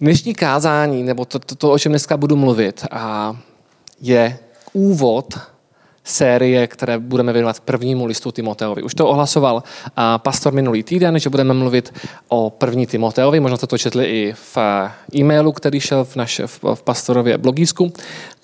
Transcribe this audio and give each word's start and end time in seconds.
Dnešní 0.00 0.34
kázání, 0.34 1.02
nebo 1.02 1.24
to, 1.24 1.38
to, 1.38 1.54
to, 1.54 1.72
o 1.72 1.78
čem 1.78 1.92
dneska 1.92 2.16
budu 2.16 2.36
mluvit, 2.36 2.84
a 2.90 3.36
je 4.00 4.38
úvod 4.72 5.38
série, 6.06 6.66
které 6.66 6.98
budeme 6.98 7.32
věnovat 7.32 7.60
prvnímu 7.60 8.06
listu 8.06 8.32
Timoteovi. 8.32 8.82
Už 8.82 8.94
to 8.94 9.08
ohlasoval 9.08 9.62
pastor 10.16 10.52
minulý 10.52 10.82
týden, 10.82 11.18
že 11.18 11.30
budeme 11.30 11.54
mluvit 11.54 11.94
o 12.28 12.50
první 12.50 12.86
Timoteovi. 12.86 13.40
Možná 13.40 13.56
jste 13.56 13.66
to 13.66 13.78
četli 13.78 14.04
i 14.04 14.32
v 14.32 14.58
e-mailu, 15.14 15.52
který 15.52 15.80
šel 15.80 16.04
v, 16.04 16.16
naše, 16.16 16.46
v, 16.46 16.82
pastorově 16.84 17.38
blogísku, 17.38 17.92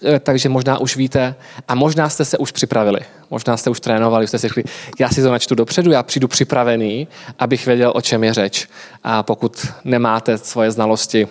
e, 0.05 0.21
takže 0.21 0.49
možná 0.49 0.79
už 0.79 0.97
víte 0.97 1.35
a 1.69 1.75
možná 1.75 2.09
jste 2.09 2.25
se 2.25 2.39
už 2.39 2.53
připravili. 2.53 3.01
Možná 3.31 3.57
jste 3.57 3.71
už 3.71 3.81
trénovali, 3.81 4.27
jste 4.27 4.39
si 4.39 4.49
řekli, 4.49 4.65
já 5.01 5.09
si 5.09 5.23
to 5.23 5.31
načtu 5.31 5.55
dopředu, 5.55 5.91
já 5.91 6.03
přijdu 6.03 6.29
připravený, 6.29 7.09
abych 7.39 7.67
věděl, 7.67 7.93
o 7.95 8.01
čem 8.01 8.25
je 8.25 8.35
řeč. 8.35 8.69
A 9.05 9.23
pokud 9.23 9.67
nemáte 9.85 10.39
svoje 10.39 10.71
znalosti 10.71 11.29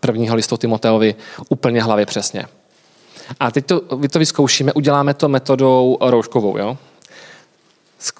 prvního 0.00 0.36
listu 0.36 0.56
Timoteovi 0.56 1.14
úplně 1.48 1.82
hlavě 1.82 2.06
přesně. 2.06 2.46
A 3.40 3.50
teď 3.50 3.66
to, 3.66 3.82
my 3.96 4.08
to 4.08 4.18
vyzkoušíme, 4.18 4.72
uděláme 4.72 5.14
to 5.14 5.28
metodou 5.28 5.98
rouškovou. 6.00 6.58
Jo? 6.58 6.78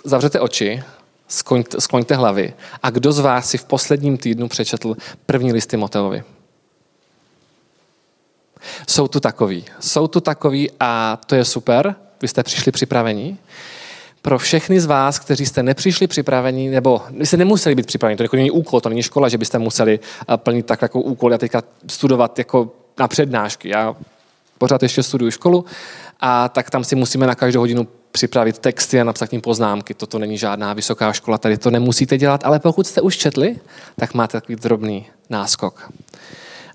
Zavřete 0.04 0.40
oči, 0.40 0.82
skloňte, 1.28 1.80
skloňte 1.80 2.14
hlavy. 2.14 2.54
A 2.82 2.90
kdo 2.90 3.12
z 3.12 3.18
vás 3.18 3.50
si 3.50 3.58
v 3.58 3.64
posledním 3.64 4.18
týdnu 4.18 4.48
přečetl 4.48 4.96
první 5.26 5.52
listy 5.52 5.76
Motelovi? 5.76 6.22
Jsou 8.88 9.08
tu 9.08 9.20
takový. 9.20 9.64
Jsou 9.80 10.08
tu 10.08 10.20
takový 10.20 10.70
a 10.80 11.18
to 11.26 11.34
je 11.34 11.44
super. 11.44 11.94
Vy 12.22 12.28
jste 12.28 12.42
přišli 12.42 12.72
připravení. 12.72 13.38
Pro 14.22 14.38
všechny 14.38 14.80
z 14.80 14.86
vás, 14.86 15.18
kteří 15.18 15.46
jste 15.46 15.62
nepřišli 15.62 16.06
připravení, 16.06 16.68
nebo 16.68 17.02
vy 17.10 17.26
jste 17.26 17.36
nemuseli 17.36 17.74
být 17.74 17.86
připraveni, 17.86 18.16
to 18.16 18.22
jako 18.22 18.36
není 18.36 18.50
úkol, 18.50 18.80
to 18.80 18.88
není 18.88 19.02
škola, 19.02 19.28
že 19.28 19.38
byste 19.38 19.58
museli 19.58 20.00
eh, 20.28 20.36
plnit 20.36 20.66
tak 20.66 20.82
jako 20.82 21.00
úkol 21.00 21.34
a 21.34 21.38
teďka 21.38 21.62
studovat 21.86 22.38
jako 22.38 22.70
na 22.98 23.08
přednášky. 23.08 23.68
Já 23.68 23.96
pořád 24.58 24.82
ještě 24.82 25.02
studuju 25.02 25.30
školu 25.30 25.64
a 26.20 26.48
tak 26.48 26.70
tam 26.70 26.84
si 26.84 26.96
musíme 26.96 27.26
na 27.26 27.34
každou 27.34 27.60
hodinu 27.60 27.88
připravit 28.12 28.58
texty 28.58 29.00
a 29.00 29.04
napsat 29.04 29.26
k 29.26 29.32
ním 29.32 29.40
poznámky. 29.40 29.94
Toto 29.94 30.18
není 30.18 30.38
žádná 30.38 30.72
vysoká 30.72 31.12
škola, 31.12 31.38
tady 31.38 31.58
to 31.58 31.70
nemusíte 31.70 32.18
dělat, 32.18 32.44
ale 32.44 32.58
pokud 32.58 32.86
jste 32.86 33.00
už 33.00 33.16
četli, 33.16 33.56
tak 33.96 34.14
máte 34.14 34.40
takový 34.40 34.56
drobný 34.56 35.06
náskok. 35.30 35.92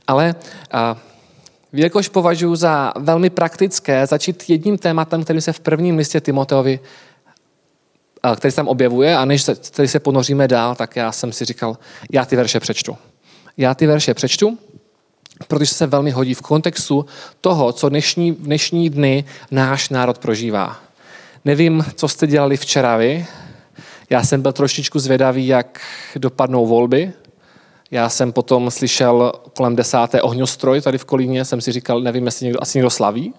Ale 0.08 0.36
a, 0.72 0.98
Jelikož 1.76 2.10
považuji 2.10 2.56
za 2.56 2.94
velmi 3.00 3.30
praktické 3.30 4.08
začít 4.08 4.50
jedním 4.50 4.78
tématem, 4.78 5.24
který 5.24 5.42
se 5.42 5.54
v 5.54 5.60
prvním 5.60 5.98
listě 5.98 6.22
Timoteovi, 6.22 6.80
který 8.38 8.52
se 8.52 8.56
tam 8.56 8.68
objevuje, 8.68 9.18
a 9.18 9.26
než 9.26 9.42
se, 9.42 9.56
který 9.56 9.88
se 9.88 10.00
ponoříme 10.00 10.48
dál, 10.48 10.76
tak 10.76 10.96
já 10.96 11.12
jsem 11.12 11.32
si 11.32 11.46
říkal, 11.46 11.78
já 12.12 12.26
ty 12.26 12.36
verše 12.36 12.60
přečtu. 12.60 12.98
Já 13.58 13.76
ty 13.76 13.88
verše 13.88 14.14
přečtu 14.14 14.58
protože 15.48 15.74
se 15.74 15.88
velmi 15.88 16.12
hodí 16.12 16.34
v 16.34 16.42
kontextu 16.42 17.06
toho, 17.42 17.74
co 17.74 17.90
dnešní, 17.90 18.32
dnešní 18.32 18.90
dny 18.90 19.24
náš 19.52 19.90
národ 19.90 20.18
prožívá. 20.18 20.78
Nevím, 21.46 21.86
co 21.96 22.08
jste 22.08 22.28
dělali 22.28 22.58
včera 22.58 22.98
vy. 22.98 23.26
Já 24.10 24.24
jsem 24.24 24.42
byl 24.42 24.52
trošičku 24.52 25.00
zvědavý, 25.00 25.48
jak 25.48 25.82
dopadnou 26.16 26.66
volby. 26.66 27.14
Já 27.92 28.10
jsem 28.10 28.32
potom 28.32 28.72
slyšel 28.72 29.32
kolem 29.58 29.76
desáté 29.76 30.22
ohňostroj 30.22 30.82
tady 30.82 30.98
v 30.98 31.06
Kolíně. 31.06 31.46
Jsem 31.46 31.62
si 31.62 31.72
říkal, 31.72 32.02
nevím, 32.02 32.26
jestli 32.26 32.44
někdo, 32.46 32.60
asi 32.62 32.78
někdo 32.78 32.90
slaví. 32.90 33.34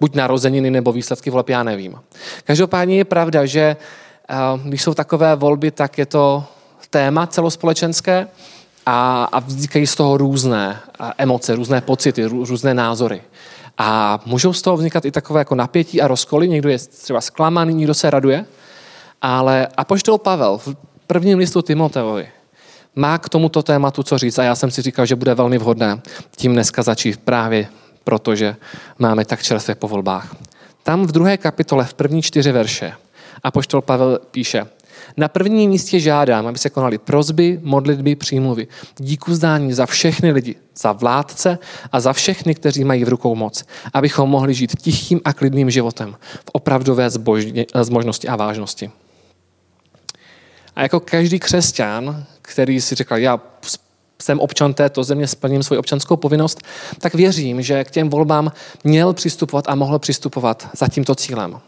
Buď 0.00 0.14
narozeniny 0.14 0.70
nebo 0.70 0.92
výsledky 0.92 1.30
voleb, 1.30 1.48
já 1.48 1.62
nevím. 1.62 2.00
Každopádně 2.44 2.96
je 2.96 3.04
pravda, 3.04 3.46
že 3.46 3.76
eh, 4.30 4.36
když 4.64 4.82
jsou 4.82 4.94
takové 4.94 5.36
volby, 5.36 5.70
tak 5.70 5.98
je 5.98 6.06
to 6.06 6.44
téma 6.90 7.26
celospolečenské 7.26 8.28
a, 8.90 9.24
a 9.32 9.38
vznikají 9.38 9.86
z 9.86 9.94
toho 9.94 10.16
různé 10.16 10.80
emoce, 11.18 11.56
různé 11.56 11.80
pocity, 11.80 12.24
různé 12.24 12.74
názory. 12.74 13.22
A 13.78 14.20
můžou 14.26 14.52
z 14.52 14.62
toho 14.62 14.76
vznikat 14.76 15.04
i 15.04 15.10
takové 15.10 15.40
jako 15.40 15.54
napětí 15.54 16.02
a 16.02 16.08
rozkoly. 16.08 16.48
Někdo 16.48 16.68
je 16.68 16.78
třeba 16.78 17.20
zklamaný, 17.20 17.74
někdo 17.74 17.94
se 17.94 18.10
raduje. 18.10 18.44
Ale 19.22 19.68
apoštol 19.76 20.18
Pavel 20.18 20.58
v 20.58 20.76
prvním 21.06 21.38
listu 21.38 21.62
Timoteovi 21.62 22.28
má 22.94 23.18
k 23.18 23.28
tomuto 23.28 23.62
tématu 23.62 24.02
co 24.02 24.18
říct 24.18 24.38
a 24.38 24.42
já 24.42 24.54
jsem 24.54 24.70
si 24.70 24.82
říkal, 24.82 25.06
že 25.06 25.16
bude 25.16 25.34
velmi 25.34 25.58
vhodné 25.58 26.00
tím 26.36 26.52
dneska 26.52 26.82
začít 26.82 27.20
právě 27.20 27.68
protože 28.08 28.56
máme 28.98 29.24
tak 29.24 29.42
čerstvě 29.42 29.74
po 29.74 29.88
volbách. 29.88 30.36
Tam 30.82 31.06
v 31.06 31.12
druhé 31.12 31.36
kapitole, 31.36 31.84
v 31.84 31.94
první 31.94 32.22
čtyři 32.22 32.52
verše, 32.52 32.92
apoštol 33.42 33.82
Pavel 33.82 34.18
píše, 34.30 34.66
na 35.16 35.28
prvním 35.28 35.70
místě 35.70 36.00
žádám, 36.00 36.46
aby 36.46 36.58
se 36.58 36.70
konaly 36.70 36.98
prozby, 36.98 37.60
modlitby, 37.62 38.16
přímluvy. 38.16 38.66
Díku 38.96 39.34
zdání 39.34 39.72
za 39.72 39.86
všechny 39.86 40.32
lidi, 40.32 40.54
za 40.76 40.92
vládce 40.92 41.58
a 41.92 42.00
za 42.00 42.12
všechny, 42.12 42.54
kteří 42.54 42.84
mají 42.84 43.04
v 43.04 43.08
rukou 43.08 43.34
moc, 43.34 43.64
abychom 43.92 44.30
mohli 44.30 44.54
žít 44.54 44.82
tichým 44.82 45.20
a 45.24 45.32
klidným 45.32 45.70
životem 45.70 46.16
v 46.20 46.50
opravdové 46.52 47.10
zbožnosti 47.82 48.28
a 48.28 48.36
vážnosti. 48.36 48.90
A 50.76 50.82
jako 50.82 51.00
každý 51.00 51.38
křesťan, 51.38 52.24
který 52.42 52.80
si 52.80 52.94
řekl, 52.94 53.16
já 53.16 53.40
jsem 54.22 54.40
občan 54.40 54.74
této 54.74 55.04
země, 55.04 55.26
splním 55.26 55.62
svoji 55.62 55.78
občanskou 55.78 56.16
povinnost, 56.16 56.62
tak 56.98 57.14
věřím, 57.14 57.62
že 57.62 57.84
k 57.84 57.90
těm 57.90 58.10
volbám 58.10 58.52
měl 58.84 59.12
přistupovat 59.12 59.64
a 59.68 59.74
mohl 59.74 59.98
přistupovat 59.98 60.68
za 60.76 60.88
tímto 60.88 61.14
cílem 61.14 61.60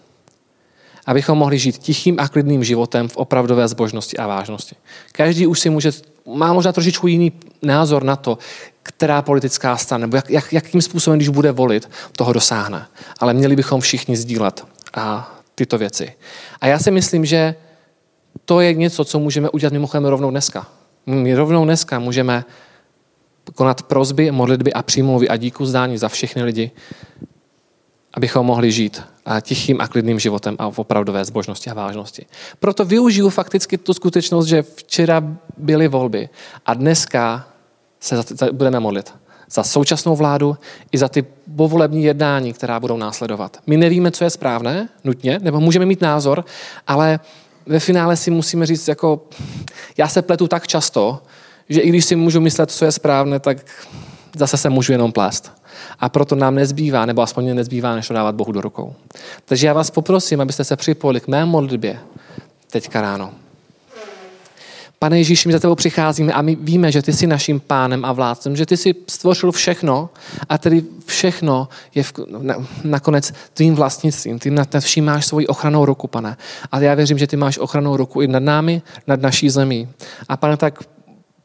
abychom 1.06 1.38
mohli 1.38 1.58
žít 1.58 1.78
tichým 1.78 2.20
a 2.20 2.28
klidným 2.28 2.64
životem 2.64 3.08
v 3.08 3.16
opravdové 3.16 3.68
zbožnosti 3.68 4.16
a 4.16 4.26
vážnosti. 4.26 4.76
Každý 5.12 5.46
už 5.46 5.60
si 5.60 5.70
může, 5.70 5.90
má 6.26 6.52
možná 6.52 6.72
trošičku 6.72 7.06
jiný 7.06 7.32
názor 7.62 8.04
na 8.04 8.16
to, 8.16 8.38
která 8.82 9.22
politická 9.22 9.76
strana, 9.76 10.00
nebo 10.00 10.16
jak, 10.16 10.30
jak, 10.30 10.52
jakým 10.52 10.82
způsobem, 10.82 11.18
když 11.18 11.28
bude 11.28 11.52
volit, 11.52 11.90
toho 12.16 12.32
dosáhne. 12.32 12.86
Ale 13.20 13.34
měli 13.34 13.56
bychom 13.56 13.80
všichni 13.80 14.16
sdílet 14.16 14.66
a 14.94 15.34
tyto 15.54 15.78
věci. 15.78 16.12
A 16.60 16.66
já 16.66 16.78
si 16.78 16.90
myslím, 16.90 17.24
že 17.26 17.54
to 18.44 18.60
je 18.60 18.74
něco, 18.74 19.04
co 19.04 19.18
můžeme 19.18 19.50
udělat 19.50 19.72
mimochodem 19.72 20.04
rovnou 20.04 20.30
dneska. 20.30 20.66
My 21.06 21.34
rovnou 21.34 21.64
dneska 21.64 21.98
můžeme 21.98 22.44
konat 23.54 23.82
prozby, 23.82 24.30
modlitby 24.30 24.72
a 24.72 24.82
přímluvy 24.82 25.28
a 25.28 25.36
díku 25.36 25.66
zdání 25.66 25.98
za 25.98 26.08
všechny 26.08 26.42
lidi, 26.42 26.70
abychom 28.14 28.46
mohli 28.46 28.72
žít 28.72 29.02
a 29.24 29.40
tichým 29.40 29.80
a 29.80 29.88
klidným 29.88 30.18
životem 30.18 30.56
a 30.58 30.70
v 30.70 30.78
opravdové 30.78 31.24
zbožnosti 31.24 31.70
a 31.70 31.74
vážnosti. 31.74 32.26
Proto 32.58 32.84
využiju 32.84 33.28
fakticky 33.28 33.78
tu 33.78 33.94
skutečnost, 33.94 34.46
že 34.46 34.62
včera 34.62 35.22
byly 35.56 35.88
volby 35.88 36.28
a 36.66 36.74
dneska 36.74 37.46
se 38.00 38.16
za, 38.16 38.24
za, 38.28 38.52
budeme 38.52 38.80
modlit 38.80 39.14
za 39.50 39.62
současnou 39.62 40.16
vládu 40.16 40.56
i 40.92 40.98
za 40.98 41.08
ty 41.08 41.24
povolební 41.56 42.04
jednání, 42.04 42.52
která 42.52 42.80
budou 42.80 42.96
následovat. 42.96 43.56
My 43.66 43.76
nevíme, 43.76 44.10
co 44.10 44.24
je 44.24 44.30
správné, 44.30 44.88
nutně, 45.04 45.38
nebo 45.42 45.60
můžeme 45.60 45.86
mít 45.86 46.00
názor, 46.00 46.44
ale 46.86 47.20
ve 47.66 47.80
finále 47.80 48.16
si 48.16 48.30
musíme 48.30 48.66
říct, 48.66 48.88
jako 48.88 49.26
já 49.96 50.08
se 50.08 50.22
pletu 50.22 50.48
tak 50.48 50.66
často, 50.66 51.22
že 51.68 51.80
i 51.80 51.88
když 51.88 52.04
si 52.04 52.16
můžu 52.16 52.40
myslet, 52.40 52.70
co 52.70 52.84
je 52.84 52.92
správné, 52.92 53.40
tak 53.40 53.86
zase 54.36 54.56
se 54.56 54.70
můžu 54.70 54.92
jenom 54.92 55.12
plést. 55.12 55.59
A 55.98 56.08
proto 56.08 56.34
nám 56.34 56.54
nezbývá, 56.54 57.06
nebo 57.06 57.22
aspoň 57.22 57.54
nezbývá, 57.54 57.94
než 57.94 58.08
to 58.08 58.14
dávat 58.14 58.34
Bohu 58.34 58.52
do 58.52 58.60
rukou. 58.60 58.94
Takže 59.44 59.66
já 59.66 59.72
vás 59.72 59.90
poprosím, 59.90 60.40
abyste 60.40 60.64
se 60.64 60.76
připojili 60.76 61.20
k 61.20 61.28
mé 61.28 61.44
modlitbě 61.44 61.98
teďka 62.70 63.00
ráno. 63.00 63.30
Pane 65.02 65.18
Ježíši, 65.18 65.48
my 65.48 65.52
za 65.52 65.58
tebou 65.58 65.74
přicházíme 65.74 66.32
a 66.32 66.42
my 66.42 66.56
víme, 66.60 66.92
že 66.92 67.02
ty 67.02 67.12
jsi 67.12 67.26
naším 67.26 67.60
pánem 67.60 68.04
a 68.04 68.12
vládcem, 68.12 68.56
že 68.56 68.66
ty 68.66 68.76
jsi 68.76 68.94
stvořil 69.08 69.52
všechno 69.52 70.10
a 70.48 70.58
tedy 70.58 70.82
všechno 71.06 71.68
je 71.94 72.02
v, 72.02 72.12
na, 72.38 72.54
nakonec 72.84 73.32
tvým 73.54 73.74
vlastnictvím. 73.74 74.38
Ty 74.38 74.50
nad 74.50 74.68
vším 74.78 75.04
máš 75.04 75.26
svoji 75.26 75.46
ochranou 75.46 75.84
ruku, 75.84 76.06
pane. 76.06 76.36
A 76.72 76.80
já 76.80 76.94
věřím, 76.94 77.18
že 77.18 77.26
ty 77.26 77.36
máš 77.36 77.58
ochranou 77.58 77.96
ruku 77.96 78.20
i 78.20 78.28
nad 78.28 78.42
námi, 78.42 78.82
nad 79.06 79.20
naší 79.20 79.50
zemí. 79.50 79.88
A 80.28 80.36
pane, 80.36 80.56
tak 80.56 80.84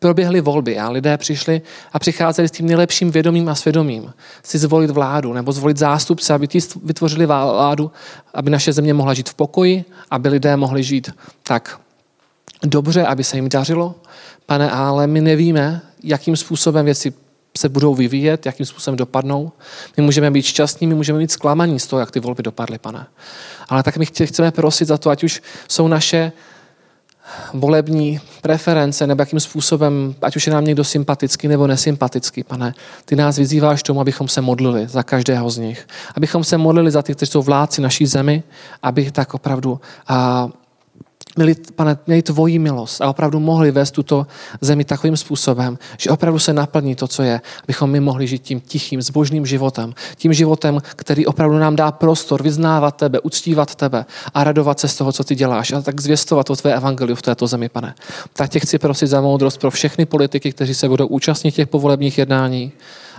proběhly 0.06 0.42
volby 0.42 0.80
a 0.80 0.90
lidé 0.90 1.18
přišli 1.18 1.62
a 1.94 2.00
přicházeli 2.00 2.48
s 2.48 2.52
tím 2.52 2.66
nejlepším 2.66 3.12
vědomím 3.12 3.50
a 3.50 3.56
svědomím 3.56 4.14
si 4.44 4.58
zvolit 4.58 4.90
vládu 4.90 5.34
nebo 5.34 5.52
zvolit 5.52 5.78
zástupce, 5.78 6.34
aby 6.34 6.48
ti 6.48 6.60
vytvořili 6.84 7.26
vládu, 7.26 7.92
aby 8.34 8.50
naše 8.50 8.74
země 8.74 8.94
mohla 8.94 9.14
žít 9.14 9.30
v 9.30 9.34
pokoji, 9.34 9.86
aby 10.12 10.30
lidé 10.30 10.58
mohli 10.58 10.84
žít 10.84 11.10
tak 11.44 11.80
dobře, 12.64 13.06
aby 13.06 13.24
se 13.24 13.38
jim 13.38 13.50
dařilo. 13.50 13.96
Pane, 14.46 14.72
ale 14.72 15.08
my 15.08 15.22
nevíme, 15.22 15.82
jakým 16.04 16.36
způsobem 16.36 16.86
věci 16.86 17.14
se 17.58 17.70
budou 17.70 17.96
vyvíjet, 17.96 18.46
jakým 18.46 18.66
způsobem 18.66 18.98
dopadnou. 18.98 19.52
My 19.98 20.04
můžeme 20.04 20.32
být 20.32 20.46
šťastní, 20.46 20.88
my 20.88 20.96
můžeme 20.96 21.20
být 21.20 21.32
zklamaní 21.32 21.80
z 21.80 21.88
toho, 21.88 22.00
jak 22.00 22.12
ty 22.12 22.20
volby 22.20 22.44
dopadly, 22.44 22.78
pane. 22.78 23.08
Ale 23.70 23.84
tak 23.84 23.98
my 23.98 24.06
chceme 24.06 24.52
prosit 24.52 24.88
za 24.88 24.98
to, 24.98 25.10
ať 25.10 25.24
už 25.24 25.42
jsou 25.68 25.88
naše 25.88 26.32
volební 27.54 28.20
preference, 28.42 29.08
nebo 29.08 29.22
jakým 29.22 29.40
způsobem, 29.40 30.16
ať 30.22 30.36
už 30.36 30.48
je 30.48 30.54
nám 30.54 30.66
někdo 30.66 30.84
sympatický 30.84 31.48
nebo 31.48 31.68
nesympatický, 31.68 32.44
pane, 32.44 32.74
ty 33.06 33.16
nás 33.16 33.38
vyzýváš 33.38 33.84
tomu, 33.84 34.02
abychom 34.02 34.28
se 34.28 34.42
modlili 34.42 34.88
za 34.88 35.04
každého 35.04 35.50
z 35.50 35.58
nich. 35.58 35.88
Abychom 36.16 36.44
se 36.44 36.58
modlili 36.58 36.92
za 36.92 37.02
ty, 37.02 37.16
kteří 37.16 37.32
jsou 37.32 37.42
vládci 37.42 37.82
naší 37.82 38.06
zemi, 38.06 38.44
aby 38.84 39.12
tak 39.12 39.34
opravdu 39.34 39.80
a, 40.08 40.50
měli, 41.36 41.56
pane, 41.76 41.98
měli 42.08 42.22
tvoji 42.22 42.60
milost 42.60 43.02
a 43.02 43.10
opravdu 43.10 43.40
mohli 43.40 43.72
vést 43.72 43.92
tuto 43.92 44.28
zemi 44.62 44.86
takovým 44.86 45.18
způsobem, 45.18 45.78
že 45.98 46.10
opravdu 46.10 46.40
se 46.40 46.54
naplní 46.54 46.96
to, 46.96 47.08
co 47.08 47.24
je, 47.24 47.42
abychom 47.64 47.90
my 47.90 48.00
mohli 48.00 48.28
žít 48.28 48.42
tím 48.42 48.60
tichým, 48.60 49.02
zbožným 49.02 49.46
životem. 49.46 49.94
Tím 50.16 50.34
životem, 50.34 50.80
který 50.96 51.26
opravdu 51.26 51.58
nám 51.58 51.76
dá 51.76 51.92
prostor 51.92 52.44
vyznávat 52.44 52.96
tebe, 52.96 53.20
uctívat 53.20 53.76
tebe 53.76 54.06
a 54.34 54.44
radovat 54.44 54.80
se 54.80 54.88
z 54.88 54.96
toho, 54.96 55.12
co 55.12 55.24
ty 55.24 55.36
děláš 55.36 55.72
a 55.72 55.82
tak 55.82 56.02
zvěstovat 56.02 56.46
to 56.46 56.56
tvé 56.56 56.74
evangelium 56.76 57.16
v 57.16 57.22
této 57.22 57.48
zemi, 57.48 57.70
pane. 57.70 57.96
Tak 58.34 58.50
tě 58.50 58.60
chci 58.60 58.80
prosit 58.80 59.08
za 59.08 59.22
moudrost 59.22 59.60
pro 59.60 59.72
všechny 59.72 60.06
politiky, 60.06 60.52
kteří 60.52 60.74
se 60.74 60.90
budou 60.90 61.08
účastnit 61.08 61.56
těch 61.56 61.68
povolebních 61.68 62.18
jednání, 62.18 62.72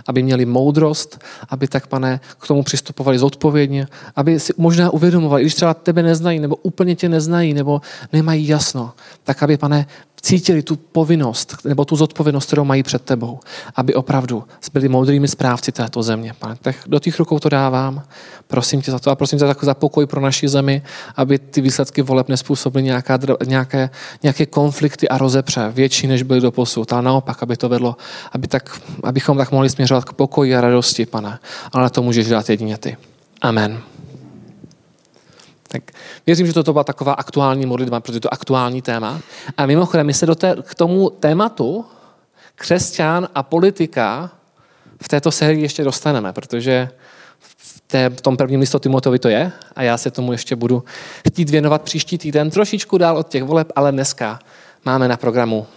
aby 0.07 0.23
měli 0.23 0.45
moudrost, 0.45 1.19
aby 1.49 1.67
tak, 1.67 1.87
pane, 1.87 2.19
k 2.39 2.47
tomu 2.47 2.63
přistupovali 2.63 3.19
zodpovědně, 3.19 3.87
aby 4.15 4.39
si 4.39 4.53
možná 4.57 4.89
uvědomovali, 4.89 5.41
když 5.43 5.55
třeba 5.55 5.73
tebe 5.73 6.03
neznají, 6.03 6.39
nebo 6.39 6.55
úplně 6.55 6.95
tě 6.95 7.09
neznají, 7.09 7.53
nebo 7.53 7.81
nemají 8.13 8.47
jasno, 8.47 8.93
tak 9.23 9.43
aby, 9.43 9.57
pane, 9.57 9.85
cítili 10.21 10.61
tu 10.61 10.75
povinnost 10.75 11.55
nebo 11.65 11.85
tu 11.85 11.95
zodpovědnost, 11.95 12.45
kterou 12.45 12.63
mají 12.63 12.83
před 12.83 13.01
tebou, 13.01 13.39
aby 13.75 13.93
opravdu 13.93 14.43
byli 14.73 14.89
moudrými 14.89 15.27
správci 15.27 15.71
této 15.71 16.03
země. 16.03 16.33
Pane, 16.39 16.55
tak 16.61 16.75
do 16.87 16.99
těch 16.99 17.19
rukou 17.19 17.39
to 17.39 17.49
dávám. 17.49 18.03
Prosím 18.47 18.81
tě 18.81 18.91
za 18.91 18.99
to 18.99 19.11
a 19.11 19.15
prosím 19.15 19.39
tě 19.39 19.45
za 19.61 19.73
pokoj 19.73 20.05
pro 20.05 20.21
naši 20.21 20.47
zemi, 20.47 20.81
aby 21.15 21.39
ty 21.39 21.61
výsledky 21.61 22.01
voleb 22.01 22.29
nespůsobily 22.29 22.83
nějaká, 22.83 23.19
nějaké, 23.45 23.89
nějaké 24.23 24.45
konflikty 24.45 25.09
a 25.09 25.17
rozepře 25.17 25.71
větší, 25.71 26.07
než 26.07 26.23
byly 26.23 26.41
do 26.41 26.51
posud. 26.51 26.93
Ale 26.93 27.01
naopak, 27.01 27.43
aby 27.43 27.57
to 27.57 27.69
vedlo, 27.69 27.95
aby 28.31 28.47
tak, 28.47 28.81
abychom 29.03 29.37
tak 29.37 29.51
mohli 29.51 29.69
směřovat 29.69 30.05
k 30.05 30.13
pokoji 30.13 30.55
a 30.55 30.61
radosti, 30.61 31.05
pane. 31.05 31.39
Ale 31.71 31.89
to 31.89 32.01
můžeš 32.01 32.27
dát 32.27 32.49
jedině 32.49 32.77
ty. 32.77 32.97
Amen. 33.41 33.81
Tak 35.67 35.91
věřím, 36.25 36.47
že 36.47 36.53
toto 36.53 36.73
byla 36.73 36.83
taková 36.83 37.13
aktuální 37.13 37.65
modlitba, 37.65 37.99
protože 37.99 38.19
to 38.19 38.33
aktuální 38.33 38.81
téma. 38.81 39.21
A 39.57 39.65
mimochodem, 39.65 40.07
my 40.07 40.13
se 40.13 40.25
do 40.25 40.35
té, 40.35 40.55
k 40.61 40.75
tomu 40.75 41.09
tématu 41.09 41.85
křesťan 42.55 43.27
a 43.35 43.43
politika 43.43 44.31
v 45.01 45.07
této 45.07 45.31
sérii 45.31 45.61
ještě 45.61 45.83
dostaneme, 45.83 46.33
protože 46.33 46.89
v, 47.39 47.81
té, 47.87 48.09
v 48.09 48.21
tom 48.21 48.37
prvním 48.37 48.59
listu 48.59 48.79
Timotovi 48.79 49.19
to 49.19 49.29
je 49.29 49.51
a 49.75 49.83
já 49.83 49.97
se 49.97 50.11
tomu 50.11 50.31
ještě 50.31 50.55
budu 50.55 50.83
chtít 51.27 51.49
věnovat 51.49 51.81
příští 51.81 52.17
týden 52.17 52.49
trošičku 52.49 52.97
dál 52.97 53.17
od 53.17 53.29
těch 53.29 53.43
voleb, 53.43 53.71
ale 53.75 53.91
dneska 53.91 54.39
máme 54.85 55.07
na 55.07 55.17
programu 55.17 55.67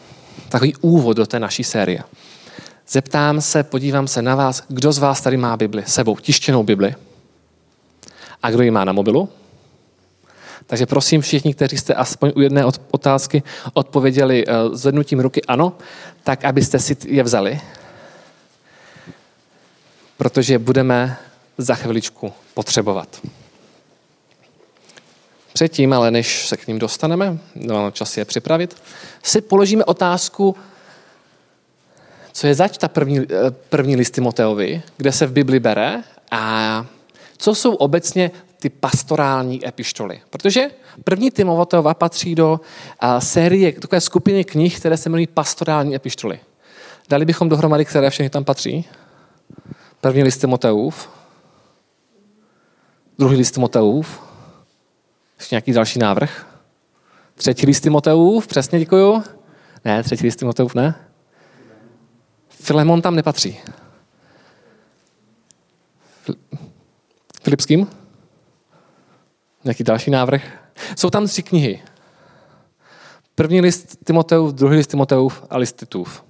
takový 0.48 0.76
úvod 0.76 1.16
do 1.16 1.26
té 1.26 1.40
naší 1.40 1.64
série. 1.64 2.02
Zeptám 2.88 3.40
se, 3.40 3.62
podívám 3.62 4.08
se 4.08 4.22
na 4.22 4.34
vás, 4.34 4.62
kdo 4.69 4.93
z 4.93 4.98
vás 4.98 5.20
tady 5.20 5.36
má 5.36 5.56
Bibli 5.56 5.82
sebou, 5.86 6.16
tištěnou 6.16 6.62
Bibli 6.62 6.94
a 8.43 8.50
kdo 8.50 8.62
ji 8.62 8.70
má 8.70 8.84
na 8.84 8.93
mobilu. 8.93 9.28
Takže 10.70 10.87
prosím 10.87 11.20
všichni, 11.20 11.55
kteří 11.55 11.78
jste 11.78 11.94
aspoň 11.94 12.32
u 12.37 12.40
jedné 12.40 12.64
otázky 12.90 13.43
odpověděli 13.72 14.44
eh, 14.46 14.52
zvednutím 14.72 15.20
ruky 15.20 15.43
ano, 15.43 15.72
tak 16.25 16.44
abyste 16.44 16.78
si 16.78 16.96
je 17.06 17.22
vzali, 17.22 17.61
protože 20.17 20.58
budeme 20.58 21.17
za 21.58 21.75
chviličku 21.75 22.32
potřebovat. 22.55 23.20
Předtím, 25.52 25.93
ale 25.93 26.11
než 26.11 26.49
se 26.49 26.56
k 26.56 26.67
ním 26.67 26.78
dostaneme, 26.78 27.38
máme 27.67 27.93
čas 27.93 28.17
je 28.17 28.25
připravit, 28.25 28.82
si 29.22 29.40
položíme 29.40 29.84
otázku, 29.84 30.56
co 32.32 32.46
je 32.46 32.55
zač 32.55 32.78
ta 32.78 32.88
první, 32.88 33.19
eh, 33.19 33.50
první 33.50 33.96
list 33.96 34.11
Timoteovi, 34.11 34.82
kde 34.96 35.12
se 35.12 35.26
v 35.26 35.32
Bibli 35.32 35.61
bere 35.61 36.02
a 36.31 36.87
co 37.37 37.55
jsou 37.55 37.75
obecně 37.75 38.31
ty 38.60 38.70
pastorální 38.70 39.68
epištoly. 39.68 40.20
Protože 40.30 40.70
první 41.04 41.30
Timoteova 41.30 41.94
patří 41.94 42.34
do 42.34 42.60
a, 43.00 43.20
série, 43.20 43.72
takové 43.72 44.00
skupiny 44.00 44.44
knih, 44.44 44.80
které 44.80 44.96
se 44.96 45.08
jmenují 45.08 45.26
pastorální 45.26 45.94
epištoly. 45.94 46.40
Dali 47.08 47.24
bychom 47.24 47.48
dohromady, 47.48 47.84
které 47.84 48.10
všechny 48.10 48.30
tam 48.30 48.44
patří. 48.44 48.88
První 50.00 50.22
list 50.22 50.38
Timoteův, 50.38 51.10
druhý 53.18 53.36
list 53.36 53.50
Timoteův, 53.50 54.22
ještě 55.38 55.54
nějaký 55.54 55.72
další 55.72 55.98
návrh. 55.98 56.46
Třetí 57.34 57.66
list 57.66 57.80
Timoteův, 57.80 58.46
přesně 58.46 58.78
děkuju. 58.78 59.22
Ne, 59.84 60.02
třetí 60.02 60.24
list 60.24 60.36
Timoteův 60.36 60.74
ne. 60.74 60.94
Filemon 62.48 63.02
tam 63.02 63.16
nepatří. 63.16 63.60
Filipským? 67.42 68.00
Nějaký 69.64 69.84
další 69.84 70.10
návrh? 70.10 70.42
Jsou 70.96 71.10
tam 71.10 71.26
tři 71.26 71.42
knihy. 71.42 71.82
První 73.34 73.60
list 73.60 73.96
Timoteův, 74.04 74.52
druhý 74.52 74.76
list 74.76 74.86
Timoteův 74.86 75.42
a 75.50 75.56
list 75.56 75.76
Titův. 75.76 76.24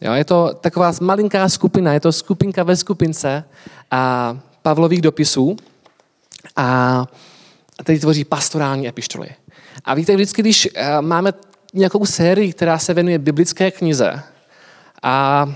Jo, 0.00 0.12
je 0.12 0.24
to 0.24 0.54
taková 0.60 0.92
malinká 1.00 1.48
skupina, 1.48 1.92
je 1.92 2.00
to 2.00 2.12
skupinka 2.12 2.62
ve 2.62 2.76
skupince 2.76 3.44
a 3.90 4.38
Pavlových 4.62 5.02
dopisů 5.02 5.56
a 6.56 7.06
tady 7.84 7.98
tvoří 7.98 8.24
pastorální 8.24 8.88
epištoly. 8.88 9.28
A 9.84 9.94
víte, 9.94 10.14
vždycky, 10.14 10.42
když 10.42 10.68
eh, 10.74 11.00
máme 11.00 11.32
nějakou 11.74 12.06
sérii, 12.06 12.52
která 12.52 12.78
se 12.78 12.94
věnuje 12.94 13.18
biblické 13.18 13.70
knize 13.70 14.22
a 15.02 15.46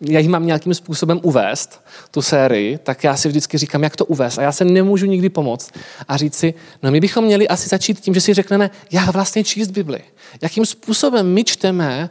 já 0.00 0.20
ji 0.20 0.28
mám 0.28 0.46
nějakým 0.46 0.74
způsobem 0.74 1.20
uvést, 1.22 1.80
tu 2.10 2.22
sérii, 2.22 2.78
tak 2.78 3.04
já 3.04 3.16
si 3.16 3.28
vždycky 3.28 3.58
říkám, 3.58 3.82
jak 3.82 3.96
to 3.96 4.04
uvést. 4.04 4.38
A 4.38 4.42
já 4.42 4.52
se 4.52 4.64
nemůžu 4.64 5.06
nikdy 5.06 5.28
pomoct 5.28 5.70
a 6.08 6.16
říct 6.16 6.34
si, 6.34 6.54
no 6.82 6.90
my 6.90 7.00
bychom 7.00 7.24
měli 7.24 7.48
asi 7.48 7.68
začít 7.68 8.00
tím, 8.00 8.14
že 8.14 8.20
si 8.20 8.34
řekneme, 8.34 8.70
já 8.90 9.10
vlastně 9.10 9.44
číst 9.44 9.70
Bibli. 9.70 10.00
Jakým 10.42 10.66
způsobem 10.66 11.32
my 11.32 11.44
čteme 11.44 12.10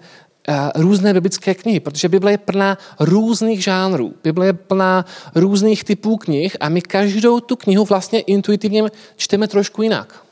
uh, 0.49 0.81
různé 0.81 1.13
biblické 1.13 1.55
knihy, 1.55 1.79
protože 1.79 2.09
Bible 2.09 2.31
je 2.31 2.37
plná 2.37 2.77
různých 2.99 3.63
žánrů. 3.63 4.13
Bible 4.23 4.45
je 4.45 4.53
plná 4.53 5.05
různých 5.35 5.83
typů 5.83 6.17
knih 6.17 6.57
a 6.59 6.69
my 6.69 6.81
každou 6.81 7.39
tu 7.39 7.55
knihu 7.55 7.85
vlastně 7.85 8.19
intuitivně 8.19 8.83
čteme 9.15 9.47
trošku 9.47 9.81
jinak. 9.81 10.23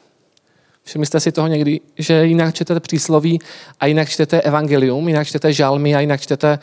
Všimli 0.83 1.05
jste 1.05 1.19
si 1.19 1.31
toho 1.31 1.47
někdy, 1.47 1.79
že 1.97 2.25
jinak 2.25 2.55
čtete 2.55 2.79
přísloví 2.79 3.39
a 3.79 3.85
jinak 3.85 4.09
čtete 4.09 4.41
evangelium, 4.41 5.07
jinak 5.07 5.27
čtete 5.27 5.53
žalmy 5.53 5.95
a 5.95 5.99
jinak 5.99 6.21
čtete 6.21 6.59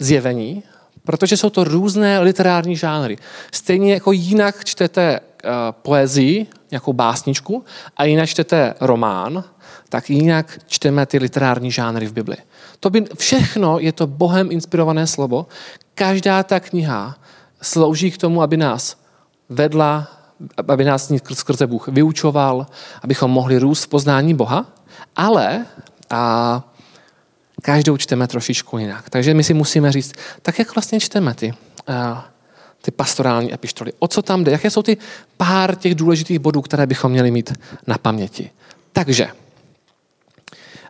zjevení, 0.00 0.62
protože 1.04 1.36
jsou 1.36 1.50
to 1.50 1.64
různé 1.64 2.20
literární 2.20 2.76
žánry. 2.76 3.18
Stejně 3.52 3.94
jako 3.94 4.12
jinak 4.12 4.64
čtete 4.64 5.20
uh, 5.20 5.50
poezii, 5.82 6.46
nějakou 6.70 6.92
básničku, 6.92 7.64
a 7.96 8.04
jinak 8.04 8.28
čtete 8.28 8.74
román, 8.80 9.44
tak 9.88 10.10
jinak 10.10 10.58
čteme 10.66 11.06
ty 11.06 11.18
literární 11.18 11.70
žánry 11.70 12.06
v 12.06 12.12
Bibli. 12.12 12.36
To 12.80 12.90
by, 12.90 13.04
všechno 13.18 13.78
je 13.78 13.92
to 13.92 14.06
Bohem 14.06 14.52
inspirované 14.52 15.06
slovo. 15.06 15.46
Každá 15.94 16.42
ta 16.42 16.60
kniha 16.60 17.16
slouží 17.62 18.10
k 18.10 18.18
tomu, 18.18 18.42
aby 18.42 18.56
nás 18.56 18.96
vedla, 19.48 20.08
aby 20.68 20.84
nás 20.84 21.12
skrze 21.32 21.66
Bůh 21.66 21.88
vyučoval, 21.88 22.66
abychom 23.02 23.30
mohli 23.30 23.58
růst 23.58 23.84
v 23.84 23.88
poznání 23.88 24.34
Boha, 24.34 24.66
ale 25.16 25.66
a 26.10 26.62
každou 27.62 27.96
čteme 27.96 28.26
trošičku 28.26 28.78
jinak. 28.78 29.10
Takže 29.10 29.34
my 29.34 29.44
si 29.44 29.54
musíme 29.54 29.92
říct, 29.92 30.12
tak 30.42 30.58
jak 30.58 30.74
vlastně 30.74 31.00
čteme 31.00 31.34
ty, 31.34 31.54
uh, 31.88 32.18
ty 32.82 32.90
pastorální 32.90 33.54
epištoly. 33.54 33.92
O 33.98 34.08
co 34.08 34.22
tam 34.22 34.44
jde? 34.44 34.52
Jaké 34.52 34.70
jsou 34.70 34.82
ty 34.82 34.96
pár 35.36 35.76
těch 35.76 35.94
důležitých 35.94 36.38
bodů, 36.38 36.62
které 36.62 36.86
bychom 36.86 37.12
měli 37.12 37.30
mít 37.30 37.52
na 37.86 37.98
paměti? 37.98 38.50
Takže, 38.92 39.28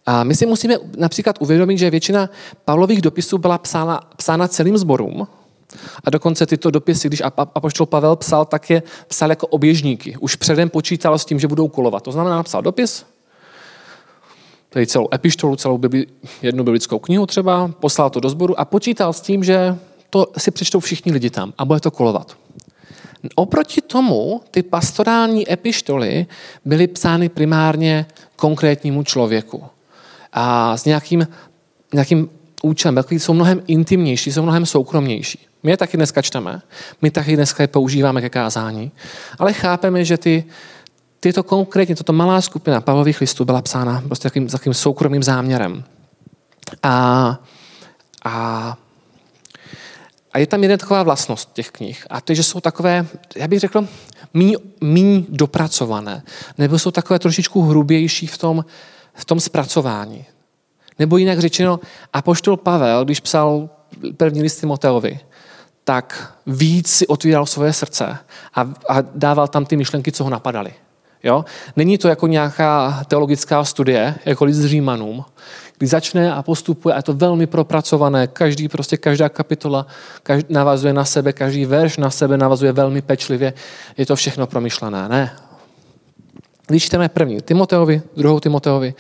a 0.07 0.25
my 0.25 0.35
si 0.35 0.47
musíme 0.47 0.75
například 0.97 1.37
uvědomit, 1.41 1.79
že 1.79 1.91
většina 1.91 2.31
Pavlových 2.65 3.03
dopisů 3.03 3.39
byla 3.39 3.59
psána, 3.59 4.01
psána 4.17 4.49
celým 4.49 4.79
sborům, 4.79 5.27
a 6.05 6.11
dokonce 6.11 6.47
tyto 6.47 6.71
dopisy, 6.71 7.09
když 7.09 7.23
apoštol 7.37 7.87
Pavel 7.87 8.17
psal, 8.17 8.45
tak 8.45 8.71
je 8.71 8.83
psal 9.09 9.31
jako 9.31 9.47
oběžníky. 9.47 10.17
Už 10.21 10.37
předem 10.37 10.71
počítal 10.71 11.19
s 11.19 11.25
tím, 11.25 11.41
že 11.41 11.49
budou 11.49 11.69
kolovat. 11.69 12.03
To 12.03 12.13
znamená, 12.13 12.37
napsal 12.37 12.63
dopis, 12.63 13.05
tady 14.71 14.87
celou 14.87 15.09
epištolu, 15.15 15.57
celou 15.57 15.79
bibli, 15.79 16.07
jednu 16.43 16.65
biblickou 16.65 16.99
knihu 16.99 17.27
třeba, 17.27 17.69
poslal 17.81 18.11
to 18.11 18.21
do 18.21 18.29
sboru 18.29 18.61
a 18.61 18.65
počítal 18.65 19.13
s 19.13 19.21
tím, 19.21 19.45
že 19.45 19.77
to 20.11 20.27
si 20.39 20.51
přečtou 20.51 20.81
všichni 20.81 21.13
lidi 21.13 21.31
tam 21.31 21.53
a 21.59 21.65
bude 21.65 21.81
to 21.81 21.91
kolovat. 21.91 22.37
Oproti 23.35 23.81
tomu 23.81 24.41
ty 24.51 24.63
pastorální 24.63 25.53
epištoly 25.53 26.27
byly 26.65 26.87
psány 26.87 27.29
primárně 27.29 28.07
konkrétnímu 28.37 29.03
člověku 29.03 29.65
a 30.33 30.77
s 30.77 30.85
nějakým, 30.85 31.29
nějakým 31.95 32.31
účelem, 32.63 32.95
takový 32.95 33.21
jsou 33.21 33.35
mnohem 33.35 33.63
intimnější, 33.67 34.33
jsou 34.33 34.43
mnohem 34.43 34.67
soukromnější. 34.67 35.47
My 35.63 35.71
je 35.71 35.77
taky 35.77 35.97
dneska 35.97 36.23
čteme, 36.23 36.63
my 37.03 37.11
taky 37.11 37.37
dneska 37.37 37.63
je 37.63 37.69
používáme 37.69 38.21
ke 38.21 38.29
kázání, 38.29 38.93
ale 39.39 39.53
chápeme, 39.53 40.05
že 40.05 40.19
ty 40.19 40.45
tyto 41.21 41.43
konkrétně, 41.43 41.97
toto 41.97 42.13
malá 42.13 42.41
skupina 42.41 42.81
Pavlových 42.81 43.21
listů 43.21 43.45
byla 43.45 43.63
psána 43.63 44.03
prostě 44.07 44.29
takým, 44.29 44.49
takým 44.49 44.75
soukromým 44.75 45.23
záměrem. 45.23 45.85
A, 46.83 47.39
a 48.25 48.77
A 50.33 50.39
je 50.39 50.47
tam 50.47 50.63
jedna 50.63 50.77
taková 50.77 51.03
vlastnost 51.03 51.53
těch 51.53 51.71
knih, 51.71 52.07
a 52.11 52.21
to 52.21 52.33
je, 52.33 52.37
že 52.37 52.43
jsou 52.43 52.61
takové, 52.61 53.07
já 53.37 53.49
bych 53.49 53.61
řekl, 53.61 53.89
méně, 54.35 55.27
dopracované, 55.29 56.23
nebo 56.59 56.79
jsou 56.79 56.91
takové 56.91 57.19
trošičku 57.19 57.63
hrubější 57.63 58.27
v 58.27 58.39
tom, 58.39 58.65
v 59.15 59.25
tom 59.25 59.41
zpracování. 59.41 60.25
Nebo 60.99 61.17
jinak 61.17 61.39
řečeno, 61.39 61.81
apoštol 62.13 62.57
Pavel, 62.57 63.05
když 63.05 63.21
psal 63.21 63.69
první 64.17 64.43
list 64.43 64.61
Timoteovi, 64.61 65.21
tak 65.85 66.39
víc 66.47 66.89
si 66.89 67.07
otvíral 67.07 67.47
svoje 67.47 67.73
srdce 67.73 68.19
a, 68.55 68.61
a 68.89 69.03
dával 69.15 69.49
tam 69.49 69.67
ty 69.67 69.77
myšlenky, 69.77 70.13
co 70.13 70.25
ho 70.25 70.31
napadaly. 70.31 70.75
Jo? 71.23 71.45
Není 71.77 71.99
to 71.99 72.09
jako 72.09 72.27
nějaká 72.27 73.03
teologická 73.09 73.65
studie, 73.65 74.15
jako 74.25 74.45
list 74.45 74.65
Římanům, 74.65 75.25
kdy 75.79 75.87
začne 75.87 76.35
a 76.35 76.43
postupuje 76.43 76.95
a 76.95 76.97
je 76.97 77.03
to 77.03 77.13
velmi 77.15 77.47
propracované. 77.47 78.27
Každý, 78.27 78.69
prostě 78.69 78.97
každá 78.97 79.29
kapitola 79.29 79.87
každý, 80.23 80.55
navazuje 80.55 80.93
na 80.93 81.05
sebe, 81.05 81.33
každý 81.33 81.65
verš 81.65 81.97
na 81.97 82.11
sebe 82.11 82.37
navazuje 82.37 82.73
velmi 82.73 83.03
pečlivě. 83.03 83.53
Je 83.97 84.07
to 84.07 84.17
všechno 84.17 84.47
promyšlené. 84.47 85.09
Ne. 85.09 85.37
Když 86.67 86.85
čteme 86.85 87.09
první 87.09 87.41
Timoteovi, 87.41 88.03
druhou 88.17 88.41
Timoteovi, 88.41 88.95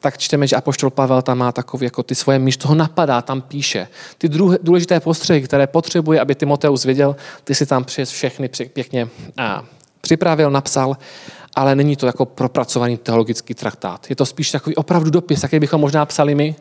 tak 0.00 0.18
čteme, 0.18 0.46
že 0.46 0.56
Apoštol 0.56 0.90
Pavel 0.90 1.22
tam 1.22 1.38
má 1.38 1.52
takový, 1.52 1.84
jako 1.84 2.02
ty 2.02 2.14
svoje 2.14 2.38
myš, 2.38 2.56
toho 2.56 2.74
napadá, 2.74 3.22
tam 3.22 3.40
píše. 3.40 3.88
Ty 4.18 4.28
druh, 4.28 4.54
důležité 4.62 5.00
postřehy, 5.00 5.42
které 5.42 5.66
potřebuje, 5.66 6.20
aby 6.20 6.34
Timoteus 6.34 6.84
věděl, 6.84 7.16
ty 7.44 7.54
si 7.54 7.66
tam 7.66 7.84
přes 7.84 8.10
všechny 8.10 8.48
pěkně 8.48 9.08
a, 9.36 9.64
připravil, 10.00 10.50
napsal 10.50 10.96
ale 11.54 11.74
není 11.74 11.96
to 11.96 12.06
jako 12.06 12.26
propracovaný 12.26 12.96
teologický 12.96 13.54
traktát. 13.54 14.10
Je 14.10 14.16
to 14.16 14.26
spíš 14.26 14.50
takový 14.50 14.76
opravdu 14.76 15.10
dopis, 15.10 15.42
jaký 15.42 15.58
bychom 15.58 15.80
možná 15.80 16.06
psali 16.06 16.34
my. 16.34 16.56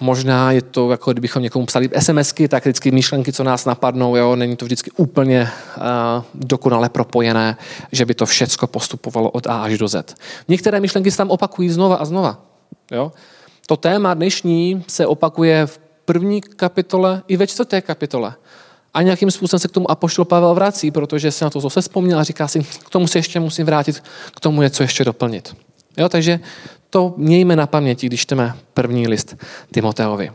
Možná 0.00 0.52
je 0.52 0.62
to, 0.62 0.90
jako 0.90 1.12
kdybychom 1.12 1.42
někomu 1.42 1.66
psali 1.66 1.90
SMSky, 1.98 2.48
tak 2.48 2.64
vždycky 2.64 2.90
myšlenky, 2.90 3.32
co 3.32 3.44
nás 3.44 3.64
napadnou, 3.64 4.16
jo, 4.16 4.36
není 4.36 4.56
to 4.56 4.64
vždycky 4.64 4.90
úplně 4.90 5.50
uh, 5.76 5.82
dokonale 6.34 6.88
propojené, 6.88 7.56
že 7.92 8.06
by 8.06 8.14
to 8.14 8.26
všecko 8.26 8.66
postupovalo 8.66 9.30
od 9.30 9.46
A 9.46 9.62
až 9.62 9.78
do 9.78 9.88
Z. 9.88 10.14
Některé 10.48 10.80
myšlenky 10.80 11.10
se 11.10 11.16
tam 11.16 11.30
opakují 11.30 11.70
znova 11.70 11.96
a 11.96 12.04
znova. 12.04 12.40
Jo. 12.90 13.12
To 13.66 13.76
téma 13.76 14.14
dnešní 14.14 14.84
se 14.86 15.06
opakuje 15.06 15.66
v 15.66 15.80
první 16.04 16.40
kapitole 16.40 17.22
i 17.28 17.36
ve 17.36 17.46
čtvrté 17.46 17.80
kapitole. 17.80 18.34
A 18.98 19.02
nějakým 19.02 19.30
způsobem 19.30 19.60
se 19.60 19.68
k 19.68 19.70
tomu 19.70 19.90
apoštol 19.90 20.24
Pavel 20.24 20.54
vrací, 20.54 20.90
protože 20.90 21.30
si 21.30 21.44
na 21.44 21.50
to 21.50 21.60
zase 21.60 21.80
vzpomněl 21.80 22.18
a 22.18 22.22
říká 22.22 22.48
si, 22.48 22.60
k 22.64 22.90
tomu 22.90 23.06
se 23.06 23.18
ještě 23.18 23.40
musím 23.40 23.66
vrátit, 23.66 24.02
k 24.36 24.40
tomu 24.40 24.62
něco 24.62 24.82
ještě 24.82 25.04
doplnit. 25.04 25.56
Jo, 25.96 26.08
takže 26.08 26.40
to 26.90 27.14
mějme 27.16 27.56
na 27.56 27.66
paměti, 27.66 28.06
když 28.06 28.20
čteme 28.20 28.54
první 28.74 29.08
list 29.08 29.36
Timoteovi. 29.72 30.32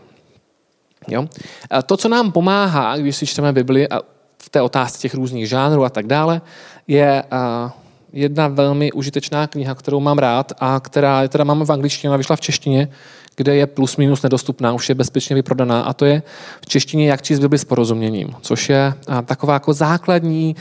Jo? 1.08 1.28
A 1.70 1.82
to, 1.82 1.98
co 1.98 2.10
nám 2.10 2.32
pomáhá, 2.32 2.98
když 2.98 3.16
si 3.16 3.26
čteme 3.26 3.54
Bibli 3.54 3.90
a 3.90 4.02
v 4.38 4.50
té 4.50 4.62
otázce 4.62 5.00
těch 5.00 5.14
různých 5.14 5.50
žánrů 5.50 5.84
a 5.84 5.90
tak 5.90 6.08
dále, 6.08 6.42
je 6.88 7.24
jedna 8.14 8.48
velmi 8.48 8.92
užitečná 8.92 9.48
kniha, 9.48 9.76
kterou 9.76 10.00
mám 10.00 10.18
rád 10.18 10.52
a 10.60 10.80
která 10.80 11.28
teda 11.28 11.44
máme 11.44 11.66
v 11.66 11.72
angličtině, 11.72 12.14
a 12.14 12.18
vyšla 12.18 12.36
v 12.36 12.42
češtině, 12.42 12.88
kde 13.36 13.56
je 13.56 13.68
plus 13.68 13.98
minus 13.98 14.22
nedostupná, 14.22 14.74
už 14.74 14.90
je 14.90 14.96
bezpečně 14.96 15.36
vyprodaná 15.36 15.82
a 15.82 15.94
to 15.94 16.06
je 16.06 16.24
v 16.62 16.66
češtině 16.66 17.08
Jak 17.10 17.22
číst 17.22 17.40
Bibli 17.40 17.58
s 17.58 17.66
porozuměním, 17.66 18.36
což 18.42 18.70
je 18.70 18.94
taková 19.26 19.54
jako 19.54 19.74
základní, 19.74 20.56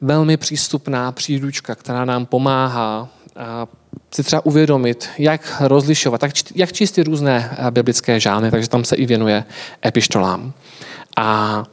velmi 0.00 0.36
přístupná 0.36 1.12
příručka, 1.12 1.74
která 1.74 2.04
nám 2.04 2.26
pomáhá 2.26 3.08
si 4.14 4.22
třeba 4.22 4.46
uvědomit, 4.46 5.08
jak 5.18 5.52
rozlišovat, 5.60 6.20
jak 6.54 6.72
číst 6.72 6.92
ty 6.92 7.02
různé 7.02 7.56
biblické 7.70 8.20
žány, 8.20 8.50
takže 8.50 8.68
tam 8.68 8.84
se 8.84 8.96
i 8.96 9.06
věnuje 9.06 9.44
epištolám. 9.86 10.52
A 11.16 11.64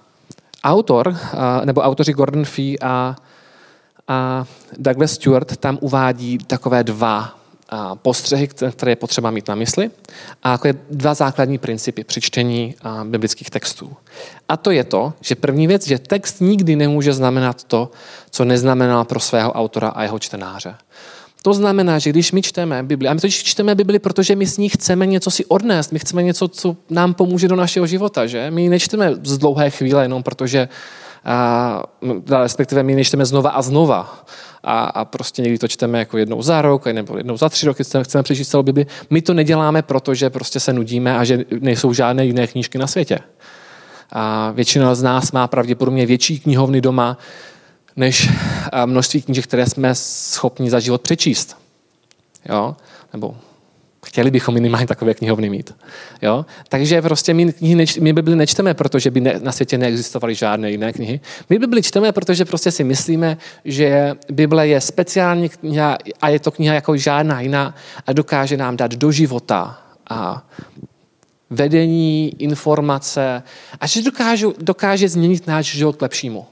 autor, 0.63 1.17
nebo 1.65 1.81
autoři 1.81 2.13
Gordon 2.13 2.45
Fee 2.45 2.75
a, 2.81 3.15
a 4.07 4.45
Douglas 4.77 5.11
Stewart 5.11 5.57
tam 5.57 5.77
uvádí 5.81 6.37
takové 6.37 6.83
dva 6.83 7.36
postřehy, 7.95 8.47
které 8.47 8.91
je 8.91 8.95
potřeba 8.95 9.31
mít 9.31 9.47
na 9.47 9.55
mysli 9.55 9.91
a 10.43 10.51
jako 10.51 10.67
je 10.67 10.75
dva 10.91 11.13
základní 11.13 11.57
principy 11.57 12.03
při 12.03 12.21
čtení 12.21 12.75
biblických 13.03 13.49
textů. 13.49 13.93
A 14.49 14.57
to 14.57 14.71
je 14.71 14.83
to, 14.83 15.13
že 15.21 15.35
první 15.35 15.67
věc, 15.67 15.87
že 15.87 15.99
text 15.99 16.41
nikdy 16.41 16.75
nemůže 16.75 17.13
znamenat 17.13 17.63
to, 17.63 17.91
co 18.29 18.45
neznamená 18.45 19.03
pro 19.03 19.19
svého 19.19 19.51
autora 19.51 19.89
a 19.89 20.03
jeho 20.03 20.19
čtenáře. 20.19 20.75
To 21.41 21.53
znamená, 21.53 21.99
že 21.99 22.09
když 22.09 22.31
my 22.31 22.41
čteme 22.41 22.83
Bibli, 22.83 23.07
a 23.07 23.13
my 23.13 23.19
totiž 23.19 23.43
čteme 23.43 23.75
Bibli, 23.75 23.99
protože 23.99 24.35
my 24.35 24.45
s 24.45 24.57
ní 24.57 24.69
chceme 24.69 25.05
něco 25.05 25.31
si 25.31 25.45
odnést, 25.45 25.91
my 25.91 25.99
chceme 25.99 26.23
něco, 26.23 26.47
co 26.47 26.75
nám 26.89 27.13
pomůže 27.13 27.47
do 27.47 27.55
našeho 27.55 27.87
života, 27.87 28.27
že? 28.27 28.51
My 28.51 28.61
ji 28.61 28.69
nečteme 28.69 29.13
z 29.23 29.37
dlouhé 29.37 29.69
chvíle 29.69 30.03
jenom 30.03 30.23
protože, 30.23 30.69
a, 31.25 31.83
respektive 32.43 32.83
my 32.83 32.91
ji 32.91 32.95
nečteme 32.95 33.25
znova 33.25 33.49
a 33.49 33.61
znova 33.61 34.25
a, 34.69 34.83
a 34.83 35.05
prostě 35.05 35.41
někdy 35.41 35.57
to 35.57 35.67
čteme 35.67 35.99
jako 35.99 36.17
jednou 36.17 36.41
za 36.41 36.61
rok 36.61 36.85
nebo 36.85 37.17
jednou 37.17 37.37
za 37.37 37.49
tři 37.49 37.65
roky, 37.65 37.83
chceme, 37.83 38.03
chceme 38.03 38.23
přečíst 38.23 38.49
celou 38.49 38.63
Bibli. 38.63 38.85
My 39.09 39.21
to 39.21 39.33
neděláme, 39.33 39.81
protože 39.81 40.29
prostě 40.29 40.59
se 40.59 40.73
nudíme 40.73 41.17
a 41.17 41.23
že 41.23 41.45
nejsou 41.59 41.93
žádné 41.93 42.25
jiné 42.25 42.47
knížky 42.47 42.77
na 42.77 42.87
světě. 42.87 43.19
A 44.11 44.51
většina 44.51 44.95
z 44.95 45.03
nás 45.03 45.31
má 45.31 45.47
pravděpodobně 45.47 46.05
větší 46.05 46.39
knihovny 46.39 46.81
doma, 46.81 47.17
než 47.95 48.29
množství 48.85 49.21
knížek, 49.21 49.43
které 49.47 49.65
jsme 49.65 49.95
schopni 49.95 50.69
za 50.69 50.79
život 50.79 51.01
přečíst. 51.01 51.57
Jo? 52.49 52.75
Nebo 53.13 53.37
Chtěli 54.07 54.31
bychom 54.31 54.53
minimálně 54.53 54.87
takové 54.87 55.13
knihovny 55.13 55.49
mít. 55.49 55.75
Jo? 56.21 56.45
Takže 56.69 57.01
prostě 57.01 57.33
my, 57.33 57.53
knihy 57.53 57.75
neč, 57.75 57.97
my 57.97 58.13
Bibli 58.13 58.35
nečteme, 58.35 58.73
protože 58.73 59.11
by 59.11 59.21
ne, 59.21 59.39
na 59.43 59.51
světě 59.51 59.77
neexistovaly 59.77 60.35
žádné 60.35 60.71
jiné 60.71 60.93
knihy. 60.93 61.19
My 61.49 61.59
Bibli 61.59 61.83
čteme, 61.83 62.11
protože 62.11 62.45
prostě 62.45 62.71
si 62.71 62.83
myslíme, 62.83 63.37
že 63.65 64.15
Bible 64.31 64.67
je 64.67 64.81
speciální 64.81 65.49
kniha 65.49 65.97
a 66.21 66.29
je 66.29 66.39
to 66.39 66.51
kniha 66.51 66.73
jako 66.73 66.97
žádná 66.97 67.41
jiná 67.41 67.75
a 68.07 68.13
dokáže 68.13 68.57
nám 68.57 68.77
dát 68.77 68.91
do 68.91 69.11
života 69.11 69.79
a 70.09 70.47
vedení, 71.49 72.41
informace 72.41 73.43
a 73.79 73.87
že 73.87 74.01
dokáže, 74.01 74.47
dokáže 74.59 75.09
změnit 75.09 75.47
náš 75.47 75.65
život 75.65 75.95
k 75.95 76.01
lepšímu. 76.01 76.45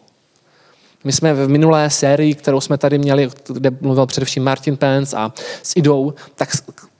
My 1.03 1.11
jsme 1.11 1.33
v 1.33 1.49
minulé 1.49 1.89
sérii, 1.89 2.35
kterou 2.35 2.61
jsme 2.61 2.77
tady 2.77 2.97
měli, 2.97 3.29
kde 3.47 3.71
mluvil 3.81 4.05
především 4.05 4.43
Martin 4.43 4.77
Pence 4.77 5.17
a 5.17 5.33
s 5.63 5.73
Idou, 5.75 6.13
tak 6.35 6.49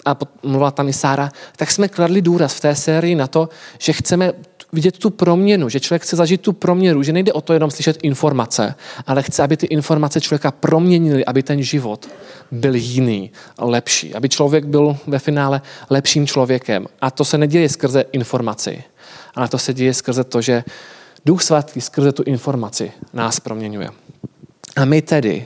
a 0.06 0.18
mluvila 0.44 0.72
tam 0.72 0.90
i 0.90 0.94
Sára, 0.94 1.30
tak 1.56 1.72
jsme 1.72 1.88
kladli 1.88 2.22
důraz 2.22 2.54
v 2.54 2.60
té 2.60 2.76
sérii 2.76 3.16
na 3.16 3.28
to, 3.28 3.50
že 3.80 3.94
chceme 3.94 4.34
vidět 4.74 4.98
tu 4.98 5.10
proměnu, 5.10 5.70
že 5.70 5.80
člověk 5.80 6.02
chce 6.04 6.16
zažít 6.16 6.42
tu 6.42 6.54
proměnu, 6.54 7.04
že 7.04 7.14
nejde 7.14 7.34
o 7.34 7.42
to 7.42 7.54
jenom 7.54 7.72
slyšet 7.72 7.98
informace, 8.04 8.76
ale 9.08 9.24
chce, 9.24 9.44
aby 9.44 9.58
ty 9.58 9.66
informace 9.66 10.22
člověka 10.22 10.52
proměnily, 10.52 11.26
aby 11.26 11.44
ten 11.44 11.62
život 11.64 12.10
byl 12.52 12.76
jiný, 12.76 13.32
lepší, 13.60 14.16
aby 14.16 14.30
člověk 14.30 14.66
byl 14.66 14.98
ve 15.08 15.20
finále 15.20 15.62
lepším 15.90 16.28
člověkem. 16.28 16.88
A 17.02 17.12
to 17.12 17.26
se 17.26 17.38
neděje 17.38 17.70
skrze 17.70 18.06
informaci, 18.12 18.84
ale 19.36 19.48
to 19.48 19.58
se 19.58 19.74
děje 19.74 19.94
skrze 19.94 20.24
to, 20.24 20.42
že 20.42 20.64
Duch 21.26 21.44
Svatý 21.44 21.82
skrze 21.82 22.12
tu 22.12 22.24
informaci 22.24 22.92
nás 23.14 23.40
proměňuje. 23.40 23.90
A 24.76 24.86
my 24.86 25.02
tedy 25.02 25.46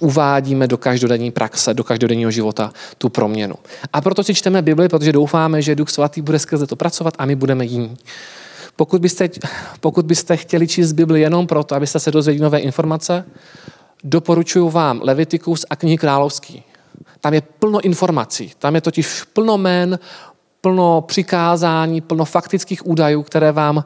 uvádíme 0.00 0.66
do 0.66 0.78
každodenní 0.78 1.30
praxe, 1.30 1.74
do 1.74 1.84
každodenního 1.84 2.30
života 2.30 2.72
tu 2.98 3.08
proměnu. 3.08 3.54
A 3.92 4.00
proto 4.00 4.24
si 4.24 4.34
čteme 4.34 4.62
Bibli, 4.62 4.88
protože 4.88 5.12
doufáme, 5.12 5.62
že 5.62 5.74
Duch 5.74 5.90
Svatý 5.90 6.22
bude 6.22 6.38
skrze 6.38 6.66
to 6.66 6.76
pracovat 6.76 7.14
a 7.18 7.26
my 7.26 7.36
budeme 7.36 7.64
jiní. 7.64 7.96
Pokud 8.76 9.00
byste, 9.00 9.28
pokud 9.80 10.06
byste 10.06 10.36
chtěli 10.36 10.68
číst 10.68 10.92
Bibli 10.92 11.20
jenom 11.20 11.46
proto, 11.46 11.74
abyste 11.74 12.00
se 12.00 12.10
dozvěděli 12.10 12.44
nové 12.44 12.58
informace, 12.58 13.24
doporučuji 14.04 14.70
vám 14.70 15.00
Levitikus 15.04 15.66
a 15.70 15.76
knihy 15.76 15.98
královský. 15.98 16.62
Tam 17.20 17.34
je 17.34 17.40
plno 17.40 17.80
informací, 17.80 18.52
tam 18.58 18.74
je 18.74 18.80
totiž 18.80 19.22
plno 19.32 19.58
men, 19.58 19.98
plno 20.60 21.00
přikázání, 21.00 22.00
plno 22.00 22.24
faktických 22.24 22.86
údajů, 22.86 23.22
které 23.22 23.52
vám 23.52 23.84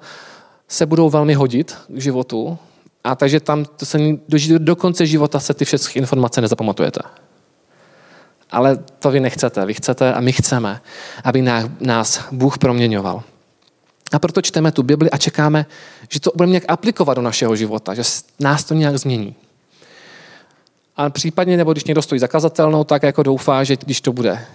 se 0.69 0.87
budou 0.87 1.11
velmi 1.11 1.35
hodit 1.35 1.77
k 1.89 2.01
životu 2.01 2.59
a 3.05 3.15
takže 3.15 3.41
tam 3.41 3.65
to 3.65 3.87
se 3.87 3.99
do, 4.29 4.39
do 4.59 4.77
konce 4.77 5.07
života 5.07 5.41
se 5.41 5.55
ty 5.55 5.65
všechny 5.65 5.99
informace 5.99 6.41
nezapamatujete. 6.41 7.01
Ale 8.51 8.79
to 8.99 9.11
vy 9.11 9.21
nechcete. 9.21 9.67
Vy 9.67 9.75
chcete 9.75 10.15
a 10.15 10.21
my 10.21 10.33
chceme, 10.33 10.81
aby 11.25 11.43
nás 11.81 12.25
Bůh 12.33 12.59
proměňoval. 12.59 13.23
A 14.13 14.19
proto 14.19 14.43
čteme 14.43 14.73
tu 14.73 14.83
Bibli 14.83 15.11
a 15.11 15.19
čekáme, 15.19 15.67
že 16.09 16.21
to 16.21 16.33
budeme 16.35 16.51
nějak 16.51 16.65
aplikovat 16.69 17.15
do 17.15 17.23
našeho 17.23 17.57
života, 17.57 17.95
že 17.95 18.03
nás 18.41 18.65
to 18.65 18.75
nějak 18.75 18.99
změní. 18.99 19.35
A 20.97 21.11
případně, 21.11 21.57
nebo 21.57 21.73
když 21.73 21.85
někdo 21.85 22.03
stojí 22.03 22.19
zakazatelnou, 22.19 22.85
tak 22.85 23.03
jako 23.03 23.23
doufá, 23.23 23.65
že 23.65 23.77
když 23.77 24.01
to 24.01 24.13
bude 24.13 24.47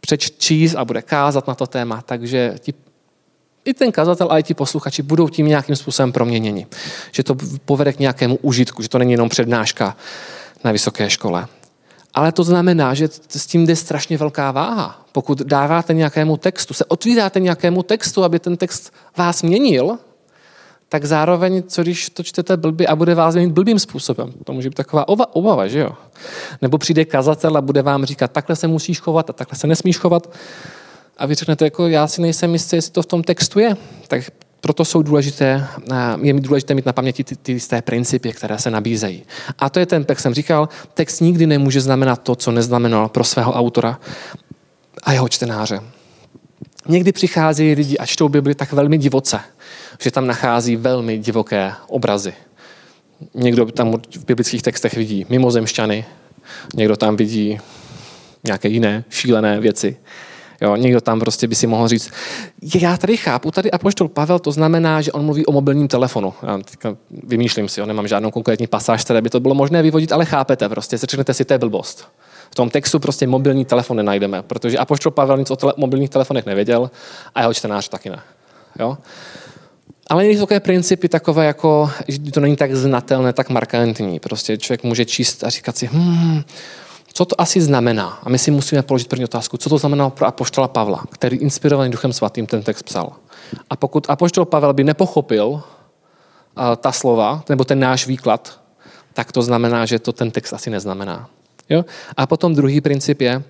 přečíst 0.00 0.74
a 0.74 0.84
bude 0.84 1.02
kázat 1.02 1.48
na 1.48 1.54
to 1.54 1.66
téma, 1.66 2.02
takže 2.06 2.54
ti 2.58 2.74
i 3.66 3.74
ten 3.74 3.92
kazatel 3.92 4.28
a 4.30 4.38
i 4.38 4.42
ti 4.42 4.54
posluchači 4.54 5.02
budou 5.02 5.28
tím 5.28 5.46
nějakým 5.46 5.76
způsobem 5.76 6.12
proměněni. 6.12 6.66
Že 7.12 7.22
to 7.22 7.36
povede 7.64 7.92
k 7.92 7.98
nějakému 7.98 8.38
užitku, 8.42 8.82
že 8.82 8.88
to 8.88 8.98
není 8.98 9.12
jenom 9.12 9.28
přednáška 9.28 9.96
na 10.64 10.72
vysoké 10.72 11.10
škole. 11.10 11.46
Ale 12.14 12.32
to 12.32 12.44
znamená, 12.44 12.94
že 12.94 13.08
s 13.28 13.46
tím 13.46 13.66
jde 13.66 13.76
strašně 13.76 14.18
velká 14.18 14.50
váha. 14.50 15.04
Pokud 15.12 15.42
dáváte 15.42 15.94
nějakému 15.94 16.36
textu, 16.36 16.74
se 16.74 16.84
otvíráte 16.84 17.40
nějakému 17.40 17.82
textu, 17.82 18.24
aby 18.24 18.38
ten 18.38 18.56
text 18.56 18.92
vás 19.16 19.42
měnil, 19.42 19.98
tak 20.88 21.04
zároveň, 21.04 21.62
co 21.62 21.82
když 21.82 22.10
to 22.10 22.22
čtete 22.22 22.56
blbě 22.56 22.86
a 22.86 22.96
bude 22.96 23.14
vás 23.14 23.34
mít 23.34 23.52
blbým 23.52 23.78
způsobem. 23.78 24.32
To 24.44 24.52
může 24.52 24.68
být 24.68 24.74
taková 24.74 25.08
obava, 25.08 25.66
že 25.66 25.78
jo? 25.78 25.90
Nebo 26.62 26.78
přijde 26.78 27.04
kazatel 27.04 27.56
a 27.56 27.60
bude 27.60 27.82
vám 27.82 28.04
říkat, 28.04 28.32
takhle 28.32 28.56
se 28.56 28.68
musíš 28.68 29.00
chovat 29.00 29.30
a 29.30 29.32
takhle 29.32 29.58
se 29.58 29.66
nesmíš 29.66 29.98
chovat. 29.98 30.30
A 31.16 31.26
vy 31.26 31.34
řeknete, 31.34 31.64
jako 31.64 31.88
já 31.88 32.06
si 32.06 32.20
nejsem 32.20 32.52
jistý, 32.52 32.76
jestli 32.76 32.92
to 32.92 33.02
v 33.02 33.06
tom 33.06 33.22
textu 33.22 33.58
je. 33.58 33.76
Tak 34.08 34.22
proto 34.60 34.84
jsou 34.84 35.02
důležité, 35.02 35.66
je 36.22 36.32
mi 36.32 36.40
důležité 36.40 36.74
mít 36.74 36.86
na 36.86 36.92
paměti 36.92 37.24
ty, 37.24 37.36
ty 37.36 37.52
jisté 37.52 37.82
principy, 37.82 38.32
které 38.32 38.58
se 38.58 38.70
nabízejí. 38.70 39.22
A 39.58 39.70
to 39.70 39.78
je 39.78 39.86
ten, 39.86 40.06
jak 40.08 40.20
jsem 40.20 40.34
říkal, 40.34 40.68
text 40.94 41.20
nikdy 41.20 41.46
nemůže 41.46 41.80
znamenat 41.80 42.22
to, 42.22 42.34
co 42.34 42.52
neznamenal 42.52 43.08
pro 43.08 43.24
svého 43.24 43.52
autora 43.52 44.00
a 45.02 45.12
jeho 45.12 45.28
čtenáře. 45.28 45.80
Někdy 46.88 47.12
přichází 47.12 47.72
lidi 47.72 47.98
a 47.98 48.06
čtou 48.06 48.28
Bibli 48.28 48.54
tak 48.54 48.72
velmi 48.72 48.98
divoce, 48.98 49.40
že 50.00 50.10
tam 50.10 50.26
nachází 50.26 50.76
velmi 50.76 51.18
divoké 51.18 51.72
obrazy. 51.88 52.32
Někdo 53.34 53.66
tam 53.66 53.92
v 53.92 54.24
biblických 54.24 54.62
textech 54.62 54.94
vidí 54.94 55.26
mimozemšťany, 55.28 56.04
někdo 56.74 56.96
tam 56.96 57.16
vidí 57.16 57.58
nějaké 58.44 58.68
jiné 58.68 59.04
šílené 59.10 59.60
věci. 59.60 59.96
Jo, 60.60 60.76
někdo 60.76 61.00
tam 61.00 61.20
prostě 61.20 61.48
by 61.48 61.54
si 61.54 61.66
mohl 61.66 61.88
říct, 61.88 62.10
já 62.74 62.96
tady 62.96 63.16
chápu, 63.16 63.50
tady 63.50 63.70
apoštol 63.70 64.08
Pavel, 64.08 64.38
to 64.38 64.52
znamená, 64.52 65.00
že 65.00 65.12
on 65.12 65.24
mluví 65.24 65.46
o 65.46 65.52
mobilním 65.52 65.88
telefonu. 65.88 66.34
Já 66.42 66.58
teďka 66.58 66.96
vymýšlím 67.10 67.68
si, 67.68 67.80
jo, 67.80 67.86
nemám 67.86 68.08
žádnou 68.08 68.30
konkrétní 68.30 68.66
pasáž, 68.66 69.04
které 69.04 69.22
by 69.22 69.30
to 69.30 69.40
bylo 69.40 69.54
možné 69.54 69.82
vyvodit, 69.82 70.12
ale 70.12 70.24
chápete 70.24 70.68
prostě, 70.68 70.96
řeknete 70.98 71.34
si, 71.34 71.44
to 71.44 71.54
je 71.54 71.58
blbost. 71.58 72.08
V 72.50 72.54
tom 72.54 72.70
textu 72.70 72.98
prostě 72.98 73.26
mobilní 73.26 73.64
telefon 73.64 73.96
nenajdeme, 73.96 74.42
protože 74.42 74.78
apoštol 74.78 75.12
Pavel 75.12 75.38
nic 75.38 75.50
o 75.50 75.56
tele, 75.56 75.74
mobilních 75.76 76.10
telefonech 76.10 76.46
nevěděl 76.46 76.90
a 77.34 77.40
jeho 77.40 77.54
čtenář 77.54 77.88
taky 77.88 78.10
ne. 78.10 78.20
Jo? 78.78 78.98
Ale 80.10 80.26
jsou 80.26 80.40
takové 80.40 80.60
principy 80.60 81.08
takové, 81.08 81.46
jako, 81.46 81.90
že 82.08 82.18
to 82.18 82.40
není 82.40 82.56
tak 82.56 82.74
znatelné, 82.74 83.32
tak 83.32 83.50
markantní. 83.50 84.20
Prostě 84.20 84.56
člověk 84.56 84.82
může 84.82 85.04
číst 85.04 85.44
a 85.44 85.50
říkat 85.50 85.76
si, 85.76 85.86
hmm, 85.86 86.42
co 87.16 87.24
to 87.24 87.40
asi 87.40 87.60
znamená? 87.60 88.18
A 88.22 88.28
my 88.28 88.38
si 88.38 88.50
musíme 88.50 88.82
položit 88.82 89.08
první 89.08 89.24
otázku, 89.24 89.56
co 89.56 89.70
to 89.70 89.78
znamená 89.78 90.10
pro 90.10 90.26
apoštola 90.26 90.68
Pavla, 90.68 91.04
který 91.10 91.36
inspirovaný 91.36 91.90
Duchem 91.90 92.12
Svatým 92.12 92.46
ten 92.46 92.62
text 92.62 92.82
psal. 92.82 93.12
A 93.70 93.76
pokud 93.76 94.10
apoštol 94.10 94.44
Pavel 94.44 94.72
by 94.72 94.84
nepochopil 94.84 95.46
uh, 95.48 95.62
ta 96.76 96.92
slova, 96.92 97.44
nebo 97.48 97.64
ten 97.64 97.80
náš 97.80 98.06
výklad, 98.06 98.60
tak 99.12 99.32
to 99.32 99.42
znamená, 99.42 99.86
že 99.86 99.98
to 99.98 100.12
ten 100.12 100.30
text 100.30 100.52
asi 100.52 100.70
neznamená. 100.70 101.28
Jo? 101.68 101.84
A 102.16 102.26
potom 102.26 102.54
druhý 102.54 102.80
princip 102.80 103.20
je, 103.20 103.42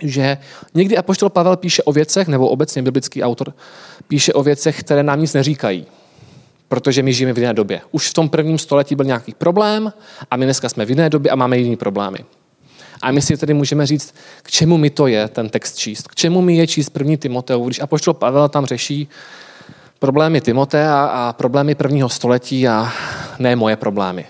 že 0.00 0.38
někdy 0.74 0.98
apoštol 0.98 1.30
Pavel 1.30 1.56
píše 1.56 1.82
o 1.82 1.92
věcech, 1.92 2.28
nebo 2.28 2.48
obecně 2.48 2.82
biblický 2.82 3.22
autor 3.22 3.54
píše 4.08 4.32
o 4.32 4.42
věcech, 4.42 4.80
které 4.80 5.02
nám 5.02 5.20
nic 5.20 5.34
neříkají. 5.34 5.86
Protože 6.68 7.02
my 7.02 7.12
žijeme 7.12 7.32
v 7.32 7.38
jiné 7.38 7.54
době. 7.54 7.80
Už 7.90 8.10
v 8.10 8.14
tom 8.14 8.28
prvním 8.28 8.58
století 8.58 8.94
byl 8.94 9.06
nějaký 9.06 9.34
problém 9.34 9.92
a 10.30 10.36
my 10.36 10.44
dneska 10.44 10.68
jsme 10.68 10.84
v 10.84 10.90
jiné 10.90 11.10
době 11.10 11.30
a 11.30 11.36
máme 11.36 11.58
jiný 11.58 11.76
problémy. 11.76 12.18
A 13.02 13.10
my 13.10 13.22
si 13.22 13.36
tedy 13.36 13.54
můžeme 13.54 13.86
říct, 13.86 14.14
k 14.42 14.50
čemu 14.50 14.78
mi 14.78 14.90
to 14.90 15.06
je 15.06 15.28
ten 15.28 15.48
text 15.48 15.76
číst. 15.76 16.08
K 16.08 16.14
čemu 16.14 16.40
mi 16.40 16.56
je 16.56 16.66
číst 16.66 16.90
první 16.90 17.16
Timoteu, 17.16 17.64
když 17.64 17.80
apoštol 17.80 18.14
Pavel 18.14 18.48
tam 18.48 18.66
řeší 18.66 19.08
problémy 19.98 20.40
Timotea 20.40 21.04
a 21.04 21.32
problémy 21.32 21.74
prvního 21.74 22.08
století 22.08 22.68
a 22.68 22.92
ne 23.38 23.56
moje 23.56 23.76
problémy. 23.76 24.26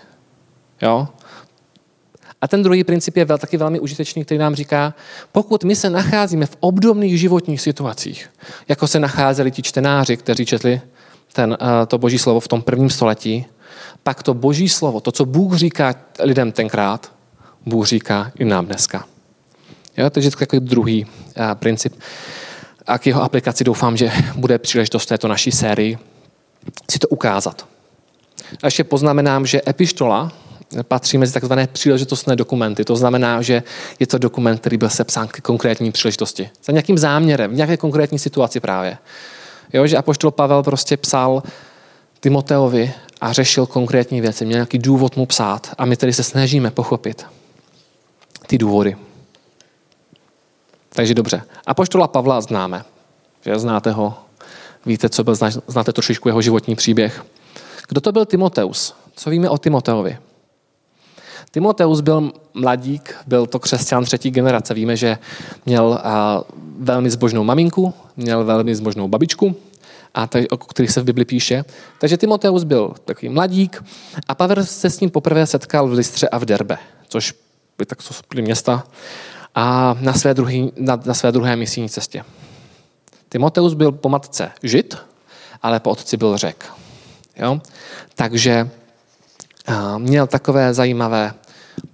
Jo? 0.83 1.09
A 2.41 2.49
ten 2.49 2.63
druhý 2.63 2.85
princip 2.85 3.17
je 3.17 3.27
taky 3.27 3.57
velmi 3.57 3.81
užitečný, 3.81 4.25
který 4.25 4.39
nám 4.39 4.55
říká, 4.55 4.95
pokud 5.33 5.65
my 5.65 5.77
se 5.77 5.91
nacházíme 5.91 6.47
v 6.47 6.57
obdobných 6.61 7.21
životních 7.21 7.61
situacích, 7.61 8.31
jako 8.69 8.87
se 8.87 9.01
nacházeli 9.01 9.51
ti 9.51 9.63
čtenáři, 9.63 10.17
kteří 10.17 10.47
četli 10.47 10.81
ten, 11.33 11.57
eh, 11.61 11.87
to 11.87 11.99
boží 11.99 12.19
slovo 12.19 12.41
v 12.41 12.49
tom 12.49 12.63
prvním 12.63 12.91
století, 12.91 13.47
pak 14.03 14.23
to 14.23 14.35
boží 14.35 14.69
slovo, 14.69 15.01
to, 15.01 15.13
co 15.13 15.25
Bůh 15.25 15.57
říká 15.57 15.95
lidem 16.21 16.53
tenkrát, 16.53 17.12
Bůh 17.67 17.87
říká 17.87 18.33
i 18.39 18.45
nám 18.45 18.67
dneska. 18.67 19.05
Jo, 19.97 20.11
takže 20.11 20.31
to 20.31 20.37
je 20.37 20.39
takový 20.39 20.61
druhý 20.61 21.05
uh, 21.05 21.11
princip. 21.55 21.95
A 22.87 22.99
k 22.99 23.07
jeho 23.07 23.23
aplikaci 23.23 23.65
doufám, 23.65 23.97
že 23.97 24.13
bude 24.37 24.59
příležitost 24.59 25.07
této 25.07 25.29
naší 25.29 25.51
sérii 25.51 25.99
si 26.91 26.99
to 26.99 27.09
ukázat. 27.09 27.67
A 28.63 28.67
ještě 28.67 28.85
poznamenám, 28.85 29.47
že 29.47 29.61
epištola 29.69 30.33
patří 30.83 31.19
mezi 31.19 31.33
takzvané 31.33 31.67
příležitostné 31.67 32.37
dokumenty. 32.37 32.85
To 32.85 32.97
znamená, 32.97 33.43
že 33.43 33.63
je 34.01 34.07
to 34.07 34.19
dokument, 34.19 34.59
který 34.59 34.77
byl 34.77 34.89
sepsán 34.89 35.29
k 35.29 35.41
konkrétní 35.41 35.93
příležitosti. 35.93 36.51
Za 36.65 36.73
nějakým 36.73 36.99
záměrem, 36.99 37.51
v 37.51 37.55
nějaké 37.55 37.77
konkrétní 37.77 38.19
situaci 38.19 38.61
právě. 38.61 38.99
Jo, 39.73 39.87
že 39.87 39.97
Apoštol 39.97 40.31
Pavel 40.31 40.63
prostě 40.63 40.97
psal 40.97 41.43
Timoteovi 42.21 42.93
a 43.21 43.33
řešil 43.33 43.67
konkrétní 43.67 44.21
věci, 44.21 44.45
měl 44.45 44.57
nějaký 44.57 44.79
důvod 44.79 45.17
mu 45.17 45.27
psát 45.27 45.75
a 45.79 45.85
my 45.85 45.97
tedy 45.97 46.13
se 46.13 46.23
snažíme 46.23 46.71
pochopit 46.71 47.27
důvody. 48.51 48.97
Takže 50.89 51.15
dobře. 51.15 51.43
Apoštola 51.67 52.09
Pavla 52.09 52.41
známe. 52.41 52.85
Že 53.45 53.59
znáte 53.59 53.91
ho, 53.91 54.15
víte, 54.87 55.09
co 55.09 55.25
byl, 55.25 55.35
znáte 55.67 55.93
trošičku 55.93 56.29
jeho 56.29 56.43
životní 56.43 56.75
příběh. 56.75 57.25
Kdo 57.89 58.01
to 58.01 58.13
byl 58.13 58.27
Timoteus? 58.27 58.95
Co 59.17 59.31
víme 59.31 59.49
o 59.49 59.59
Timoteovi? 59.59 60.19
Timoteus 61.51 62.01
byl 62.01 62.33
mladík, 62.55 63.17
byl 63.27 63.47
to 63.47 63.59
křesťan 63.59 64.05
třetí 64.05 64.31
generace. 64.31 64.75
Víme, 64.75 64.97
že 64.97 65.19
měl 65.67 66.01
velmi 66.79 67.11
zbožnou 67.11 67.45
maminku, 67.45 67.95
měl 68.17 68.45
velmi 68.45 68.75
zbožnou 68.75 69.09
babičku, 69.09 69.57
a 70.15 70.27
tady, 70.27 70.49
o 70.49 70.57
kterých 70.57 70.91
se 70.91 71.01
v 71.01 71.05
Bibli 71.05 71.25
píše. 71.25 71.65
Takže 71.99 72.17
Timoteus 72.17 72.65
byl 72.65 72.95
takový 73.05 73.29
mladík 73.29 73.85
a 74.29 74.35
Pavel 74.35 74.65
se 74.65 74.91
s 74.91 75.01
ním 75.01 75.11
poprvé 75.11 75.47
setkal 75.47 75.89
v 75.89 75.93
Listře 75.93 76.29
a 76.29 76.39
v 76.39 76.45
Derbe, 76.45 76.79
což 77.09 77.35
tak 77.85 77.99
byly 78.31 78.43
města, 78.43 78.85
a 79.55 79.97
na 80.01 80.13
své, 80.13 80.35
druhý, 80.35 80.73
na, 80.77 81.01
na 81.05 81.15
své 81.15 81.33
druhé 81.33 81.57
misijní 81.57 81.89
cestě. 81.89 82.25
Timoteus 83.29 83.75
byl 83.75 83.93
po 83.93 84.09
matce 84.09 84.51
žid, 84.63 84.97
ale 85.63 85.81
po 85.81 85.91
otci 85.91 86.17
byl 86.17 86.37
řek. 86.37 86.73
Jo? 87.37 87.61
Takže 88.15 88.71
a, 89.67 89.99
měl 89.99 90.27
takové 90.27 90.75
zajímavé 90.75 91.35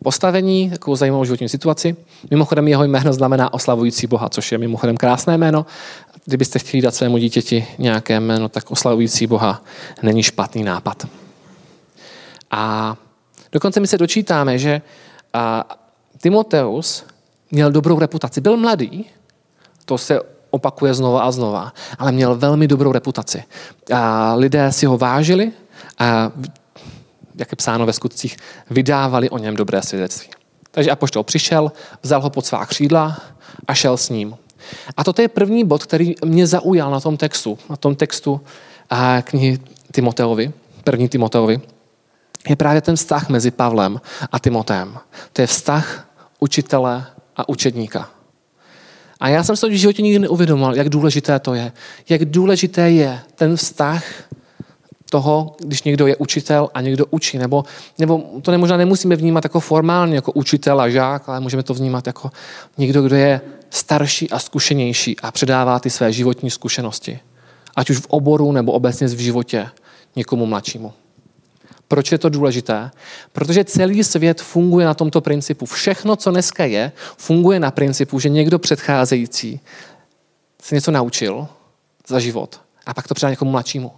postavení, 0.03 0.70
takovou 0.70 0.96
zajímavou 0.96 1.24
životní 1.24 1.48
situaci. 1.48 1.96
Mimochodem 2.31 2.68
jeho 2.68 2.85
jméno 2.85 3.12
znamená 3.12 3.55
oslavující 3.55 4.07
Boha, 4.07 4.29
což 4.29 4.53
je 4.53 4.59
mimochodem 4.59 4.96
krásné 4.96 5.38
jméno. 5.38 5.66
Kdybyste 6.24 6.59
chtěli 6.59 6.83
dát 6.83 6.94
svému 6.94 7.18
dítěti 7.18 7.66
nějaké 7.79 8.20
jméno, 8.20 8.48
tak 8.48 8.70
oslavující 8.70 9.27
Boha 9.27 9.62
není 10.03 10.22
špatný 10.22 10.64
nápad. 10.64 11.07
A 12.51 12.96
dokonce 13.53 13.81
my 13.81 13.87
se 13.87 13.98
dočítáme, 13.98 14.59
že 14.59 14.83
a 15.32 15.64
Timoteus 16.22 17.04
měl 17.50 17.72
dobrou 17.72 17.98
reputaci. 17.98 18.40
Byl 18.40 18.56
mladý, 18.56 19.04
to 19.84 19.98
se 19.98 20.20
opakuje 20.50 20.94
znova 20.94 21.22
a 21.22 21.30
znova, 21.30 21.72
ale 21.98 22.12
měl 22.12 22.34
velmi 22.34 22.68
dobrou 22.68 22.92
reputaci. 22.92 23.44
A 23.94 24.34
lidé 24.34 24.72
si 24.72 24.86
ho 24.86 24.98
vážili 24.98 25.52
a, 25.98 26.32
jak 27.34 27.52
je 27.52 27.56
psáno 27.56 27.86
ve 27.86 27.92
skutcích, 27.92 28.36
vydávali 28.70 29.30
o 29.30 29.38
něm 29.38 29.56
dobré 29.56 29.82
svědectví. 29.82 30.28
Takže 30.70 30.90
apoštol 30.90 31.22
přišel, 31.22 31.72
vzal 32.02 32.20
ho 32.20 32.30
pod 32.30 32.46
svá 32.46 32.66
křídla 32.66 33.16
a 33.66 33.74
šel 33.74 33.96
s 33.96 34.08
ním. 34.08 34.36
A 34.96 35.04
toto 35.04 35.22
je 35.22 35.28
první 35.28 35.64
bod, 35.64 35.84
který 35.84 36.14
mě 36.24 36.46
zaujal 36.46 36.90
na 36.90 37.00
tom 37.00 37.16
textu, 37.16 37.58
na 37.70 37.76
tom 37.76 37.94
textu 37.94 38.40
knihy 39.22 39.58
Timoteovi, 39.92 40.52
první 40.84 41.08
Timoteovi 41.08 41.60
je 42.48 42.56
právě 42.56 42.80
ten 42.80 42.96
vztah 42.96 43.28
mezi 43.28 43.50
Pavlem 43.50 44.00
a 44.32 44.38
Timotem. 44.38 44.98
To 45.32 45.40
je 45.40 45.46
vztah 45.46 46.08
učitele 46.38 47.06
a 47.37 47.48
učedníka. 47.48 48.11
A 49.20 49.28
já 49.28 49.44
jsem 49.44 49.56
se 49.56 49.68
v 49.68 49.72
životě 49.72 50.02
nikdy 50.02 50.18
neuvědomil, 50.18 50.74
jak 50.74 50.88
důležité 50.88 51.38
to 51.38 51.54
je. 51.54 51.72
Jak 52.08 52.24
důležité 52.24 52.90
je 52.90 53.20
ten 53.34 53.56
vztah 53.56 54.04
toho, 55.11 55.56
když 55.58 55.82
někdo 55.82 56.06
je 56.06 56.16
učitel 56.16 56.70
a 56.74 56.80
někdo 56.80 57.06
učí. 57.11 57.38
Nebo, 57.38 57.64
nebo 57.98 58.22
to 58.42 58.50
nemožná 58.50 58.76
nemusíme 58.76 59.16
vnímat 59.16 59.44
jako 59.44 59.61
formálně, 59.61 60.14
jako 60.14 60.32
učitel 60.32 60.80
a 60.80 60.88
žák, 60.88 61.28
ale 61.28 61.40
můžeme 61.40 61.62
to 61.62 61.74
vnímat 61.74 62.06
jako 62.06 62.30
někdo, 62.78 63.02
kdo 63.02 63.16
je 63.16 63.40
starší 63.70 64.30
a 64.30 64.38
zkušenější 64.38 65.16
a 65.22 65.30
předává 65.30 65.80
ty 65.80 65.90
své 65.90 66.12
životní 66.12 66.50
zkušenosti. 66.50 67.18
Ať 67.76 67.90
už 67.90 67.98
v 67.98 68.06
oboru 68.06 68.52
nebo 68.52 68.72
obecně 68.72 69.06
v 69.06 69.18
životě 69.18 69.68
někomu 70.16 70.46
mladšímu. 70.46 70.92
Proč 71.88 72.12
je 72.12 72.18
to 72.18 72.29
důležité? 72.29 72.90
Protože 73.33 73.64
celý 73.64 74.05
svět 74.05 74.42
funguje 74.42 74.87
na 74.87 74.94
tomto 74.94 75.20
principu. 75.20 75.66
Všechno, 75.66 76.16
co 76.16 76.31
dneska 76.31 76.64
je, 76.64 76.92
funguje 77.16 77.61
na 77.61 77.70
principu, 77.70 78.20
že 78.20 78.29
někdo 78.29 78.59
předcházející 78.59 79.61
se 80.62 80.74
něco 80.74 80.90
naučil 80.90 81.48
za 82.07 82.20
život 82.20 82.61
a 82.87 82.94
pak 82.94 83.09
to 83.09 83.14
předá 83.14 83.31
někomu 83.31 83.51
mladšímu. 83.51 83.92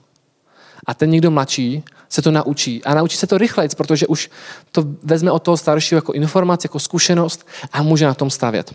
A 0.87 0.95
ten 0.95 1.11
někdo 1.11 1.31
mladší 1.31 1.83
se 2.09 2.23
to 2.23 2.31
naučí. 2.31 2.85
A 2.85 2.95
naučí 2.95 3.17
se 3.17 3.27
to 3.27 3.39
rychleji, 3.39 3.69
protože 3.77 4.07
už 4.07 4.31
to 4.73 4.85
vezme 5.03 5.31
od 5.31 5.43
toho 5.43 5.57
staršího 5.57 5.97
jako 5.97 6.13
informaci, 6.13 6.65
jako 6.65 6.79
zkušenost 6.79 7.47
a 7.73 7.83
může 7.83 8.07
na 8.07 8.15
tom 8.15 8.31
stavět. 8.31 8.75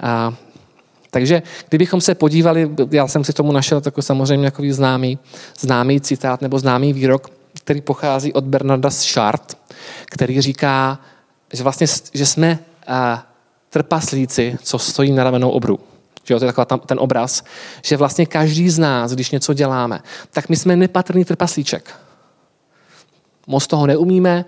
A 0.00 0.34
Takže 1.10 1.42
kdybychom 1.68 2.00
se 2.00 2.14
podívali, 2.14 2.70
já 2.90 3.08
jsem 3.08 3.24
si 3.24 3.32
tomu 3.32 3.52
našel 3.52 3.80
takový 3.80 4.04
samozřejmě 4.04 4.50
takový 4.50 4.72
známý, 4.72 5.18
známý 5.60 6.00
citát 6.00 6.42
nebo 6.42 6.58
známý 6.58 6.92
výrok, 6.92 7.30
který 7.66 7.80
pochází 7.80 8.32
od 8.32 8.44
Bernarda 8.44 8.90
Schart, 8.90 9.58
který 10.04 10.40
říká, 10.40 10.98
že 11.52 11.62
vlastně 11.62 11.86
že 12.14 12.26
jsme 12.26 12.58
uh, 12.88 12.94
trpaslíci, 13.70 14.58
co 14.62 14.78
stojí 14.78 15.12
na 15.12 15.24
ramenou 15.24 15.50
obru. 15.50 15.80
Že 16.24 16.34
jo, 16.34 16.38
to 16.38 16.44
je 16.44 16.52
takový 16.52 16.80
ten 16.86 16.98
obraz, 17.00 17.44
že 17.82 17.96
vlastně 17.96 18.26
každý 18.26 18.70
z 18.70 18.78
nás, 18.78 19.12
když 19.12 19.30
něco 19.30 19.54
děláme, 19.54 20.02
tak 20.30 20.48
my 20.48 20.56
jsme 20.56 20.76
nepatrný 20.76 21.24
trpaslíček. 21.24 21.94
Moc 23.46 23.66
toho 23.66 23.86
neumíme, 23.86 24.44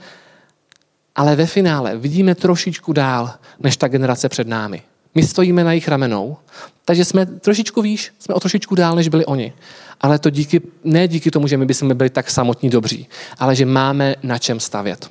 ale 1.15 1.37
ve 1.37 1.47
finále 1.47 1.97
vidíme 1.97 2.35
trošičku 2.35 2.93
dál, 2.93 3.35
než 3.61 3.77
ta 3.77 3.89
generace 3.89 4.29
před 4.29 4.49
námi. 4.49 4.83
My 5.15 5.23
stojíme 5.23 5.65
na 5.65 5.73
jejich 5.73 5.89
ramenou, 5.89 6.37
takže 6.85 7.05
jsme 7.05 7.27
trošičku 7.27 7.83
výš, 7.83 8.13
jsme 8.19 8.35
o 8.35 8.41
trošičku 8.41 8.75
dál, 8.75 8.97
než 8.97 9.09
byli 9.09 9.27
oni. 9.27 9.53
Ale 10.01 10.19
to 10.19 10.31
díky, 10.31 10.61
ne 10.85 11.09
díky 11.09 11.31
tomu, 11.31 11.47
že 11.47 11.57
my 11.57 11.67
bychom 11.67 11.97
byli 11.97 12.11
tak 12.11 12.31
samotní 12.31 12.71
dobří, 12.71 13.09
ale 13.39 13.55
že 13.55 13.67
máme 13.67 14.15
na 14.23 14.39
čem 14.39 14.61
stavět. 14.61 15.11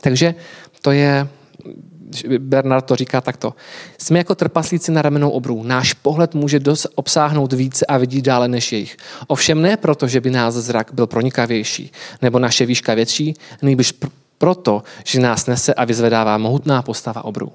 Takže 0.00 0.34
to 0.82 0.90
je, 0.90 1.28
Bernard 2.38 2.84
to 2.84 2.96
říká 2.96 3.20
takto. 3.20 3.54
Jsme 3.98 4.18
jako 4.18 4.34
trpaslíci 4.34 4.92
na 4.92 5.02
ramenou 5.02 5.30
obrů. 5.30 5.62
Náš 5.62 5.92
pohled 5.92 6.34
může 6.34 6.60
dos 6.60 6.86
obsáhnout 6.94 7.52
více 7.52 7.86
a 7.86 7.98
vidí 7.98 8.22
dále 8.22 8.48
než 8.48 8.72
jejich. 8.72 8.96
Ovšem 9.26 9.62
ne 9.62 9.76
proto, 9.76 10.08
že 10.08 10.20
by 10.20 10.30
nás 10.30 10.54
zrak 10.54 10.90
byl 10.94 11.06
pronikavější 11.06 11.92
nebo 12.22 12.38
naše 12.38 12.66
výška 12.66 12.94
větší, 12.94 13.34
nejbrž 13.62 13.94
pr- 13.94 14.10
proto, 14.38 14.82
že 15.04 15.20
nás 15.20 15.46
nese 15.46 15.74
a 15.74 15.84
vyzvedává 15.84 16.38
mohutná 16.38 16.82
postava 16.82 17.24
obrů. 17.24 17.52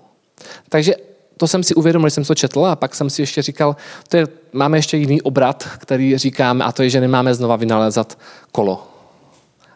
Takže 0.69 0.95
to 1.37 1.47
jsem 1.47 1.63
si 1.63 1.75
uvědomil, 1.75 2.05
když 2.05 2.13
jsem 2.13 2.23
to 2.23 2.35
četl 2.35 2.65
a 2.65 2.75
pak 2.75 2.95
jsem 2.95 3.09
si 3.09 3.21
ještě 3.21 3.41
říkal, 3.41 3.75
to 4.07 4.17
je, 4.17 4.27
máme 4.53 4.77
ještě 4.77 4.97
jiný 4.97 5.21
obrat, 5.21 5.69
který 5.77 6.17
říkáme 6.17 6.65
a 6.65 6.71
to 6.71 6.83
je, 6.83 6.89
že 6.89 7.01
nemáme 7.01 7.33
znova 7.33 7.55
vynalézat 7.55 8.17
kolo. 8.51 8.87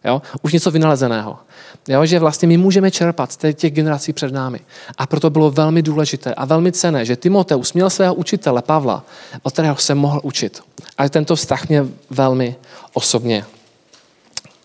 Jo? 0.05 0.21
Už 0.41 0.53
něco 0.53 0.71
vynalezeného. 0.71 1.39
Jo? 1.87 2.05
Že 2.05 2.19
vlastně 2.19 2.47
my 2.47 2.57
můžeme 2.57 2.91
čerpat 2.91 3.31
z 3.31 3.53
těch 3.53 3.73
generací 3.73 4.13
před 4.13 4.33
námi. 4.33 4.59
A 4.97 5.07
proto 5.07 5.29
bylo 5.29 5.51
velmi 5.51 5.81
důležité 5.81 6.33
a 6.33 6.45
velmi 6.45 6.71
cené, 6.71 7.05
že 7.05 7.15
Timoteus 7.15 7.73
měl 7.73 7.89
svého 7.89 8.13
učitele 8.13 8.61
Pavla, 8.61 9.05
od 9.43 9.53
kterého 9.53 9.75
se 9.75 9.95
mohl 9.95 10.19
učit. 10.23 10.61
A 10.97 11.09
tento 11.09 11.35
vztah 11.35 11.69
mě 11.69 11.85
velmi 12.09 12.55
osobně 12.93 13.45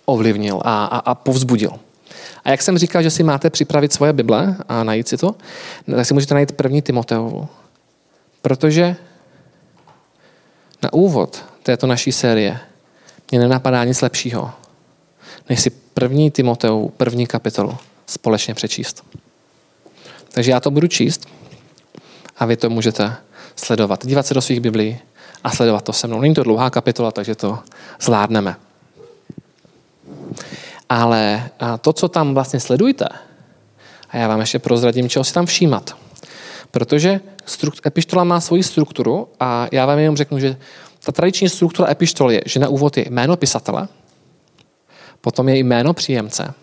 ovlivnil 0.04 0.60
a, 0.64 0.84
a, 0.84 0.98
a 0.98 1.14
povzbudil. 1.14 1.70
A 2.46 2.50
jak 2.50 2.62
jsem 2.62 2.78
říkal, 2.78 3.02
že 3.02 3.10
si 3.10 3.22
máte 3.22 3.50
připravit 3.50 3.92
svoje 3.92 4.12
Bible 4.12 4.56
a 4.68 4.84
najít 4.84 5.08
si 5.08 5.16
to, 5.16 5.34
tak 5.96 6.06
si 6.06 6.14
můžete 6.14 6.34
najít 6.34 6.52
první 6.52 6.82
Timoteovu. 6.82 7.48
Protože 8.42 8.96
na 10.82 10.92
úvod 10.92 11.44
této 11.62 11.86
naší 11.86 12.12
série 12.12 12.58
mě 13.30 13.40
nenapadá 13.40 13.84
nic 13.84 14.02
lepšího, 14.02 14.50
než 15.48 15.60
si 15.60 15.70
první 15.70 16.30
Timoteovu, 16.30 16.88
první 16.88 17.26
kapitolu 17.26 17.76
společně 18.06 18.54
přečíst. 18.54 19.04
Takže 20.28 20.50
já 20.50 20.60
to 20.60 20.70
budu 20.70 20.86
číst 20.86 21.26
a 22.36 22.46
vy 22.46 22.56
to 22.56 22.70
můžete 22.70 23.16
sledovat. 23.56 24.06
Dívat 24.06 24.26
se 24.26 24.34
do 24.34 24.42
svých 24.42 24.60
biblí 24.60 24.98
a 25.44 25.50
sledovat 25.50 25.84
to 25.84 25.92
se 25.92 26.06
mnou. 26.06 26.20
Není 26.20 26.34
to 26.34 26.42
dlouhá 26.42 26.70
kapitola, 26.70 27.10
takže 27.10 27.34
to 27.34 27.58
zvládneme. 28.00 28.56
Ale 30.88 31.50
to, 31.80 31.92
co 31.92 32.08
tam 32.08 32.34
vlastně 32.34 32.60
sledujete, 32.60 33.08
a 34.10 34.16
já 34.16 34.28
vám 34.28 34.40
ještě 34.40 34.58
prozradím, 34.58 35.08
čeho 35.08 35.24
si 35.24 35.34
tam 35.34 35.46
všímat. 35.46 35.96
Protože 36.70 37.20
epištola 37.86 38.24
má 38.24 38.40
svoji 38.40 38.62
strukturu 38.62 39.28
a 39.40 39.68
já 39.72 39.86
vám 39.86 39.98
jenom 39.98 40.16
řeknu, 40.16 40.38
že 40.38 40.56
ta 41.04 41.12
tradiční 41.12 41.48
struktura 41.48 41.90
epištoly 41.90 42.34
je, 42.34 42.42
že 42.46 42.60
na 42.60 42.68
úvod 42.68 42.96
je 42.96 43.10
jméno 43.10 43.36
pisatele, 43.36 43.88
potom 45.20 45.48
je 45.48 45.58
jméno 45.58 45.94
příjemce, 45.94 46.54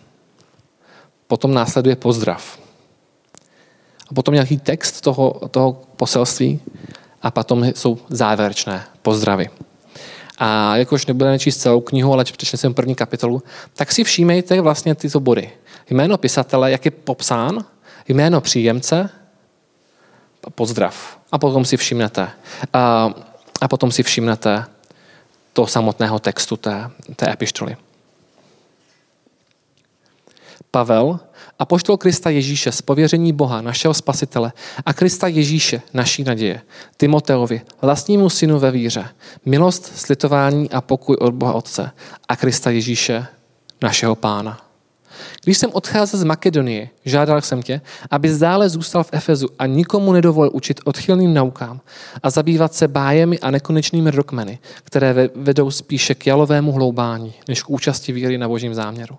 potom 1.26 1.54
následuje 1.54 1.96
pozdrav. 1.96 2.58
A 4.10 4.14
potom 4.14 4.34
nějaký 4.34 4.58
text 4.58 5.00
toho, 5.00 5.40
toho 5.50 5.72
poselství 5.96 6.60
a 7.22 7.30
potom 7.30 7.64
jsou 7.64 7.98
závěrečné 8.08 8.84
pozdravy. 9.02 9.48
A 10.38 10.76
jakož 10.76 11.06
nebudeme 11.06 11.38
číst 11.38 11.56
celou 11.56 11.80
knihu, 11.80 12.12
ale 12.12 12.24
přečteme 12.24 12.58
jsem 12.58 12.74
první 12.74 12.94
kapitolu, 12.94 13.42
tak 13.74 13.92
si 13.92 14.04
všímejte 14.04 14.60
vlastně 14.60 14.94
tyto 14.94 15.20
body. 15.20 15.50
Jméno 15.90 16.18
pisatele, 16.18 16.70
jak 16.70 16.84
je 16.84 16.90
popsán, 16.90 17.64
jméno 18.08 18.40
příjemce, 18.40 19.10
pozdrav. 20.50 21.18
A 21.32 21.38
potom 21.38 21.64
si 21.64 21.76
všimnete. 21.76 22.30
A, 22.72 23.10
a 23.60 23.68
potom 23.68 23.92
si 23.92 24.02
všimnete 24.02 24.64
to 25.52 25.66
samotného 25.66 26.18
textu 26.18 26.56
té, 26.56 26.90
té 27.16 27.32
epištoly. 27.32 27.76
Pavel, 30.70 31.20
apoštol 31.58 31.96
Krista 31.96 32.30
Ježíše 32.30 32.72
z 32.72 32.82
pověření 32.82 33.32
Boha, 33.32 33.60
našeho 33.60 33.94
spasitele 33.94 34.52
a 34.86 34.92
Krista 34.92 35.28
Ježíše, 35.28 35.82
naší 35.94 36.24
naděje, 36.24 36.60
Timoteovi, 36.96 37.60
vlastnímu 37.82 38.30
synu 38.30 38.58
ve 38.58 38.70
víře, 38.70 39.08
milost, 39.46 39.98
slitování 39.98 40.70
a 40.70 40.80
pokoj 40.80 41.16
od 41.16 41.34
Boha 41.34 41.52
Otce 41.52 41.90
a 42.28 42.36
Krista 42.36 42.70
Ježíše, 42.70 43.26
našeho 43.82 44.14
pána. 44.14 44.60
Když 45.44 45.58
jsem 45.58 45.70
odcházel 45.72 46.20
z 46.20 46.24
Makedonie, 46.24 46.88
žádal 47.04 47.40
jsem 47.40 47.62
tě, 47.62 47.80
aby 48.10 48.30
zdále 48.30 48.68
zůstal 48.68 49.04
v 49.04 49.08
Efezu 49.12 49.48
a 49.58 49.66
nikomu 49.66 50.12
nedovolil 50.12 50.50
učit 50.54 50.80
odchylným 50.84 51.34
naukám 51.34 51.80
a 52.22 52.30
zabývat 52.30 52.74
se 52.74 52.88
bájemi 52.88 53.38
a 53.38 53.50
nekonečnými 53.50 54.10
rokmeny, 54.10 54.58
které 54.84 55.28
vedou 55.34 55.70
spíše 55.70 56.14
k 56.14 56.26
jalovému 56.26 56.72
hloubání, 56.72 57.34
než 57.48 57.62
k 57.62 57.70
účasti 57.70 58.12
víry 58.12 58.38
na 58.38 58.48
božím 58.48 58.74
záměru. 58.74 59.16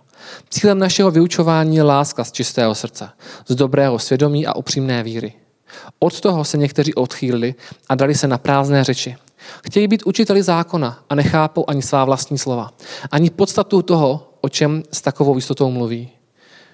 Cílem 0.49 0.79
našeho 0.79 1.11
vyučování 1.11 1.75
je 1.75 1.83
láska 1.83 2.23
z 2.23 2.31
čistého 2.31 2.75
srdce, 2.75 3.09
z 3.47 3.55
dobrého 3.55 3.99
svědomí 3.99 4.47
a 4.47 4.55
upřímné 4.55 5.03
víry. 5.03 5.33
Od 5.99 6.21
toho 6.21 6.43
se 6.43 6.57
někteří 6.57 6.93
odchýlili 6.93 7.55
a 7.89 7.95
dali 7.95 8.15
se 8.15 8.27
na 8.27 8.37
prázdné 8.37 8.83
řeči. 8.83 9.15
Chtějí 9.65 9.87
být 9.87 10.03
učiteli 10.05 10.43
zákona 10.43 10.99
a 11.09 11.15
nechápou 11.15 11.65
ani 11.67 11.81
svá 11.81 12.05
vlastní 12.05 12.37
slova, 12.37 12.71
ani 13.11 13.29
podstatu 13.29 13.81
toho, 13.81 14.33
o 14.41 14.49
čem 14.49 14.83
s 14.91 15.01
takovou 15.01 15.35
jistotou 15.35 15.71
mluví. 15.71 16.09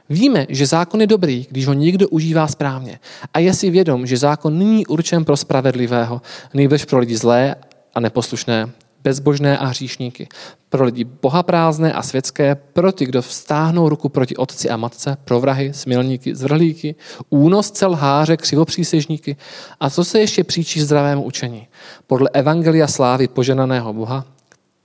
Víme, 0.10 0.46
že 0.50 0.66
zákon 0.66 1.02
je 1.02 1.08
dobrý, 1.08 1.48
když 1.50 1.68
ho 1.68 1.74
někdo 1.74 2.10
užívá 2.10 2.48
správně 2.48 3.00
a 3.34 3.40
je 3.40 3.54
si 3.54 3.70
vědom, 3.70 4.08
že 4.08 4.18
zákon 4.18 4.58
není 4.58 4.88
určen 4.88 5.26
pro 5.26 5.38
spravedlivého, 5.38 6.22
nejbrž 6.54 6.86
pro 6.86 7.00
lidi 7.00 7.18
zlé 7.18 7.56
a 7.94 8.00
neposlušné, 8.00 8.70
bezbožné 9.04 9.58
a 9.58 9.66
hříšníky, 9.66 10.28
pro 10.70 10.86
lidi 10.86 11.04
bohaprázdné 11.04 11.94
a 11.94 12.02
světské, 12.02 12.56
pro 12.56 12.92
ty, 12.92 13.06
kdo 13.06 13.22
vstáhnou 13.22 13.90
ruku 13.90 14.10
proti 14.10 14.36
otci 14.36 14.70
a 14.70 14.78
matce, 14.78 15.18
pro 15.26 15.40
vrahy, 15.40 15.74
smilníky, 15.74 16.36
zvrhlíky, 16.36 16.96
únosce, 17.30 17.86
lháře, 17.86 18.38
křivopřísežníky 18.38 19.38
a 19.80 19.90
co 19.90 20.04
se 20.04 20.20
ještě 20.20 20.44
příčí 20.44 20.82
zdravému 20.82 21.24
učení, 21.24 21.68
podle 22.08 22.30
evangelia 22.34 22.88
slávy 22.88 23.28
poženaného 23.28 23.94
Boha, 23.94 24.26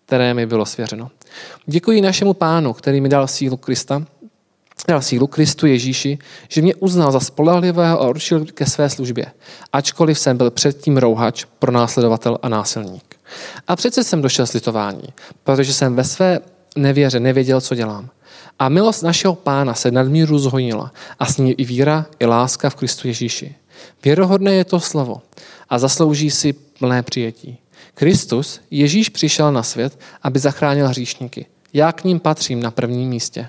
které 0.07 0.35
mi 0.35 0.46
bylo 0.46 0.66
svěřeno. 0.66 1.11
Děkuji 1.66 2.00
našemu 2.00 2.35
pánu, 2.35 2.72
který 2.72 3.00
mi 3.00 3.09
dal 3.09 3.26
sílu 3.26 3.57
Krista, 3.57 4.02
dal 4.88 5.03
sílu 5.03 5.27
Kristu 5.27 5.66
Ježíši, 5.66 6.18
že 6.49 6.62
mě 6.62 6.75
uznal 6.75 7.12
za 7.12 7.20
spolehlivého 7.20 8.03
a 8.03 8.09
určil 8.09 8.44
ke 8.44 8.66
své 8.66 8.90
službě, 8.90 9.27
ačkoliv 9.72 10.18
jsem 10.18 10.37
byl 10.37 10.51
předtím 10.51 10.96
rouhač, 10.96 11.44
pronásledovatel 11.59 12.38
a 12.42 12.49
násilník. 12.49 13.16
A 13.68 13.77
přece 13.77 14.05
jsem 14.05 14.22
došel 14.22 14.46
slitování, 14.46 15.09
protože 15.44 15.72
jsem 15.72 15.94
ve 15.94 16.05
své 16.05 16.40
nevěře 16.77 17.20
nevěděl, 17.20 17.61
co 17.61 17.75
dělám. 17.75 18.09
A 18.59 18.68
milost 18.68 19.03
našeho 19.03 19.35
pána 19.35 19.75
se 19.75 19.90
nadmíru 19.90 20.38
zhojnila 20.38 20.92
a 21.18 21.27
s 21.27 21.38
ní 21.38 21.53
i 21.53 21.64
víra, 21.64 22.07
i 22.18 22.27
láska 22.27 22.70
v 22.70 22.75
Kristu 22.75 23.09
Ježíši. 23.09 23.55
Věrohodné 24.05 24.55
je 24.55 24.64
to 24.64 24.81
slovo 24.81 25.22
a 25.68 25.79
zaslouží 25.79 26.31
si 26.31 26.53
plné 26.53 27.03
přijetí. 27.03 27.59
Kristus, 27.94 28.61
Ježíš 28.70 29.09
přišel 29.09 29.53
na 29.53 29.62
svět, 29.62 29.99
aby 30.22 30.38
zachránil 30.38 30.88
hříšníky. 30.88 31.46
Já 31.72 31.92
k 31.92 32.05
ním 32.05 32.20
patřím 32.20 32.62
na 32.62 32.70
prvním 32.70 33.09
místě. 33.09 33.49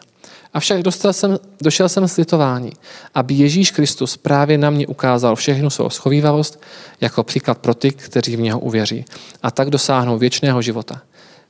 Avšak 0.54 0.82
dostal 0.82 1.14
jsem, 1.14 1.38
došel 1.62 1.90
jsem 1.90 2.08
slitování, 2.08 2.72
aby 3.16 3.34
Ježíš 3.34 3.72
Kristus 3.72 4.18
právě 4.18 4.58
na 4.58 4.70
mě 4.70 4.88
ukázal 4.88 5.36
všechnu 5.36 5.70
svou 5.70 5.90
schovývavost 5.90 6.62
jako 7.02 7.24
příklad 7.24 7.58
pro 7.58 7.74
ty, 7.74 7.92
kteří 7.92 8.36
v 8.36 8.42
něho 8.42 8.60
uvěří 8.60 9.06
a 9.44 9.52
tak 9.52 9.70
dosáhnou 9.70 10.18
věčného 10.18 10.62
života. 10.62 11.02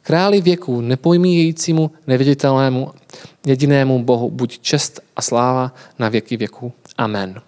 Králi 0.02 0.42
věků, 0.42 0.82
nepojmíjejícímu, 0.82 1.92
neviditelnému, 2.08 2.92
jedinému 3.46 4.04
Bohu, 4.04 4.32
buď 4.32 4.60
čest 4.60 5.00
a 5.16 5.22
sláva 5.22 5.74
na 6.00 6.10
věky 6.10 6.38
věků. 6.38 6.74
Amen. 6.98 7.42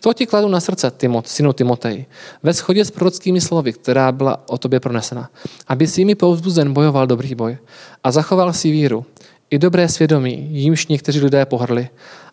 To 0.00 0.12
ti 0.12 0.26
kladu 0.26 0.48
na 0.48 0.60
srdce, 0.60 0.92
Timot, 0.96 1.28
synu 1.28 1.52
Timotej, 1.52 2.06
ve 2.42 2.52
shodě 2.52 2.84
s 2.84 2.90
prorockými 2.90 3.40
slovy, 3.40 3.72
která 3.72 4.12
byla 4.12 4.42
o 4.48 4.58
tobě 4.58 4.80
pronesena, 4.80 5.30
aby 5.68 5.86
si 5.86 6.00
jimi 6.00 6.14
povzbuzen 6.14 6.72
bojoval 6.72 7.06
dobrý 7.06 7.34
boj 7.34 7.58
a 8.04 8.10
zachoval 8.10 8.52
si 8.52 8.70
víru, 8.70 9.04
i 9.50 9.58
dobré 9.58 9.88
svědomí, 9.88 10.48
jímž 10.50 10.86
někteří 10.86 11.20
lidé 11.20 11.46
pohrdli 11.46 11.88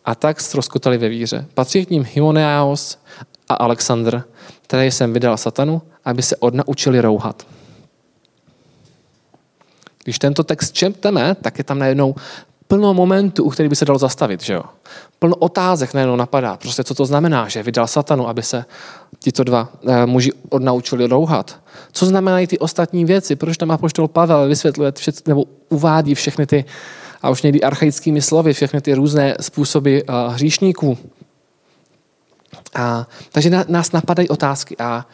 a 0.06 0.16
tak 0.16 0.42
stroskotali 0.42 0.98
ve 0.98 1.10
víře. 1.10 1.46
Patří 1.54 1.86
k 1.86 1.90
ním 1.90 2.06
Hymoneaos 2.14 2.98
a 3.50 3.54
Alexandr, 3.54 4.24
které 4.62 4.86
jsem 4.86 5.14
vydal 5.14 5.38
satanu, 5.38 5.82
aby 6.06 6.22
se 6.22 6.36
odnaučili 6.36 7.02
rouhat. 7.02 7.48
Když 10.04 10.20
tento 10.20 10.44
text 10.44 10.72
četeme, 10.72 11.36
tak 11.36 11.58
je 11.58 11.64
tam 11.64 11.80
najednou 11.80 12.16
plno 12.68 12.94
momentů, 12.94 13.44
u 13.44 13.50
kterých 13.50 13.70
by 13.70 13.76
se 13.76 13.86
dalo 13.86 14.00
zastavit. 14.00 14.44
Že 14.44 14.54
jo? 14.54 14.64
Plno 15.20 15.36
otázek 15.36 15.94
najednou 15.94 16.16
napadá. 16.16 16.58
Prostě 16.58 16.84
co 16.84 16.96
to 16.96 17.06
znamená, 17.06 17.48
že 17.48 17.64
vydal 17.64 17.88
satanu, 17.88 18.28
aby 18.28 18.44
se 18.44 18.66
tito 19.20 19.44
dva 19.44 19.70
eh, 19.88 20.06
muži 20.06 20.32
odnaučili 20.50 21.08
rouhat. 21.08 21.60
Co 21.92 22.06
znamenají 22.06 22.48
ty 22.48 22.60
ostatní 22.60 23.06
věci? 23.06 23.36
Proč 23.36 23.58
tam 23.58 23.72
apoštol 23.72 24.08
Pavel 24.08 24.48
vysvětluje 24.48 24.92
všet, 24.92 25.28
nebo 25.28 25.46
uvádí 25.70 26.16
všechny 26.16 26.46
ty, 26.46 26.66
a 27.24 27.30
už 27.30 27.42
někdy 27.42 27.62
archaickými 27.62 28.22
slovy, 28.22 28.54
všechny 28.54 28.82
ty 28.82 28.94
různé 28.94 29.36
způsoby 29.42 30.00
uh, 30.00 30.34
hříšníků. 30.34 30.98
A, 32.76 33.08
takže 33.32 33.50
nás 33.68 33.92
napadají 33.92 34.30
otázky 34.30 34.76
a 34.80 35.08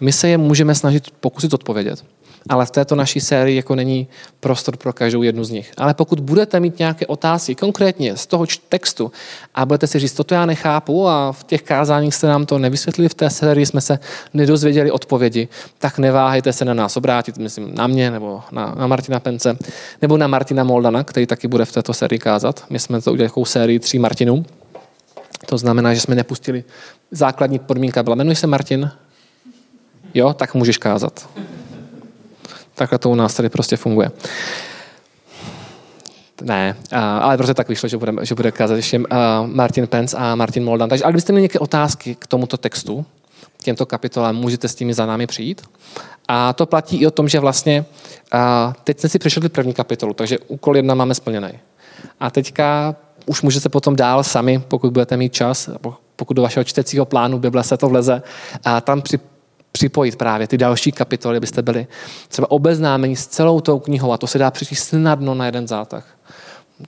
my 0.00 0.12
se 0.12 0.28
je 0.28 0.38
můžeme 0.38 0.74
snažit 0.74 1.10
pokusit 1.10 1.54
odpovědět 1.54 2.04
ale 2.48 2.66
v 2.66 2.70
této 2.70 2.94
naší 2.94 3.20
sérii 3.20 3.56
jako 3.56 3.74
není 3.74 4.08
prostor 4.40 4.76
pro 4.76 4.92
každou 4.92 5.22
jednu 5.22 5.44
z 5.44 5.50
nich. 5.50 5.72
Ale 5.76 5.94
pokud 5.94 6.20
budete 6.20 6.60
mít 6.60 6.78
nějaké 6.78 7.06
otázky 7.06 7.54
konkrétně 7.54 8.16
z 8.16 8.26
toho 8.26 8.46
textu 8.68 9.12
a 9.54 9.66
budete 9.66 9.86
si 9.86 9.98
říct, 9.98 10.12
toto 10.12 10.34
já 10.34 10.46
nechápu 10.46 11.08
a 11.08 11.32
v 11.32 11.44
těch 11.44 11.62
kázáních 11.62 12.14
jste 12.14 12.26
nám 12.26 12.46
to 12.46 12.58
nevysvětlili, 12.58 13.08
v 13.08 13.14
té 13.14 13.30
sérii 13.30 13.66
jsme 13.66 13.80
se 13.80 13.98
nedozvěděli 14.34 14.90
odpovědi, 14.90 15.48
tak 15.78 15.98
neváhejte 15.98 16.52
se 16.52 16.64
na 16.64 16.74
nás 16.74 16.96
obrátit, 16.96 17.38
myslím 17.38 17.74
na 17.74 17.86
mě 17.86 18.10
nebo 18.10 18.42
na, 18.52 18.74
na 18.78 18.86
Martina 18.86 19.20
Pence, 19.20 19.56
nebo 20.02 20.16
na 20.16 20.26
Martina 20.26 20.64
Moldana, 20.64 21.04
který 21.04 21.26
taky 21.26 21.48
bude 21.48 21.64
v 21.64 21.72
této 21.72 21.94
sérii 21.94 22.18
kázat. 22.18 22.64
My 22.70 22.78
jsme 22.78 23.00
to 23.00 23.12
udělali 23.12 23.28
takovou 23.28 23.44
sérii 23.44 23.78
tří 23.78 23.98
Martinů. 23.98 24.44
To 25.46 25.58
znamená, 25.58 25.94
že 25.94 26.00
jsme 26.00 26.14
nepustili 26.14 26.64
základní 27.10 27.58
podmínka 27.58 28.02
byla, 28.02 28.14
jmenuj 28.14 28.34
se 28.34 28.46
Martin, 28.46 28.90
jo, 30.14 30.32
tak 30.32 30.54
můžeš 30.54 30.78
kázat. 30.78 31.28
Takhle 32.74 32.98
to 32.98 33.10
u 33.10 33.14
nás 33.14 33.34
tady 33.34 33.48
prostě 33.48 33.76
funguje. 33.76 34.10
Ne, 36.42 36.76
ale 37.20 37.36
prostě 37.36 37.54
tak 37.54 37.68
vyšlo, 37.68 37.88
že 37.88 37.96
bude, 37.96 38.12
že 38.22 38.34
bude 38.34 38.52
kázat 38.52 38.74
ještě 38.74 39.00
Martin 39.46 39.86
Pence 39.86 40.16
a 40.16 40.34
Martin 40.34 40.64
Moldan. 40.64 40.88
Takže, 40.88 41.04
ale 41.04 41.12
kdybyste 41.12 41.32
měli 41.32 41.42
nějaké 41.42 41.58
otázky 41.58 42.14
k 42.14 42.26
tomuto 42.26 42.56
textu, 42.56 43.06
k 43.56 43.62
těmto 43.62 43.86
kapitolám, 43.86 44.36
můžete 44.36 44.68
s 44.68 44.78
nimi 44.78 44.94
za 44.94 45.06
námi 45.06 45.26
přijít. 45.26 45.62
A 46.28 46.52
to 46.52 46.66
platí 46.66 46.96
i 46.96 47.06
o 47.06 47.10
tom, 47.10 47.28
že 47.28 47.40
vlastně 47.40 47.84
teď 48.84 49.00
jsme 49.00 49.08
si 49.08 49.18
přešli 49.18 49.48
první 49.48 49.74
kapitolu, 49.74 50.14
takže 50.14 50.38
úkol 50.38 50.76
jedna 50.76 50.94
máme 50.94 51.14
splněný. 51.14 51.50
A 52.20 52.30
teďka 52.30 52.96
už 53.26 53.42
můžete 53.42 53.68
potom 53.68 53.96
dál 53.96 54.24
sami, 54.24 54.62
pokud 54.68 54.92
budete 54.92 55.16
mít 55.16 55.32
čas, 55.32 55.70
pokud 56.16 56.34
do 56.34 56.42
vašeho 56.42 56.64
čtecího 56.64 57.04
plánu 57.04 57.38
Bible 57.38 57.64
se 57.64 57.76
to 57.76 57.88
vleze, 57.88 58.22
a 58.64 58.80
tam 58.80 59.02
při, 59.02 59.18
připojit 59.82 60.16
právě 60.16 60.46
ty 60.46 60.58
další 60.58 60.92
kapitoly, 60.92 61.36
abyste 61.36 61.62
byli 61.62 61.86
třeba 62.28 62.50
obeznámeni 62.50 63.16
s 63.16 63.26
celou 63.26 63.60
tou 63.60 63.78
knihou 63.78 64.12
a 64.12 64.18
to 64.18 64.26
se 64.26 64.38
dá 64.38 64.50
přečíst 64.50 64.84
snadno 64.84 65.34
na 65.34 65.46
jeden 65.46 65.68
zátah. 65.68 66.06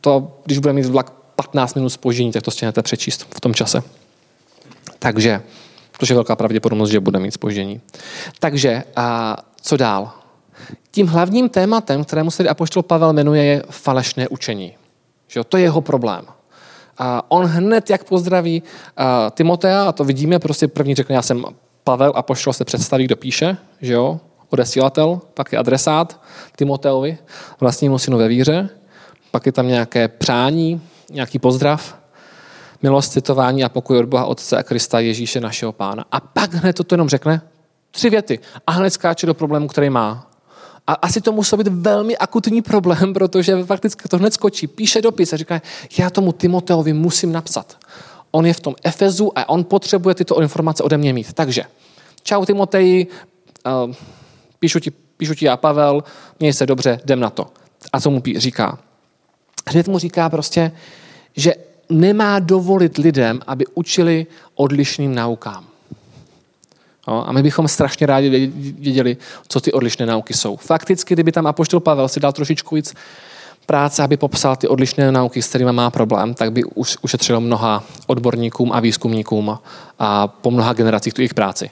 To, 0.00 0.38
když 0.44 0.58
bude 0.58 0.72
mít 0.72 0.86
vlak 0.86 1.10
15 1.10 1.74
minut 1.74 1.90
spoždění, 1.90 2.32
tak 2.32 2.42
to 2.42 2.50
stihnete 2.50 2.82
přečíst 2.82 3.26
v 3.36 3.40
tom 3.40 3.54
čase. 3.54 3.82
Takže, 4.98 5.42
protože 5.92 6.14
je 6.14 6.16
velká 6.16 6.36
pravděpodobnost, 6.36 6.90
že 6.90 7.00
bude 7.00 7.18
mít 7.18 7.34
spoždění. 7.34 7.80
Takže, 8.38 8.84
a 8.96 9.36
co 9.60 9.76
dál? 9.76 10.12
Tím 10.90 11.06
hlavním 11.06 11.48
tématem, 11.48 12.04
kterému 12.04 12.30
se 12.30 12.48
apoštol 12.48 12.82
Pavel 12.82 13.12
jmenuje, 13.12 13.44
je 13.44 13.62
falešné 13.70 14.28
učení. 14.28 14.74
Že 15.28 15.44
to 15.44 15.56
je 15.56 15.62
jeho 15.62 15.80
problém. 15.80 16.24
A 16.98 17.30
on 17.30 17.46
hned, 17.46 17.90
jak 17.90 18.04
pozdraví 18.04 18.62
Timotea, 19.30 19.84
a 19.84 19.92
to 19.92 20.04
vidíme, 20.04 20.38
prostě 20.38 20.68
první 20.68 20.94
řekne, 20.94 21.14
já 21.14 21.22
jsem 21.22 21.44
Pavel 21.84 22.12
a 22.14 22.22
poštol 22.22 22.52
se 22.52 22.64
představí, 22.64 23.04
kdo 23.04 23.16
píše, 23.16 23.56
že 23.80 23.92
jo, 23.92 24.20
odesílatel, 24.50 25.20
pak 25.34 25.52
je 25.52 25.58
adresát 25.58 26.20
Timoteovi, 26.56 27.18
vlastnímu 27.60 27.98
synu 27.98 28.18
ve 28.18 28.28
víře, 28.28 28.68
pak 29.30 29.46
je 29.46 29.52
tam 29.52 29.68
nějaké 29.68 30.08
přání, 30.08 30.80
nějaký 31.10 31.38
pozdrav, 31.38 31.98
milost, 32.82 33.12
citování 33.12 33.64
a 33.64 33.68
pokoj 33.68 33.98
od 33.98 34.06
Boha 34.06 34.24
Otce 34.24 34.56
a 34.56 34.62
Krista 34.62 35.00
Ježíše 35.00 35.40
našeho 35.40 35.72
pána. 35.72 36.04
A 36.12 36.20
pak 36.20 36.54
hned 36.54 36.72
to 36.72 36.94
jenom 36.94 37.08
řekne, 37.08 37.42
tři 37.90 38.10
věty 38.10 38.38
a 38.66 38.72
hned 38.72 38.90
skáče 38.90 39.26
do 39.26 39.34
problému, 39.34 39.68
který 39.68 39.90
má. 39.90 40.30
A 40.86 40.92
asi 40.92 41.20
to 41.20 41.32
musel 41.32 41.58
být 41.58 41.68
velmi 41.68 42.16
akutní 42.16 42.62
problém, 42.62 43.12
protože 43.14 43.64
fakticky 43.64 44.08
to 44.08 44.18
hned 44.18 44.34
skočí. 44.34 44.66
Píše 44.66 45.02
dopis 45.02 45.32
a 45.32 45.36
říká, 45.36 45.62
já 45.98 46.10
tomu 46.10 46.32
Timoteovi 46.32 46.92
musím 46.92 47.32
napsat 47.32 47.76
on 48.34 48.46
je 48.46 48.54
v 48.54 48.60
tom 48.60 48.74
Efezu 48.82 49.38
a 49.38 49.48
on 49.48 49.64
potřebuje 49.64 50.14
tyto 50.14 50.42
informace 50.42 50.82
ode 50.82 50.98
mě 50.98 51.12
mít. 51.12 51.32
Takže, 51.32 51.62
čau 52.22 52.44
Timoteji, 52.44 53.06
uh, 53.86 53.94
píšu, 54.58 54.80
ti, 54.80 54.90
píšu 54.90 55.34
ti 55.34 55.44
já 55.44 55.56
Pavel, 55.56 56.04
měj 56.40 56.52
se 56.52 56.66
dobře, 56.66 57.00
jdem 57.04 57.20
na 57.20 57.30
to. 57.30 57.46
A 57.92 58.00
co 58.00 58.10
mu 58.10 58.22
říká? 58.36 58.78
Hned 59.66 59.88
mu 59.88 59.98
říká 59.98 60.28
prostě, 60.28 60.72
že 61.36 61.54
nemá 61.90 62.38
dovolit 62.38 62.98
lidem, 62.98 63.40
aby 63.46 63.64
učili 63.74 64.26
odlišným 64.54 65.14
naukám. 65.14 65.66
No, 67.08 67.28
a 67.28 67.32
my 67.32 67.42
bychom 67.42 67.68
strašně 67.68 68.06
rádi 68.06 68.52
věděli, 68.78 69.16
co 69.48 69.60
ty 69.60 69.72
odlišné 69.72 70.06
nauky 70.06 70.34
jsou. 70.34 70.56
Fakticky, 70.56 71.14
kdyby 71.14 71.32
tam 71.32 71.46
Apoštol 71.46 71.80
Pavel 71.80 72.08
si 72.08 72.20
dal 72.20 72.32
trošičku 72.32 72.74
víc 72.74 72.94
práce, 73.66 74.02
aby 74.02 74.16
popsal 74.16 74.56
ty 74.56 74.68
odlišné 74.68 75.12
nauky, 75.12 75.42
s 75.42 75.48
kterými 75.48 75.72
má 75.72 75.90
problém, 75.90 76.34
tak 76.34 76.52
by 76.52 76.64
už 76.64 76.98
ušetřilo 77.02 77.40
mnoha 77.40 77.84
odborníkům 78.06 78.72
a 78.72 78.80
výzkumníkům 78.80 79.58
a 79.98 80.28
po 80.28 80.50
mnoha 80.50 80.72
generacích 80.72 81.14
tu 81.14 81.20
jejich 81.20 81.34
práci. 81.34 81.70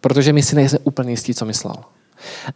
Protože 0.00 0.32
my 0.32 0.42
si 0.42 0.56
nejsme 0.56 0.78
úplně 0.84 1.10
jistí, 1.10 1.34
co 1.34 1.44
myslel. 1.44 1.74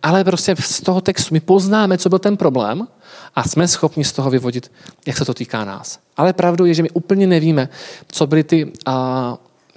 Ale 0.03 0.25
prostě 0.25 0.55
z 0.59 0.81
toho 0.81 1.01
textu 1.01 1.35
my 1.35 1.41
poznáme, 1.41 1.99
co 1.99 2.09
byl 2.09 2.19
ten 2.19 2.37
problém 2.37 2.89
a 3.35 3.49
jsme 3.49 3.69
schopni 3.69 4.05
z 4.05 4.13
toho 4.13 4.31
vyvodit, 4.31 4.73
jak 5.07 5.17
se 5.17 5.25
to 5.25 5.35
týká 5.35 5.65
nás. 5.65 5.99
Ale 6.17 6.33
pravdou 6.33 6.65
je, 6.65 6.75
že 6.75 6.83
my 6.83 6.91
úplně 6.91 7.27
nevíme, 7.27 7.69
co 8.07 8.27
byly 8.27 8.45
ty, 8.45 8.73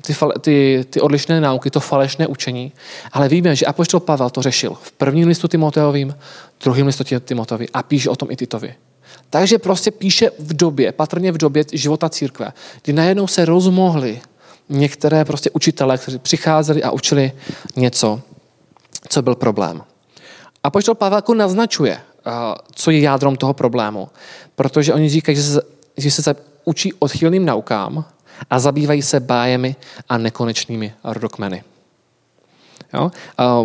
ty, 0.01 0.13
ty, 0.41 0.85
ty 0.89 1.01
odlišné 1.01 1.41
nauky, 1.41 1.69
to 1.69 1.79
falešné 1.79 2.27
učení, 2.27 2.71
ale 3.11 3.27
víme, 3.27 3.55
že 3.55 3.65
Apoštol 3.65 3.99
Pavel 3.99 4.29
to 4.29 4.41
řešil 4.41 4.77
v 4.81 4.91
prvním 4.91 5.27
listu 5.27 5.47
Timoteovým, 5.47 6.15
druhým 6.63 6.87
listu 6.87 7.03
Timoteovi 7.19 7.69
a 7.73 7.83
píše 7.83 8.09
o 8.09 8.15
tom 8.15 8.31
i 8.31 8.35
Titovi. 8.35 8.75
Takže 9.29 9.57
prostě 9.57 9.91
píše 9.91 10.31
v 10.39 10.53
době, 10.53 10.91
patrně 10.91 11.31
v 11.31 11.37
době 11.37 11.63
života 11.71 12.09
církve, 12.09 12.53
kdy 12.83 12.93
najednou 12.93 13.27
se 13.27 13.45
rozmohli 13.45 14.21
některé 14.69 15.25
prostě 15.25 15.49
učitelé, 15.53 15.97
kteří 15.97 16.19
přicházeli 16.19 16.83
a 16.83 16.91
učili 16.91 17.31
něco, 17.75 18.21
co 19.09 19.21
byl 19.21 19.35
problém. 19.35 19.83
A 20.63 20.69
poštol 20.69 20.95
Pavelku 20.95 21.33
naznačuje, 21.33 21.99
co 22.71 22.91
je 22.91 22.99
jádrom 22.99 23.35
toho 23.35 23.53
problému, 23.53 24.09
protože 24.55 24.93
oni 24.93 25.09
říkají, 25.09 25.35
že 25.35 25.43
se, 25.43 25.61
že 25.97 26.11
se 26.11 26.35
učí 26.65 26.93
odchylným 26.93 27.45
naukám 27.45 28.05
a 28.49 28.59
zabývají 28.59 29.01
se 29.01 29.19
bájemi 29.19 29.75
a 30.09 30.17
nekonečnými 30.17 30.93
rodokmeny. 31.03 31.63
Jo? 32.93 33.11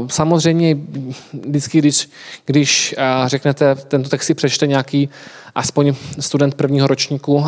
Samozřejmě 0.06 0.76
vždycky, 1.32 1.78
když, 1.78 2.10
když 2.44 2.94
řeknete, 3.26 3.74
tento 3.74 4.08
text 4.08 4.26
si 4.26 4.34
přečte 4.34 4.66
nějaký 4.66 5.08
aspoň 5.54 5.94
student 6.20 6.54
prvního 6.54 6.86
ročníku 6.86 7.44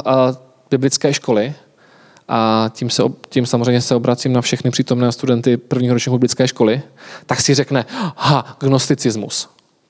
biblické 0.70 1.14
školy, 1.14 1.54
a 2.28 2.70
tím, 2.74 2.90
se, 2.90 3.02
tím 3.28 3.46
samozřejmě 3.46 3.80
se 3.80 3.94
obracím 3.94 4.32
na 4.32 4.40
všechny 4.40 4.70
přítomné 4.70 5.12
studenty 5.12 5.56
prvního 5.56 5.94
ročníku 5.94 6.18
biblické 6.18 6.48
školy, 6.48 6.82
tak 7.26 7.40
si 7.40 7.54
řekne, 7.54 7.86
ha, 8.16 8.56
gnosticismus. 8.60 9.48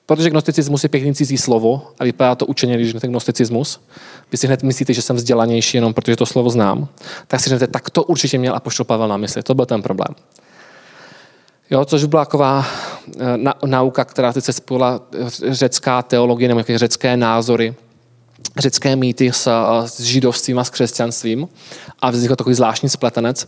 Protože 0.09 0.29
gnosticismus 0.29 0.83
je 0.83 0.89
pěkný 0.89 1.15
cizí 1.15 1.37
slovo 1.37 1.87
a 1.99 2.03
vypadá 2.03 2.35
to 2.35 2.45
učeně, 2.45 2.75
když 2.75 2.87
řeknete 2.87 3.07
gnosticismus. 3.07 3.81
Vy 4.31 4.37
si 4.37 4.47
hned 4.47 4.63
myslíte, 4.63 4.93
že 4.93 5.01
jsem 5.01 5.15
vzdělanější 5.15 5.77
jenom 5.77 5.93
protože 5.93 6.15
to 6.15 6.25
slovo 6.25 6.49
znám. 6.49 6.87
Tak 7.27 7.39
si 7.39 7.49
řeknete, 7.49 7.71
tak 7.71 7.89
to 7.89 8.03
určitě 8.03 8.37
měl 8.37 8.55
Apoštol 8.55 8.85
Pavel 8.85 9.07
na 9.07 9.17
mysli. 9.17 9.43
To 9.43 9.55
byl 9.55 9.65
ten 9.65 9.81
problém. 9.81 10.15
Jo, 11.69 11.85
což 11.85 12.05
byla 12.05 12.25
taková 12.25 12.65
eh, 13.19 13.37
na, 13.37 13.53
nauka, 13.65 14.05
která 14.05 14.33
teď 14.33 14.43
se 14.43 14.53
spojila 14.53 15.01
eh, 15.13 15.53
řecká 15.53 16.01
teologie 16.01 16.47
nebo 16.47 16.57
nějaké 16.57 16.77
řecké 16.77 17.17
názory, 17.17 17.75
řecké 18.57 18.95
mýty 18.95 19.31
s, 19.31 19.47
eh, 19.47 19.87
s 19.87 19.99
židovstvím 19.99 20.59
a 20.59 20.63
s 20.63 20.69
křesťanstvím 20.69 21.47
a 21.99 22.11
vznikl 22.11 22.35
takový 22.35 22.55
zvláštní 22.55 22.89
spletenec. 22.89 23.47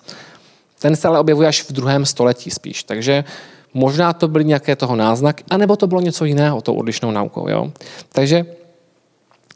Ten 0.79 0.95
se 0.95 1.07
ale 1.07 1.19
objevuje 1.19 1.47
až 1.47 1.63
v 1.63 1.71
druhém 1.71 2.05
století 2.05 2.51
spíš, 2.51 2.83
takže 2.83 3.23
možná 3.73 4.13
to 4.13 4.27
byly 4.27 4.45
nějaké 4.45 4.75
toho 4.75 4.95
náznak, 4.95 5.41
anebo 5.49 5.75
to 5.75 5.87
bylo 5.87 6.01
něco 6.01 6.25
jiného, 6.25 6.61
tou 6.61 6.73
odlišnou 6.73 7.11
naukou. 7.11 7.49
Jo? 7.49 7.71
Takže 8.09 8.45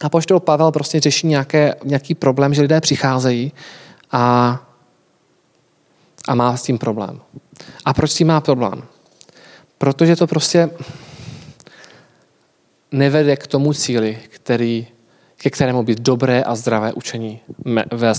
a 0.01 0.09
poštol 0.09 0.39
Pavel 0.39 0.71
prostě 0.71 0.99
řeší 0.99 1.27
nějaké, 1.27 1.75
nějaký 1.83 2.15
problém, 2.15 2.53
že 2.53 2.61
lidé 2.61 2.81
přicházejí 2.81 3.51
a, 4.11 4.59
a 6.27 6.35
má 6.35 6.57
s 6.57 6.63
tím 6.63 6.77
problém. 6.77 7.21
A 7.85 7.93
proč 7.93 8.11
s 8.11 8.15
tím 8.15 8.27
má 8.27 8.41
problém? 8.41 8.83
Protože 9.77 10.15
to 10.15 10.27
prostě 10.27 10.69
nevede 12.91 13.35
k 13.35 13.47
tomu 13.47 13.73
cíli, 13.73 14.19
který 14.29 14.87
ke 15.37 15.49
kterému 15.49 15.83
by 15.83 15.95
dobré 15.95 16.43
a 16.43 16.55
zdravé 16.55 16.93
učení 16.93 17.39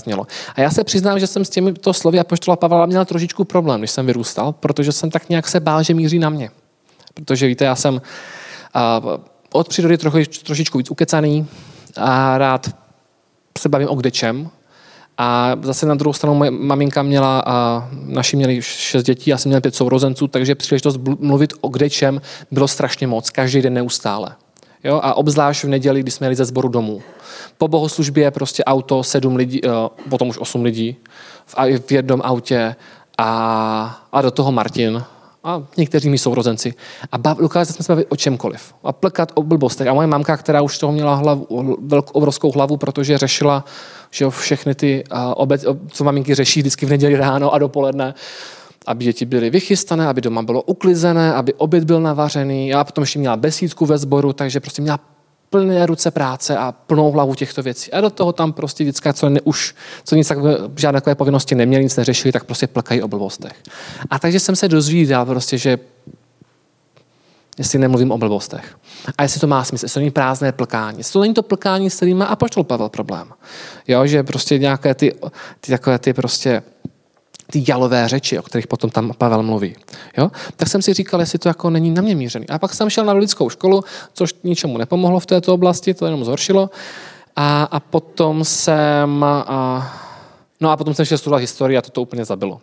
mělo. 0.05 0.27
A 0.55 0.61
já 0.61 0.71
se 0.71 0.83
přiznám, 0.83 1.19
že 1.19 1.27
jsem 1.27 1.45
s 1.45 1.49
těmito 1.49 1.93
slovy 1.93 2.19
apoštola 2.19 2.55
Pavla 2.55 2.85
měl 2.85 3.05
trošičku 3.05 3.43
problém, 3.43 3.81
když 3.81 3.91
jsem 3.91 4.05
vyrůstal, 4.05 4.53
protože 4.53 4.91
jsem 4.91 5.09
tak 5.09 5.29
nějak 5.29 5.47
se 5.47 5.59
bál, 5.59 5.83
že 5.83 5.93
míří 5.93 6.19
na 6.19 6.29
mě. 6.29 6.49
Protože 7.13 7.47
víte, 7.47 7.65
já 7.65 7.75
jsem 7.75 7.93
uh, 7.93 8.01
od 9.51 9.69
přírody 9.69 9.97
trochu, 9.97 10.17
trošičku 10.43 10.77
víc 10.77 10.91
ukecaný 10.91 11.47
a 11.97 12.37
rád 12.37 12.75
se 13.57 13.69
bavím 13.69 13.89
o 13.89 13.95
kdečem. 13.95 14.49
A 15.17 15.55
zase 15.61 15.85
na 15.85 15.95
druhou 15.95 16.13
stranu 16.13 16.35
moje 16.35 16.51
maminka 16.51 17.03
měla, 17.03 17.43
a 17.45 17.89
naši 17.91 18.35
měli 18.35 18.61
šest 18.61 19.03
dětí, 19.03 19.29
já 19.29 19.37
jsem 19.37 19.49
měl 19.49 19.61
pět 19.61 19.75
sourozenců, 19.75 20.27
takže 20.27 20.55
příležitost 20.55 20.97
mluvit 21.19 21.53
o 21.61 21.69
kdečem 21.69 22.21
bylo 22.51 22.67
strašně 22.67 23.07
moc, 23.07 23.29
každý 23.29 23.61
den 23.61 23.73
neustále. 23.73 24.35
Jo? 24.87 24.99
A 25.03 25.13
obzvlášť 25.13 25.63
v 25.63 25.67
neděli, 25.67 25.99
kdy 26.03 26.11
jsme 26.11 26.25
jeli 26.27 26.35
ze 26.35 26.45
sboru 26.45 26.67
domů. 26.67 27.01
Po 27.57 27.67
bohoslužbě 27.67 28.31
prostě 28.31 28.63
auto, 28.63 29.03
sedm 29.03 29.35
lidí, 29.35 29.61
potom 30.09 30.27
už 30.27 30.37
osm 30.37 30.63
lidí 30.63 30.95
v, 31.45 31.79
v 31.87 31.91
jednom 31.91 32.21
autě 32.23 32.75
a, 33.17 33.99
a 34.11 34.21
do 34.21 34.31
toho 34.31 34.51
Martin, 34.51 35.03
a 35.43 35.63
někteří 35.77 36.09
mi 36.09 36.17
sourozenci. 36.17 36.73
A 37.11 37.17
bav, 37.17 37.37
dokázali 37.37 37.73
jsme 37.73 37.83
se 37.83 37.91
bavit 37.91 38.07
o 38.09 38.15
čemkoliv. 38.15 38.73
A 38.83 38.91
plkat 38.91 39.31
o 39.35 39.43
blbostech. 39.43 39.87
A 39.87 39.93
moje 39.93 40.07
mamka, 40.07 40.37
která 40.37 40.61
už 40.61 40.77
toho 40.77 40.91
měla 40.93 41.15
hlavu, 41.15 41.77
velkou, 41.81 42.11
obrovskou 42.11 42.51
hlavu, 42.51 42.77
protože 42.77 43.17
řešila 43.17 43.65
že 44.11 44.29
všechny 44.29 44.75
ty, 44.75 45.03
uh, 45.11 45.19
obec, 45.35 45.65
co 45.87 46.03
maminky 46.03 46.35
řeší 46.35 46.59
vždycky 46.59 46.85
v 46.85 46.89
neděli 46.89 47.15
ráno 47.15 47.53
a 47.53 47.57
dopoledne, 47.57 48.13
aby 48.87 49.05
děti 49.05 49.25
byly 49.25 49.49
vychystané, 49.49 50.07
aby 50.07 50.21
doma 50.21 50.41
bylo 50.41 50.61
uklizené, 50.61 51.33
aby 51.33 51.53
oběd 51.53 51.83
byl 51.83 52.01
navařený. 52.01 52.67
Já 52.67 52.83
potom 52.83 53.01
ještě 53.01 53.19
měla 53.19 53.37
besídku 53.37 53.85
ve 53.85 53.97
sboru, 53.97 54.33
takže 54.33 54.59
prostě 54.59 54.81
měla 54.81 54.99
plné 55.49 55.85
ruce 55.85 56.11
práce 56.11 56.57
a 56.57 56.71
plnou 56.71 57.11
hlavu 57.11 57.35
těchto 57.35 57.63
věcí. 57.63 57.91
A 57.91 58.01
do 58.01 58.09
toho 58.09 58.33
tam 58.33 58.53
prostě 58.53 58.83
vždycky, 58.83 59.13
co, 59.13 59.29
ne, 59.29 59.41
už, 59.41 59.75
co 60.03 60.15
nic 60.15 60.27
tak, 60.27 60.37
žádné 60.75 61.01
takové 61.01 61.15
povinnosti 61.15 61.55
neměli, 61.55 61.83
nic 61.83 61.95
neřešili, 61.95 62.31
tak 62.31 62.43
prostě 62.43 62.67
plkají 62.67 63.01
o 63.01 63.07
blbostech. 63.07 63.55
A 64.09 64.19
takže 64.19 64.39
jsem 64.39 64.55
se 64.55 64.67
dozvídal 64.67 65.25
prostě, 65.25 65.57
že 65.57 65.79
jestli 67.57 67.79
nemluvím 67.79 68.11
o 68.11 68.17
blbostech. 68.17 68.77
A 69.17 69.23
jestli 69.23 69.39
to 69.39 69.47
má 69.47 69.63
smysl, 69.63 69.85
jestli 69.85 69.93
to 69.93 69.99
není 69.99 70.11
prázdné 70.11 70.51
plkání. 70.51 70.97
Jestli 70.97 71.13
to 71.13 71.21
není 71.21 71.33
to 71.33 71.43
plkání, 71.43 71.89
s 71.89 71.95
kterým 71.95 72.17
má 72.17 72.25
Apoštol 72.25 72.63
Pavel 72.63 72.89
problém. 72.89 73.27
Jo, 73.87 74.07
že 74.07 74.23
prostě 74.23 74.59
nějaké 74.59 74.95
ty, 74.95 75.13
ty 75.61 75.71
takové 75.71 75.99
ty 75.99 76.13
prostě 76.13 76.63
ty 77.51 77.63
jalové 77.67 78.07
řeči, 78.07 78.39
o 78.39 78.41
kterých 78.41 78.67
potom 78.67 78.89
tam 78.89 79.13
Pavel 79.17 79.43
mluví. 79.43 79.75
Jo? 80.17 80.31
Tak 80.55 80.67
jsem 80.67 80.81
si 80.81 80.93
říkal, 80.93 81.19
jestli 81.19 81.39
to 81.39 81.49
jako 81.49 81.69
není 81.69 81.91
na 81.91 82.01
mě 82.01 82.15
mířený. 82.15 82.47
A 82.49 82.59
pak 82.59 82.73
jsem 82.73 82.89
šel 82.89 83.05
na 83.05 83.13
lidskou 83.13 83.49
školu, 83.49 83.83
což 84.13 84.35
ničemu 84.43 84.77
nepomohlo 84.77 85.19
v 85.19 85.25
této 85.25 85.53
oblasti, 85.53 85.93
to 85.93 86.05
jenom 86.05 86.25
zhoršilo. 86.25 86.69
A, 87.35 87.63
a 87.63 87.79
potom 87.79 88.43
jsem... 88.43 89.23
A, 89.23 89.93
no 90.61 90.71
a 90.71 90.77
potom 90.77 90.93
jsem 90.93 91.05
šel 91.05 91.17
studovat 91.17 91.41
historii 91.41 91.77
a 91.77 91.81
to 91.81 91.89
to 91.89 92.01
úplně 92.01 92.25
zabilo. 92.25 92.59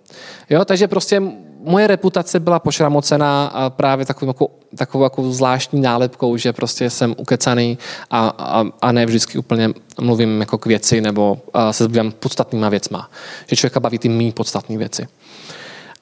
Jo? 0.51 0.65
Takže 0.65 0.89
prostě 0.89 1.23
moje 1.65 1.87
reputace 1.87 2.41
byla 2.41 2.59
pošramocená 2.59 3.53
právě 3.69 4.07
takovou, 4.07 4.31
jako, 4.31 4.51
takovou 4.77 5.05
jako 5.05 5.33
zvláštní 5.33 5.81
nálepkou, 5.81 6.37
že 6.37 6.53
prostě 6.53 6.91
jsem 6.91 7.15
ukecaný 7.19 7.79
a, 8.11 8.29
a, 8.39 8.65
a 8.83 8.93
ne 8.93 9.07
vždycky 9.07 9.39
úplně 9.39 9.71
mluvím 10.01 10.41
jako 10.41 10.59
k 10.59 10.67
věci 10.67 11.01
nebo 11.01 11.39
se 11.71 11.85
zbývám 11.85 12.13
podstatnýma 12.13 12.69
věcma. 12.69 13.11
Že 13.47 13.57
člověka 13.57 13.81
baví 13.81 13.99
ty 13.99 14.09
mý 14.09 14.33
podstatné 14.33 14.79
věci. 14.79 15.09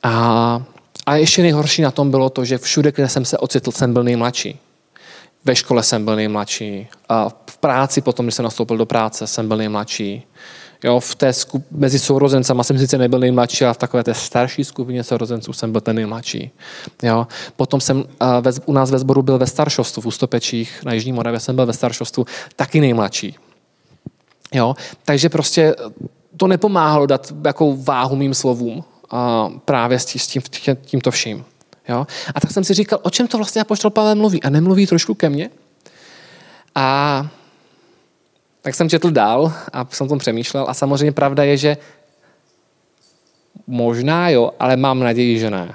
A, 0.02 0.62
a 1.06 1.16
ještě 1.16 1.42
nejhorší 1.42 1.82
na 1.82 1.90
tom 1.90 2.10
bylo 2.10 2.30
to, 2.30 2.44
že 2.44 2.58
všude, 2.58 2.92
kde 2.92 3.08
jsem 3.08 3.24
se 3.24 3.38
ocitl, 3.38 3.70
jsem 3.70 3.92
byl 3.92 4.04
nejmladší. 4.04 4.58
Ve 5.44 5.56
škole 5.56 5.82
jsem 5.82 6.04
byl 6.04 6.16
nejmladší. 6.16 6.88
A 7.08 7.28
v 7.50 7.58
práci 7.58 8.00
potom, 8.00 8.26
když 8.26 8.34
jsem 8.34 8.44
nastoupil 8.44 8.76
do 8.76 8.86
práce, 8.86 9.26
jsem 9.26 9.48
byl 9.48 9.56
nejmladší. 9.56 10.22
Jo, 10.84 11.00
v 11.00 11.14
té 11.14 11.32
skup, 11.32 11.66
mezi 11.70 11.98
sourozencama 11.98 12.64
jsem 12.64 12.78
sice 12.78 12.98
nebyl 12.98 13.18
nejmladší, 13.18 13.64
ale 13.64 13.74
v 13.74 13.76
takové 13.76 14.04
té 14.04 14.14
starší 14.14 14.64
skupině 14.64 15.04
sourozenců 15.04 15.52
jsem 15.52 15.72
byl 15.72 15.80
ten 15.80 15.96
nejmladší. 15.96 16.50
Jo. 17.02 17.26
Potom 17.56 17.80
jsem 17.80 17.96
uh, 17.98 18.04
ve, 18.40 18.50
u 18.66 18.72
nás 18.72 18.90
ve 18.90 18.98
sboru 18.98 19.22
byl 19.22 19.38
ve 19.38 19.46
staršostvu, 19.46 20.02
v 20.02 20.06
Ústopečích, 20.06 20.84
na 20.84 20.92
Jižní 20.92 21.12
Moravě 21.12 21.40
jsem 21.40 21.56
byl 21.56 21.66
ve 21.66 21.72
staršostvu, 21.72 22.26
taky 22.56 22.80
nejmladší. 22.80 23.36
Jo. 24.54 24.74
Takže 25.04 25.28
prostě 25.28 25.74
to 26.36 26.46
nepomáhalo 26.46 27.06
dát 27.06 27.32
jakou 27.44 27.76
váhu 27.76 28.16
mým 28.16 28.34
slovům 28.34 28.78
uh, 29.12 29.18
právě 29.64 29.98
s, 29.98 30.04
tím, 30.04 30.42
tím, 30.42 30.76
tímto 30.76 31.10
vším. 31.10 31.44
Jo? 31.88 32.06
A 32.34 32.40
tak 32.40 32.50
jsem 32.50 32.64
si 32.64 32.74
říkal, 32.74 32.98
o 33.02 33.10
čem 33.10 33.28
to 33.28 33.36
vlastně 33.36 33.62
Apoštol 33.62 33.90
Pavel 33.90 34.14
mluví? 34.14 34.42
A 34.42 34.50
nemluví 34.50 34.86
trošku 34.86 35.14
ke 35.14 35.30
mně? 35.30 35.50
A 36.74 37.28
tak 38.62 38.74
jsem 38.74 38.88
četl 38.88 39.10
dál 39.10 39.52
a 39.72 39.86
jsem 39.90 40.08
tom 40.08 40.18
přemýšlel 40.18 40.64
a 40.68 40.74
samozřejmě 40.74 41.12
pravda 41.12 41.44
je, 41.44 41.56
že 41.56 41.76
možná 43.66 44.28
jo, 44.28 44.50
ale 44.58 44.76
mám 44.76 45.00
naději, 45.00 45.38
že 45.38 45.50
ne. 45.50 45.74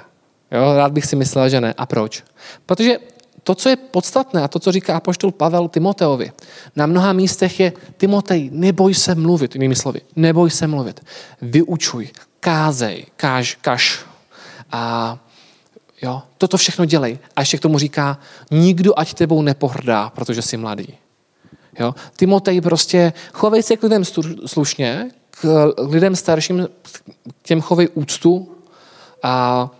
Jo, 0.50 0.76
rád 0.76 0.92
bych 0.92 1.06
si 1.06 1.16
myslel, 1.16 1.48
že 1.48 1.60
ne. 1.60 1.74
A 1.76 1.86
proč? 1.86 2.24
Protože 2.66 2.98
to, 3.42 3.54
co 3.54 3.68
je 3.68 3.76
podstatné 3.76 4.42
a 4.42 4.48
to, 4.48 4.58
co 4.58 4.72
říká 4.72 4.96
apoštol 4.96 5.32
Pavel 5.32 5.68
Timoteovi, 5.68 6.32
na 6.76 6.86
mnoha 6.86 7.12
místech 7.12 7.60
je 7.60 7.72
Timotej, 7.96 8.50
neboj 8.52 8.94
se 8.94 9.14
mluvit, 9.14 9.54
jinými 9.54 9.76
slovy, 9.76 10.00
neboj 10.16 10.50
se 10.50 10.66
mluvit. 10.66 11.00
Vyučuj, 11.42 12.08
kázej, 12.40 13.06
káž, 13.16 13.58
kaž. 13.60 14.04
A 14.72 15.18
jo, 16.02 16.22
toto 16.38 16.56
všechno 16.56 16.84
dělej. 16.84 17.18
A 17.36 17.40
ještě 17.40 17.58
k 17.58 17.60
tomu 17.60 17.78
říká, 17.78 18.18
nikdo 18.50 18.98
ať 18.98 19.14
tebou 19.14 19.42
nepohrdá, 19.42 20.10
protože 20.10 20.42
jsi 20.42 20.56
mladý. 20.56 20.94
Jo? 21.78 21.94
Timotej 22.16 22.60
prostě, 22.60 23.12
chovej 23.32 23.62
se 23.62 23.76
k 23.76 23.82
lidem 23.82 24.04
slušně, 24.46 25.10
k 25.30 25.74
lidem 25.78 26.16
starším, 26.16 26.68
k 27.42 27.48
těm 27.48 27.60
chovej 27.60 27.88
úctu 27.94 28.48
a 29.22 29.70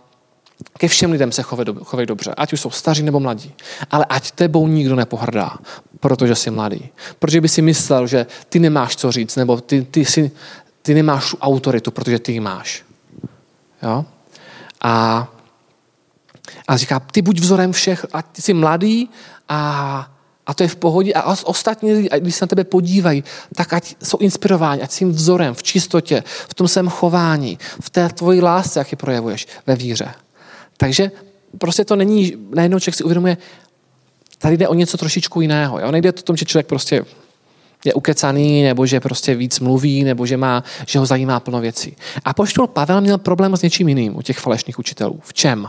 ke 0.78 0.88
všem 0.88 1.12
lidem 1.12 1.32
se 1.32 1.42
chovej, 1.42 1.66
chovej 1.84 2.06
dobře, 2.06 2.34
ať 2.36 2.52
už 2.52 2.60
jsou 2.60 2.70
staří 2.70 3.02
nebo 3.02 3.20
mladí. 3.20 3.54
Ale 3.90 4.06
ať 4.08 4.30
tebou 4.30 4.68
nikdo 4.68 4.96
nepohrdá, 4.96 5.58
protože 6.00 6.34
jsi 6.34 6.50
mladý. 6.50 6.88
Protože 7.18 7.40
by 7.40 7.48
si 7.48 7.62
myslel, 7.62 8.06
že 8.06 8.26
ty 8.48 8.58
nemáš 8.58 8.96
co 8.96 9.12
říct, 9.12 9.36
nebo 9.36 9.60
ty, 9.60 9.82
ty, 9.82 10.04
si, 10.04 10.30
ty 10.82 10.94
nemáš 10.94 11.34
autoritu, 11.40 11.90
protože 11.90 12.18
ty 12.18 12.32
ji 12.32 12.40
máš. 12.40 12.84
Jo? 13.82 14.04
A, 14.80 15.28
a 16.68 16.76
říká, 16.76 17.00
ty 17.00 17.22
buď 17.22 17.40
vzorem 17.40 17.72
všech, 17.72 18.06
ať 18.12 18.26
jsi 18.38 18.54
mladý 18.54 19.10
a 19.48 20.17
a 20.48 20.54
to 20.54 20.62
je 20.62 20.68
v 20.68 20.76
pohodě. 20.76 21.12
A 21.12 21.36
ostatní 21.44 21.92
lidi, 21.92 22.08
když 22.18 22.34
se 22.34 22.44
na 22.44 22.46
tebe 22.46 22.64
podívají, 22.64 23.24
tak 23.54 23.72
ať 23.72 23.96
jsou 24.02 24.18
inspirováni, 24.18 24.82
ať 24.82 24.90
jsi 24.90 25.04
vzorem 25.04 25.54
v 25.54 25.62
čistotě, 25.62 26.22
v 26.48 26.54
tom 26.54 26.68
svém 26.68 26.88
chování, 26.88 27.58
v 27.80 27.90
té 27.90 28.08
tvoji 28.08 28.40
lásce, 28.40 28.78
jak 28.78 28.92
ji 28.92 28.96
projevuješ 28.96 29.46
ve 29.66 29.76
víře. 29.76 30.14
Takže 30.76 31.10
prostě 31.58 31.84
to 31.84 31.96
není, 31.96 32.32
najednou 32.54 32.78
člověk 32.78 32.94
si 32.94 33.04
uvědomuje, 33.04 33.36
tady 34.38 34.56
jde 34.56 34.68
o 34.68 34.74
něco 34.74 34.96
trošičku 34.96 35.40
jiného. 35.40 35.80
Jo? 35.80 35.90
Nejde 35.90 36.12
to 36.12 36.20
o 36.20 36.22
tom, 36.22 36.36
že 36.36 36.44
člověk 36.44 36.66
prostě 36.66 37.04
je 37.84 37.94
ukecaný, 37.94 38.62
nebo 38.62 38.86
že 38.86 39.00
prostě 39.00 39.34
víc 39.34 39.60
mluví, 39.60 40.04
nebo 40.04 40.26
že, 40.26 40.36
má, 40.36 40.64
že 40.86 40.98
ho 40.98 41.06
zajímá 41.06 41.40
plno 41.40 41.60
věcí. 41.60 41.96
A 42.24 42.34
poštol 42.34 42.66
Pavel 42.66 43.00
měl 43.00 43.18
problém 43.18 43.56
s 43.56 43.62
něčím 43.62 43.88
jiným 43.88 44.16
u 44.16 44.22
těch 44.22 44.38
falešných 44.38 44.78
učitelů. 44.78 45.20
V 45.22 45.34
čem? 45.34 45.68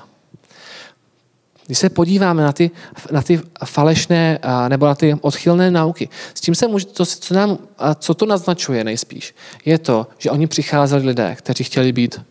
Když 1.69 1.79
se 1.79 1.89
podíváme 1.89 2.43
na 2.43 2.51
ty, 2.51 2.71
na 3.11 3.21
ty 3.21 3.41
falešné 3.65 4.39
nebo 4.67 4.85
na 4.85 4.95
ty 4.95 5.13
odchylné 5.21 5.71
nauky, 5.71 6.09
s 6.33 6.41
tím 6.41 6.55
se 6.55 6.67
může, 6.67 6.85
to, 6.85 7.05
co, 7.05 7.33
nám, 7.33 7.57
co 7.95 8.13
to 8.13 8.25
naznačuje 8.25 8.83
nejspíš, 8.83 9.35
je 9.65 9.77
to, 9.77 10.07
že 10.17 10.31
oni 10.31 10.47
přicházeli 10.47 11.05
lidé, 11.05 11.35
kteří 11.35 11.63
chtěli 11.63 11.91
být 11.91 12.21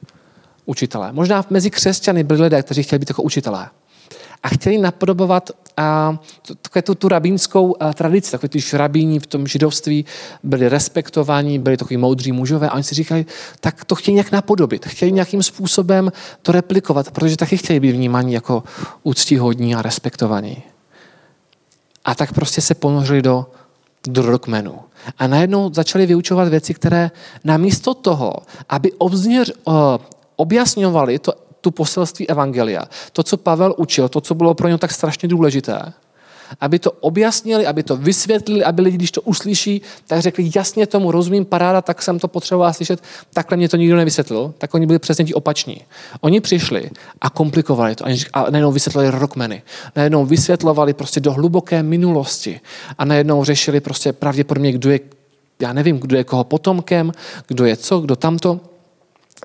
učitelé. 0.66 1.12
Možná 1.12 1.44
mezi 1.50 1.70
křesťany 1.70 2.24
byli 2.24 2.42
lidé, 2.42 2.62
kteří 2.62 2.82
chtěli 2.82 2.98
být 2.98 3.10
jako 3.10 3.22
učitelé 3.22 3.68
a 4.42 4.48
chtěli 4.48 4.78
napodobovat 4.78 5.50
a, 5.76 6.18
tu, 6.84 6.94
tu 6.94 7.08
rabínskou 7.08 7.76
a, 7.80 7.92
tradici, 7.92 8.30
takové 8.30 8.48
ty 8.48 8.60
rabíni 8.72 9.20
v 9.20 9.26
tom 9.26 9.46
židovství 9.46 10.04
byli 10.42 10.68
respektovaní, 10.68 11.58
byli 11.58 11.76
takový 11.76 11.96
moudří 11.96 12.32
mužové 12.32 12.68
a 12.68 12.74
oni 12.74 12.82
si 12.82 12.94
říkali, 12.94 13.26
tak 13.60 13.84
to 13.84 13.94
chtějí 13.94 14.14
nějak 14.14 14.32
napodobit, 14.32 14.86
chtěli 14.86 15.12
nějakým 15.12 15.42
způsobem 15.42 16.12
to 16.42 16.52
replikovat, 16.52 17.10
protože 17.10 17.36
taky 17.36 17.56
chtěli 17.56 17.80
být 17.80 17.92
vnímaní 17.92 18.32
jako 18.32 18.62
úctíhodní 19.02 19.74
a 19.74 19.82
respektovaní. 19.82 20.62
A 22.04 22.14
tak 22.14 22.32
prostě 22.32 22.60
se 22.60 22.74
ponořili 22.74 23.22
do, 23.22 23.46
rokmenu. 24.22 24.78
A 25.18 25.26
najednou 25.26 25.74
začali 25.74 26.06
vyučovat 26.06 26.48
věci, 26.48 26.74
které 26.74 27.10
namísto 27.44 27.94
toho, 27.94 28.34
aby 28.68 28.92
obzněř, 28.92 29.52
objasňovali 30.36 31.18
to 31.18 31.47
tu 31.60 31.70
poselství 31.70 32.28
Evangelia, 32.28 32.84
to, 33.12 33.22
co 33.22 33.36
Pavel 33.36 33.74
učil, 33.76 34.08
to, 34.08 34.20
co 34.20 34.34
bylo 34.34 34.54
pro 34.54 34.68
něj 34.68 34.78
tak 34.78 34.92
strašně 34.92 35.28
důležité, 35.28 35.92
aby 36.60 36.78
to 36.78 36.90
objasnili, 36.90 37.66
aby 37.66 37.82
to 37.82 37.96
vysvětlili, 37.96 38.64
aby 38.64 38.82
lidi, 38.82 38.96
když 38.96 39.10
to 39.10 39.22
uslyší, 39.22 39.82
tak 40.06 40.20
řekli, 40.20 40.50
jasně 40.54 40.86
tomu 40.86 41.10
rozumím, 41.10 41.44
paráda, 41.44 41.82
tak 41.82 42.02
jsem 42.02 42.18
to 42.18 42.28
potřeboval 42.28 42.72
slyšet, 42.72 43.02
takhle 43.32 43.56
mě 43.56 43.68
to 43.68 43.76
nikdo 43.76 43.96
nevysvětlil, 43.96 44.54
tak 44.58 44.74
oni 44.74 44.86
byli 44.86 44.98
přesně 44.98 45.24
ti 45.24 45.34
opační. 45.34 45.80
Oni 46.20 46.40
přišli 46.40 46.90
a 47.20 47.30
komplikovali 47.30 47.94
to 47.94 48.04
a 48.32 48.50
najednou 48.50 48.72
vysvětlili 48.72 49.10
rockmeny, 49.10 49.62
najednou 49.96 50.26
vysvětlovali 50.26 50.94
prostě 50.94 51.20
do 51.20 51.32
hluboké 51.32 51.82
minulosti 51.82 52.60
a 52.98 53.04
najednou 53.04 53.44
řešili 53.44 53.80
prostě 53.80 54.12
pravděpodobně, 54.12 54.72
kdo 54.72 54.90
je, 54.90 55.00
já 55.60 55.72
nevím, 55.72 55.98
kdo 55.98 56.16
je 56.16 56.24
koho 56.24 56.44
potomkem, 56.44 57.12
kdo 57.46 57.64
je 57.64 57.76
co, 57.76 58.00
kdo 58.00 58.16
tamto. 58.16 58.60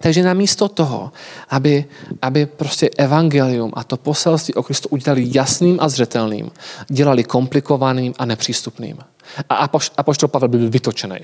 Takže 0.03 0.23
namísto 0.23 0.67
toho, 0.67 1.11
aby, 1.49 1.85
aby 2.21 2.45
prostě 2.45 2.89
evangelium 2.97 3.71
a 3.75 3.83
to 3.83 3.97
poselství 3.97 4.53
o 4.53 4.63
Kristu 4.63 4.89
udělali 4.91 5.31
jasným 5.31 5.77
a 5.79 5.89
zřetelným, 5.89 6.51
dělali 6.87 7.23
komplikovaným 7.23 8.13
a 8.19 8.25
nepřístupným. 8.25 8.99
A 9.49 9.69
apoštol 9.97 10.29
Pavel 10.29 10.49
byl 10.49 10.69
vytočený. 10.69 11.19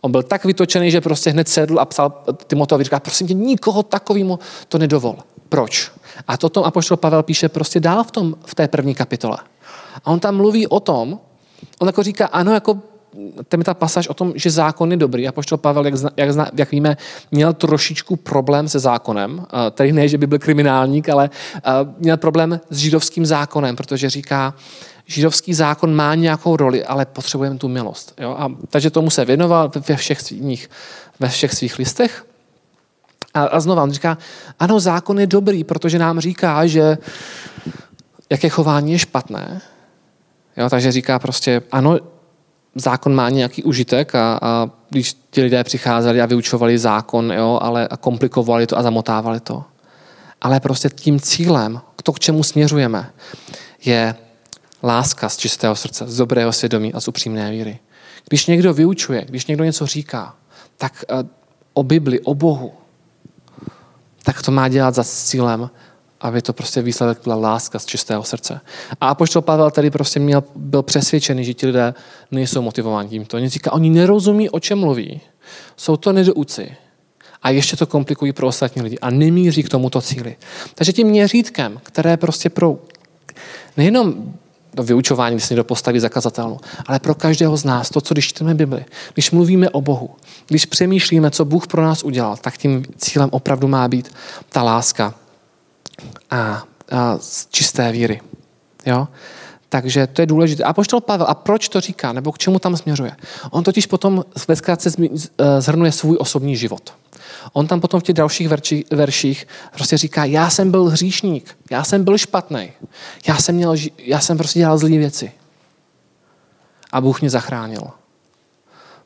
On 0.00 0.12
byl 0.12 0.22
tak 0.22 0.44
vytočený, 0.44 0.90
že 0.90 1.00
prostě 1.00 1.30
hned 1.30 1.48
sedl 1.48 1.80
a 1.80 1.84
psal 1.84 2.22
Timoteovi, 2.46 2.84
říká, 2.84 3.00
prosím 3.00 3.26
tě, 3.26 3.34
nikoho 3.34 3.82
takovému 3.82 4.38
to 4.68 4.78
nedovol. 4.78 5.18
Proč? 5.48 5.90
A 6.28 6.36
to 6.36 6.48
tom 6.48 6.64
apoštol 6.64 6.96
Pavel 6.96 7.22
píše 7.22 7.48
prostě 7.48 7.80
dál 7.80 8.04
v, 8.04 8.10
tom, 8.10 8.36
v 8.46 8.54
té 8.54 8.68
první 8.68 8.94
kapitole. 8.94 9.38
A 10.04 10.10
on 10.10 10.20
tam 10.20 10.36
mluví 10.36 10.66
o 10.66 10.80
tom, 10.80 11.18
on 11.78 11.88
jako 11.88 12.02
říká, 12.02 12.26
ano, 12.26 12.54
jako 12.54 12.78
tam 13.48 13.60
je 13.60 13.64
ta 13.64 13.74
pasáž 13.74 14.08
o 14.08 14.14
tom, 14.14 14.32
že 14.36 14.50
zákon 14.50 14.90
je 14.90 14.96
dobrý. 14.96 15.28
A 15.28 15.32
poštol 15.32 15.58
Pavel, 15.58 15.84
jak, 15.84 15.96
zna, 15.96 16.10
jak, 16.16 16.32
zna, 16.32 16.50
jak 16.54 16.70
víme, 16.70 16.96
měl 17.30 17.52
trošičku 17.52 18.16
problém 18.16 18.68
se 18.68 18.78
zákonem. 18.78 19.46
Tady 19.70 19.92
ne, 19.92 20.08
že 20.08 20.18
by 20.18 20.26
byl 20.26 20.38
kriminálník, 20.38 21.08
ale 21.08 21.30
měl 21.98 22.16
problém 22.16 22.60
s 22.70 22.76
židovským 22.76 23.26
zákonem, 23.26 23.76
protože 23.76 24.10
říká, 24.10 24.54
židovský 25.06 25.54
zákon 25.54 25.94
má 25.94 26.14
nějakou 26.14 26.56
roli, 26.56 26.84
ale 26.84 27.06
potřebujeme 27.06 27.58
tu 27.58 27.68
milost. 27.68 28.14
Jo? 28.20 28.36
A, 28.38 28.52
takže 28.70 28.90
tomu 28.90 29.10
se 29.10 29.24
věnoval 29.24 29.70
ve 29.88 29.96
všech 29.96 30.20
svých, 30.20 30.70
ve 31.20 31.28
všech 31.28 31.54
svých 31.54 31.78
listech. 31.78 32.26
A, 33.34 33.42
a 33.42 33.60
znova 33.60 33.82
on 33.82 33.92
říká, 33.92 34.18
ano, 34.58 34.80
zákon 34.80 35.20
je 35.20 35.26
dobrý, 35.26 35.64
protože 35.64 35.98
nám 35.98 36.20
říká, 36.20 36.66
že 36.66 36.98
jaké 38.30 38.48
chování 38.48 38.92
je 38.92 38.98
špatné. 38.98 39.60
Jo? 40.56 40.70
Takže 40.70 40.92
říká 40.92 41.18
prostě, 41.18 41.62
ano, 41.72 41.98
zákon 42.78 43.14
má 43.14 43.30
nějaký 43.30 43.62
užitek 43.62 44.14
a, 44.14 44.38
a 44.42 44.70
když 44.90 45.16
ti 45.30 45.42
lidé 45.42 45.64
přicházeli 45.64 46.20
a 46.20 46.26
vyučovali 46.26 46.78
zákon, 46.78 47.32
jo, 47.32 47.58
ale 47.62 47.88
a 47.88 47.96
komplikovali 47.96 48.66
to 48.66 48.78
a 48.78 48.82
zamotávali 48.82 49.40
to. 49.40 49.64
Ale 50.40 50.60
prostě 50.60 50.88
tím 50.88 51.20
cílem, 51.20 51.80
to, 52.02 52.12
k 52.12 52.20
čemu 52.20 52.42
směřujeme, 52.42 53.10
je 53.84 54.14
láska 54.82 55.28
z 55.28 55.36
čistého 55.36 55.76
srdce, 55.76 56.04
z 56.08 56.16
dobrého 56.16 56.52
svědomí 56.52 56.94
a 56.94 57.00
z 57.00 57.08
upřímné 57.08 57.50
víry. 57.50 57.78
Když 58.28 58.46
někdo 58.46 58.74
vyučuje, 58.74 59.24
když 59.28 59.46
někdo 59.46 59.64
něco 59.64 59.86
říká, 59.86 60.34
tak 60.76 61.04
eh, 61.08 61.28
o 61.74 61.82
Bibli, 61.82 62.20
o 62.20 62.34
Bohu, 62.34 62.72
tak 64.22 64.42
to 64.42 64.50
má 64.50 64.68
dělat 64.68 64.94
za 64.94 65.04
cílem, 65.04 65.70
aby 66.20 66.42
to 66.42 66.52
prostě 66.52 66.82
výsledek 66.82 67.18
byla 67.24 67.36
láska 67.36 67.78
z 67.78 67.86
čistého 67.86 68.22
srdce. 68.22 68.60
A 69.00 69.08
apoštol 69.08 69.42
Pavel 69.42 69.70
tady 69.70 69.90
prostě 69.90 70.20
měl, 70.20 70.44
byl 70.56 70.82
přesvědčený, 70.82 71.44
že 71.44 71.54
ti 71.54 71.66
lidé 71.66 71.94
nejsou 72.30 72.62
motivováni 72.62 73.08
tímto. 73.08 73.36
Oni 73.36 73.48
říká, 73.48 73.72
oni 73.72 73.90
nerozumí, 73.90 74.50
o 74.50 74.60
čem 74.60 74.78
mluví. 74.78 75.20
Jsou 75.76 75.96
to 75.96 76.12
nedouci. 76.12 76.76
A 77.42 77.50
ještě 77.50 77.76
to 77.76 77.86
komplikují 77.86 78.32
pro 78.32 78.46
ostatní 78.46 78.82
lidi 78.82 78.98
a 78.98 79.10
nemíří 79.10 79.62
k 79.62 79.68
tomuto 79.68 80.00
cíli. 80.00 80.36
Takže 80.74 80.92
tím 80.92 81.06
měřítkem, 81.06 81.80
které 81.82 82.16
prostě 82.16 82.50
pro 82.50 82.78
nejenom 83.76 84.34
do 84.74 84.82
vyučování, 84.82 85.36
když 85.36 85.44
se 85.44 85.54
někdo 85.54 85.64
postaví 85.64 86.00
zakazatelnou, 86.00 86.60
ale 86.86 86.98
pro 86.98 87.14
každého 87.14 87.56
z 87.56 87.64
nás, 87.64 87.90
to, 87.90 88.00
co 88.00 88.14
když 88.14 88.28
čteme 88.28 88.54
Bibli, 88.54 88.84
když 89.14 89.30
mluvíme 89.30 89.70
o 89.70 89.80
Bohu, 89.80 90.10
když 90.48 90.66
přemýšlíme, 90.66 91.30
co 91.30 91.44
Bůh 91.44 91.66
pro 91.66 91.82
nás 91.82 92.02
udělal, 92.02 92.36
tak 92.36 92.58
tím 92.58 92.84
cílem 92.96 93.28
opravdu 93.32 93.68
má 93.68 93.88
být 93.88 94.14
ta 94.48 94.62
láska, 94.62 95.14
a, 96.30 96.62
a 96.90 97.18
z 97.18 97.46
čisté 97.50 97.92
víry. 97.92 98.20
Jo? 98.86 99.08
Takže 99.68 100.06
to 100.06 100.22
je 100.22 100.26
důležité. 100.26 100.64
A 100.64 100.72
poštol 100.72 101.00
Pavel, 101.00 101.26
a 101.28 101.34
proč 101.34 101.68
to 101.68 101.80
říká, 101.80 102.12
nebo 102.12 102.32
k 102.32 102.38
čemu 102.38 102.58
tam 102.58 102.76
směřuje? 102.76 103.12
On 103.50 103.64
totiž 103.64 103.86
potom 103.86 104.24
ve 104.48 104.56
zkrátce 104.56 104.90
e, 105.00 105.60
zhrnuje 105.60 105.92
svůj 105.92 106.16
osobní 106.20 106.56
život. 106.56 106.94
On 107.52 107.66
tam 107.66 107.80
potom 107.80 108.00
v 108.00 108.02
těch 108.02 108.14
dalších 108.14 108.48
verších 108.90 109.46
prostě 109.74 109.96
říká, 109.96 110.24
já 110.24 110.50
jsem 110.50 110.70
byl 110.70 110.84
hříšník, 110.84 111.56
já 111.70 111.84
jsem 111.84 112.04
byl 112.04 112.18
špatný, 112.18 112.72
já 113.28 113.36
jsem, 113.36 113.54
měl, 113.54 113.74
já 113.98 114.20
jsem 114.20 114.38
prostě 114.38 114.58
dělal 114.58 114.78
zlé 114.78 114.90
věci. 114.90 115.32
A 116.92 117.00
Bůh 117.00 117.20
mě 117.20 117.30
zachránil. 117.30 117.90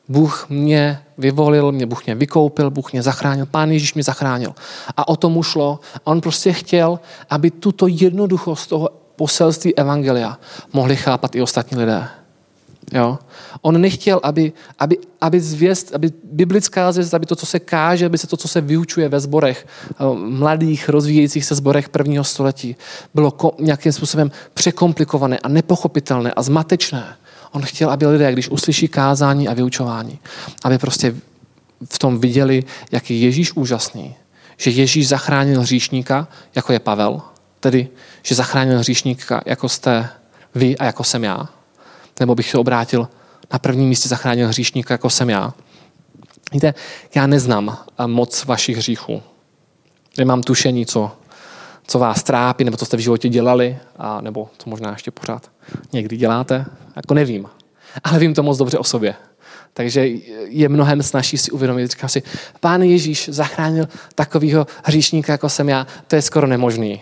Bůh 0.09 0.45
mě 0.49 1.03
vyvolil, 1.17 1.71
mě 1.71 1.85
Bůh 1.85 2.05
mě 2.05 2.15
vykoupil, 2.15 2.71
Bůh 2.71 2.91
mě 2.91 3.03
zachránil, 3.03 3.45
Pán 3.45 3.71
Ježíš 3.71 3.93
mě 3.93 4.03
zachránil. 4.03 4.53
A 4.97 5.07
o 5.07 5.15
tom 5.15 5.37
ušlo. 5.37 5.79
A 5.95 6.07
on 6.07 6.21
prostě 6.21 6.53
chtěl, 6.53 6.99
aby 7.29 7.51
tuto 7.51 7.87
jednoduchost 7.87 8.69
toho 8.69 8.89
poselství 9.15 9.75
Evangelia 9.75 10.39
mohli 10.73 10.95
chápat 10.95 11.35
i 11.35 11.41
ostatní 11.41 11.77
lidé. 11.77 12.07
Jo? 12.91 13.19
On 13.61 13.81
nechtěl, 13.81 14.19
aby, 14.23 14.53
aby, 14.79 14.97
aby 15.21 15.39
zvěst, 15.39 15.95
aby 15.95 16.11
biblická 16.23 16.91
zvěst, 16.91 17.13
aby 17.13 17.25
to, 17.25 17.35
co 17.35 17.45
se 17.45 17.59
káže, 17.59 18.05
aby 18.05 18.17
se 18.17 18.27
to, 18.27 18.37
co 18.37 18.47
se 18.47 18.61
vyučuje 18.61 19.09
ve 19.09 19.19
zborech, 19.19 19.67
eh, 19.91 19.95
mladých, 20.15 20.89
rozvíjejících 20.89 21.45
se 21.45 21.55
zborech 21.55 21.89
prvního 21.89 22.23
století, 22.23 22.75
bylo 23.13 23.33
nějakým 23.59 23.91
způsobem 23.91 24.31
překomplikované 24.53 25.37
a 25.39 25.47
nepochopitelné 25.47 26.33
a 26.33 26.41
zmatečné. 26.41 27.15
On 27.53 27.61
chtěl, 27.61 27.89
aby 27.89 28.07
lidé, 28.07 28.31
když 28.31 28.49
uslyší 28.49 28.87
kázání 28.87 29.47
a 29.47 29.53
vyučování, 29.53 30.19
aby 30.63 30.77
prostě 30.77 31.15
v 31.89 31.99
tom 31.99 32.19
viděli, 32.19 32.63
jak 32.91 33.09
je 33.09 33.17
Ježíš 33.17 33.53
úžasný. 33.53 34.15
Že 34.57 34.71
Ježíš 34.71 35.07
zachránil 35.07 35.61
hříšníka, 35.61 36.27
jako 36.55 36.73
je 36.73 36.79
Pavel, 36.79 37.21
tedy, 37.59 37.87
že 38.21 38.35
zachránil 38.35 38.79
hříšníka, 38.79 39.41
jako 39.45 39.69
jste 39.69 40.09
vy 40.55 40.77
a 40.77 40.85
jako 40.85 41.03
jsem 41.03 41.23
já. 41.23 41.49
Nebo 42.19 42.35
bych 42.35 42.49
se 42.49 42.57
obrátil, 42.57 43.07
na 43.53 43.59
prvním 43.59 43.89
místě 43.89 44.09
zachránil 44.09 44.47
hříšníka, 44.47 44.93
jako 44.93 45.09
jsem 45.09 45.29
já. 45.29 45.53
Víte, 46.51 46.73
já 47.15 47.27
neznám 47.27 47.77
moc 48.05 48.45
vašich 48.45 48.77
hříchů. 48.77 49.21
Nemám 50.17 50.43
tušení, 50.43 50.85
co, 50.85 51.11
co 51.87 51.99
vás 51.99 52.23
trápí, 52.23 52.63
nebo 52.63 52.77
co 52.77 52.85
jste 52.85 52.97
v 52.97 52.99
životě 52.99 53.29
dělali, 53.29 53.77
a, 53.97 54.21
nebo 54.21 54.49
co 54.57 54.69
možná 54.69 54.91
ještě 54.91 55.11
pořád 55.11 55.51
někdy 55.93 56.17
děláte. 56.17 56.65
Jako 56.95 57.13
nevím. 57.13 57.45
Ale 58.03 58.19
vím 58.19 58.33
to 58.33 58.43
moc 58.43 58.57
dobře 58.57 58.77
o 58.77 58.83
sobě. 58.83 59.15
Takže 59.73 60.07
je 60.47 60.69
mnohem 60.69 61.03
snažší 61.03 61.37
si 61.37 61.51
uvědomit, 61.51 61.91
říkám 61.91 62.09
si, 62.09 62.23
pán 62.59 62.81
Ježíš 62.81 63.29
zachránil 63.29 63.87
takového 64.15 64.67
hříšníka, 64.83 65.31
jako 65.31 65.49
jsem 65.49 65.69
já, 65.69 65.87
to 66.07 66.15
je 66.15 66.21
skoro 66.21 66.47
nemožný. 66.47 67.01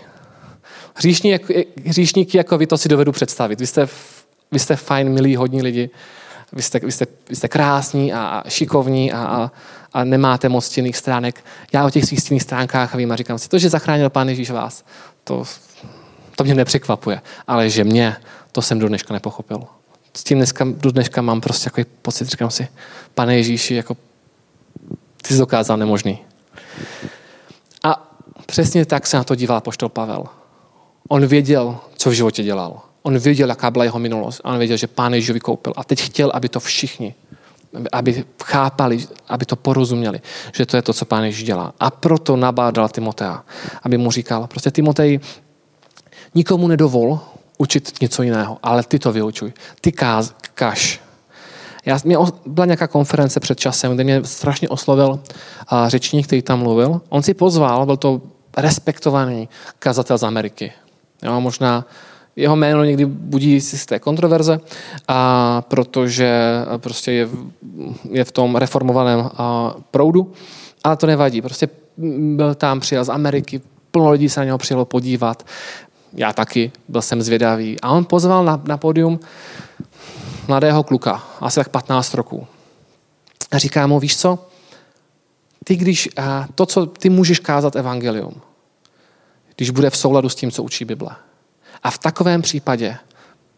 Hříšník, 0.95 1.51
hříšníky 1.85 2.37
jako 2.37 2.57
vy, 2.57 2.67
to 2.67 2.77
si 2.77 2.89
dovedu 2.89 3.11
představit. 3.11 3.59
Vy 3.59 3.67
jste, 3.67 3.87
vy 4.51 4.59
jste 4.59 4.75
fajn, 4.75 5.09
milí, 5.09 5.35
hodní 5.35 5.61
lidi, 5.61 5.89
vy 6.53 6.61
jste, 6.61 6.79
vy 6.79 6.91
jste, 6.91 7.05
vy 7.29 7.35
jste 7.35 7.47
krásní 7.47 8.13
a 8.13 8.43
šikovní 8.47 9.11
a, 9.11 9.17
a, 9.17 9.51
a 9.93 10.03
nemáte 10.03 10.49
moc 10.49 10.65
stinných 10.65 10.97
stránek. 10.97 11.45
Já 11.73 11.85
o 11.85 11.89
těch 11.89 12.05
svých 12.05 12.19
stinných 12.19 12.43
stránkách 12.43 12.95
vím 12.95 13.11
a 13.11 13.15
říkám 13.15 13.39
si, 13.39 13.49
to, 13.49 13.59
že 13.59 13.69
zachránil 13.69 14.09
Pán 14.09 14.29
Ježíš 14.29 14.49
vás, 14.49 14.85
to, 15.23 15.43
to 16.35 16.43
mě 16.43 16.55
nepřekvapuje. 16.55 17.21
Ale 17.47 17.69
že 17.69 17.83
mě, 17.83 18.15
to 18.51 18.61
jsem 18.61 18.79
do 18.79 18.87
dneška 18.87 19.13
nepochopil. 19.13 19.63
S 20.17 20.23
tím 20.23 20.37
dneska, 20.37 20.67
do 20.69 20.91
dneška 20.91 21.21
mám 21.21 21.41
prostě 21.41 21.63
takový 21.63 21.85
pocit, 22.01 22.27
říkám 22.27 22.51
si, 22.51 22.67
pane 23.13 23.35
Ježíši, 23.35 23.75
jako 23.75 23.97
ty 25.21 25.33
jsi 25.33 25.39
dokázal 25.39 25.77
nemožný. 25.77 26.19
A 27.83 28.15
přesně 28.45 28.85
tak 28.85 29.07
se 29.07 29.17
na 29.17 29.23
to 29.23 29.35
díval 29.35 29.61
poštol 29.61 29.89
Pavel. 29.89 30.25
On 31.07 31.25
věděl, 31.25 31.77
co 31.97 32.09
v 32.09 32.13
životě 32.13 32.43
dělal. 32.43 32.81
On 33.01 33.17
věděl, 33.17 33.49
jaká 33.49 33.71
byla 33.71 33.83
jeho 33.83 33.99
minulost. 33.99 34.41
On 34.43 34.57
věděl, 34.57 34.77
že 34.77 34.87
pán 34.87 35.13
Ježíš 35.13 35.29
vykoupil. 35.29 35.73
A 35.75 35.83
teď 35.83 36.01
chtěl, 36.01 36.31
aby 36.33 36.49
to 36.49 36.59
všichni, 36.59 37.15
aby 37.91 38.25
chápali, 38.43 39.07
aby 39.27 39.45
to 39.45 39.55
porozuměli, 39.55 40.21
že 40.53 40.65
to 40.65 40.75
je 40.75 40.81
to, 40.81 40.93
co 40.93 41.05
pán 41.05 41.23
Ježíš 41.23 41.43
dělá. 41.43 41.73
A 41.79 41.91
proto 41.91 42.35
nabádal 42.35 42.89
Timotea, 42.89 43.43
aby 43.83 43.97
mu 43.97 44.11
říkal, 44.11 44.47
prostě 44.47 44.71
Timotej, 44.71 45.19
nikomu 46.35 46.67
nedovol, 46.67 47.19
učit 47.57 48.01
něco 48.01 48.23
jiného, 48.23 48.57
ale 48.63 48.83
ty 48.83 48.99
to 48.99 49.11
vyučuj. 49.11 49.53
Ty 49.81 49.91
káz, 49.91 50.33
kaš. 50.53 50.99
Já, 51.85 51.99
mě 52.03 52.17
byla 52.45 52.65
nějaká 52.65 52.87
konference 52.87 53.39
před 53.39 53.59
časem, 53.59 53.93
kde 53.93 54.03
mě 54.03 54.23
strašně 54.23 54.69
oslovil 54.69 55.19
a, 55.67 55.89
řečník, 55.89 56.27
který 56.27 56.41
tam 56.41 56.59
mluvil. 56.59 57.01
On 57.09 57.23
si 57.23 57.33
pozval, 57.33 57.85
byl 57.85 57.97
to 57.97 58.21
respektovaný 58.57 59.49
kazatel 59.79 60.17
z 60.17 60.23
Ameriky. 60.23 60.71
Jo, 61.23 61.41
možná 61.41 61.85
jeho 62.35 62.55
jméno 62.55 62.83
někdy 62.83 63.05
budí 63.05 63.61
z 63.61 63.85
té 63.85 63.99
kontroverze, 63.99 64.59
a 65.07 65.61
protože 65.67 66.41
prostě 66.77 67.11
je, 67.11 67.29
je 68.11 68.23
v 68.23 68.31
tom 68.31 68.55
reformovaném 68.55 69.29
a, 69.37 69.75
proudu, 69.91 70.31
ale 70.83 70.97
to 70.97 71.07
nevadí. 71.07 71.41
Prostě 71.41 71.69
byl 72.35 72.55
tam, 72.55 72.79
přijel 72.79 73.03
z 73.03 73.09
Ameriky, 73.09 73.61
plno 73.91 74.11
lidí 74.11 74.29
se 74.29 74.39
na 74.39 74.43
něho 74.43 74.57
přijelo 74.57 74.85
podívat 74.85 75.43
já 76.13 76.33
taky, 76.33 76.71
byl 76.87 77.01
jsem 77.01 77.21
zvědavý. 77.21 77.81
A 77.81 77.89
on 77.89 78.05
pozval 78.05 78.45
na, 78.45 78.61
na 78.65 78.77
pódium 78.77 79.19
mladého 80.47 80.83
kluka, 80.83 81.23
asi 81.39 81.55
tak 81.55 81.69
15 81.69 82.13
roků. 82.13 82.47
A 83.51 83.57
říká 83.57 83.87
mu, 83.87 83.99
víš 83.99 84.17
co, 84.17 84.39
ty 85.63 85.75
když, 85.75 86.09
a 86.17 86.47
to, 86.55 86.65
co 86.65 86.85
ty 86.85 87.09
můžeš 87.09 87.39
kázat 87.39 87.75
evangelium, 87.75 88.41
když 89.55 89.69
bude 89.69 89.89
v 89.89 89.97
souladu 89.97 90.29
s 90.29 90.35
tím, 90.35 90.51
co 90.51 90.63
učí 90.63 90.85
Bible. 90.85 91.09
A 91.83 91.91
v 91.91 91.97
takovém 91.97 92.41
případě 92.41 92.97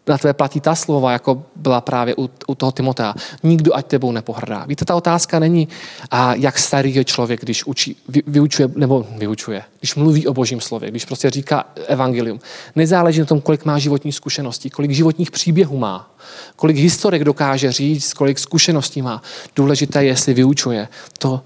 na 0.07 0.17
tebe 0.17 0.33
platí 0.33 0.59
ta 0.59 0.75
slova, 0.75 1.11
jako 1.11 1.43
byla 1.55 1.81
právě 1.81 2.15
u, 2.17 2.29
u 2.47 2.55
toho 2.55 2.71
Timotea. 2.71 3.15
Nikdo 3.43 3.75
ať 3.75 3.85
tebou 3.85 4.11
nepohrdá. 4.11 4.65
Víte, 4.65 4.85
ta 4.85 4.95
otázka 4.95 5.39
není, 5.39 5.67
a 6.11 6.35
jak 6.35 6.59
starý 6.59 6.95
je 6.95 7.05
člověk, 7.05 7.41
když 7.41 7.65
učí, 7.65 7.97
vy, 8.07 8.23
vyučuje, 8.27 8.69
nebo 8.75 9.07
vyučuje, 9.17 9.63
když 9.79 9.95
mluví 9.95 10.27
o 10.27 10.33
božím 10.33 10.61
slově, 10.61 10.91
když 10.91 11.05
prostě 11.05 11.29
říká 11.29 11.65
evangelium. 11.87 12.39
Nezáleží 12.75 13.19
na 13.19 13.25
tom, 13.25 13.41
kolik 13.41 13.65
má 13.65 13.79
životní 13.79 14.11
zkušeností, 14.11 14.69
kolik 14.69 14.91
životních 14.91 15.31
příběhů 15.31 15.77
má, 15.77 16.11
kolik 16.55 16.77
historik 16.77 17.23
dokáže 17.23 17.71
říct, 17.71 18.13
kolik 18.13 18.39
zkušeností 18.39 19.01
má. 19.01 19.21
Důležité 19.55 20.03
je, 20.03 20.07
jestli 20.07 20.33
vyučuje 20.33 20.87
to 21.17 21.41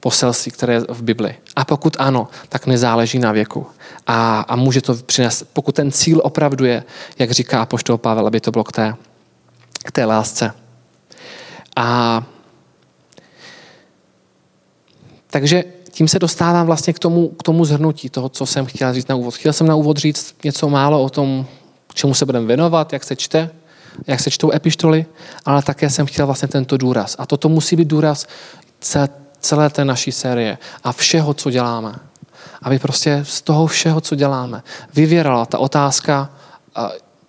poselství, 0.00 0.52
které 0.52 0.72
je 0.72 0.80
v 0.88 1.02
Bibli. 1.02 1.34
A 1.56 1.64
pokud 1.64 1.96
ano, 1.98 2.28
tak 2.48 2.66
nezáleží 2.66 3.18
na 3.18 3.32
věku. 3.32 3.66
A, 4.06 4.40
a 4.40 4.56
může 4.56 4.80
to 4.80 4.94
přinést, 4.94 5.42
pokud 5.52 5.74
ten 5.74 5.92
cíl 5.92 6.20
opravdu 6.24 6.64
je, 6.64 6.84
jak 7.18 7.30
říká 7.30 7.66
poštol 7.66 7.98
Pavel, 7.98 8.26
aby 8.26 8.40
to 8.40 8.50
bylo 8.50 8.64
k 8.64 8.72
té, 8.72 8.94
k 9.84 9.92
té 9.92 10.04
lásce. 10.04 10.52
A 11.76 12.22
takže 15.30 15.64
tím 15.90 16.08
se 16.08 16.18
dostávám 16.18 16.66
vlastně 16.66 16.92
k 16.92 16.98
tomu, 16.98 17.28
k 17.28 17.42
tomu 17.42 17.64
zhrnutí 17.64 18.10
toho, 18.10 18.28
co 18.28 18.46
jsem 18.46 18.66
chtěl 18.66 18.94
říct 18.94 19.08
na 19.08 19.16
úvod. 19.16 19.34
Chtěl 19.34 19.52
jsem 19.52 19.66
na 19.66 19.74
úvod 19.74 19.96
říct 19.96 20.34
něco 20.44 20.68
málo 20.68 21.02
o 21.02 21.10
tom, 21.10 21.46
čemu 21.94 22.14
se 22.14 22.26
budeme 22.26 22.46
věnovat, 22.46 22.92
jak 22.92 23.04
se 23.04 23.16
čte, 23.16 23.50
jak 24.06 24.20
se 24.20 24.30
čtou 24.30 24.52
epištoly, 24.52 25.06
ale 25.44 25.62
také 25.62 25.90
jsem 25.90 26.06
chtěl 26.06 26.26
vlastně 26.26 26.48
tento 26.48 26.76
důraz. 26.76 27.16
A 27.18 27.26
toto 27.26 27.48
musí 27.48 27.76
být 27.76 27.88
důraz 27.88 28.26
té 29.72 29.84
naší 29.84 30.12
série 30.12 30.58
a 30.84 30.92
všeho, 30.92 31.34
co 31.34 31.50
děláme. 31.50 31.94
Aby 32.62 32.78
prostě 32.78 33.20
z 33.22 33.42
toho 33.42 33.66
všeho, 33.66 34.00
co 34.00 34.14
děláme, 34.14 34.62
vyvěrala 34.94 35.46
ta 35.46 35.58
otázka, 35.58 36.30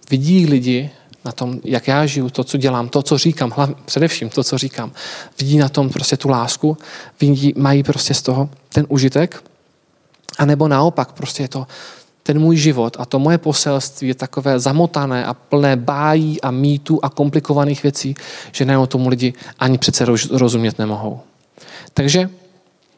vidí 0.09 0.45
lidi 0.45 0.89
na 1.25 1.31
tom, 1.31 1.59
jak 1.63 1.87
já 1.87 2.05
žiju, 2.05 2.29
to, 2.29 2.43
co 2.43 2.57
dělám, 2.57 2.89
to, 2.89 3.01
co 3.01 3.17
říkám, 3.17 3.51
hlavně, 3.55 3.75
především 3.85 4.29
to, 4.29 4.43
co 4.43 4.57
říkám, 4.57 4.91
vidí 5.39 5.57
na 5.57 5.69
tom 5.69 5.89
prostě 5.89 6.17
tu 6.17 6.29
lásku, 6.29 6.77
vidí, 7.21 7.53
mají 7.57 7.83
prostě 7.83 8.13
z 8.13 8.21
toho 8.21 8.49
ten 8.69 8.85
užitek, 8.89 9.43
a 10.37 10.45
nebo 10.45 10.67
naopak, 10.67 11.11
prostě 11.11 11.43
je 11.43 11.47
to 11.47 11.67
ten 12.23 12.39
můj 12.39 12.57
život 12.57 12.97
a 12.99 13.05
to 13.05 13.19
moje 13.19 13.37
poselství 13.37 14.07
je 14.07 14.15
takové 14.15 14.59
zamotané 14.59 15.25
a 15.25 15.33
plné 15.33 15.75
bájí 15.75 16.41
a 16.41 16.51
mýtů 16.51 16.99
a 17.03 17.09
komplikovaných 17.09 17.83
věcí, 17.83 18.15
že 18.51 18.65
najednou 18.65 18.85
tomu 18.85 19.09
lidi 19.09 19.33
ani 19.59 19.77
přece 19.77 20.05
rozumět 20.31 20.79
nemohou. 20.79 21.19
Takže 21.93 22.29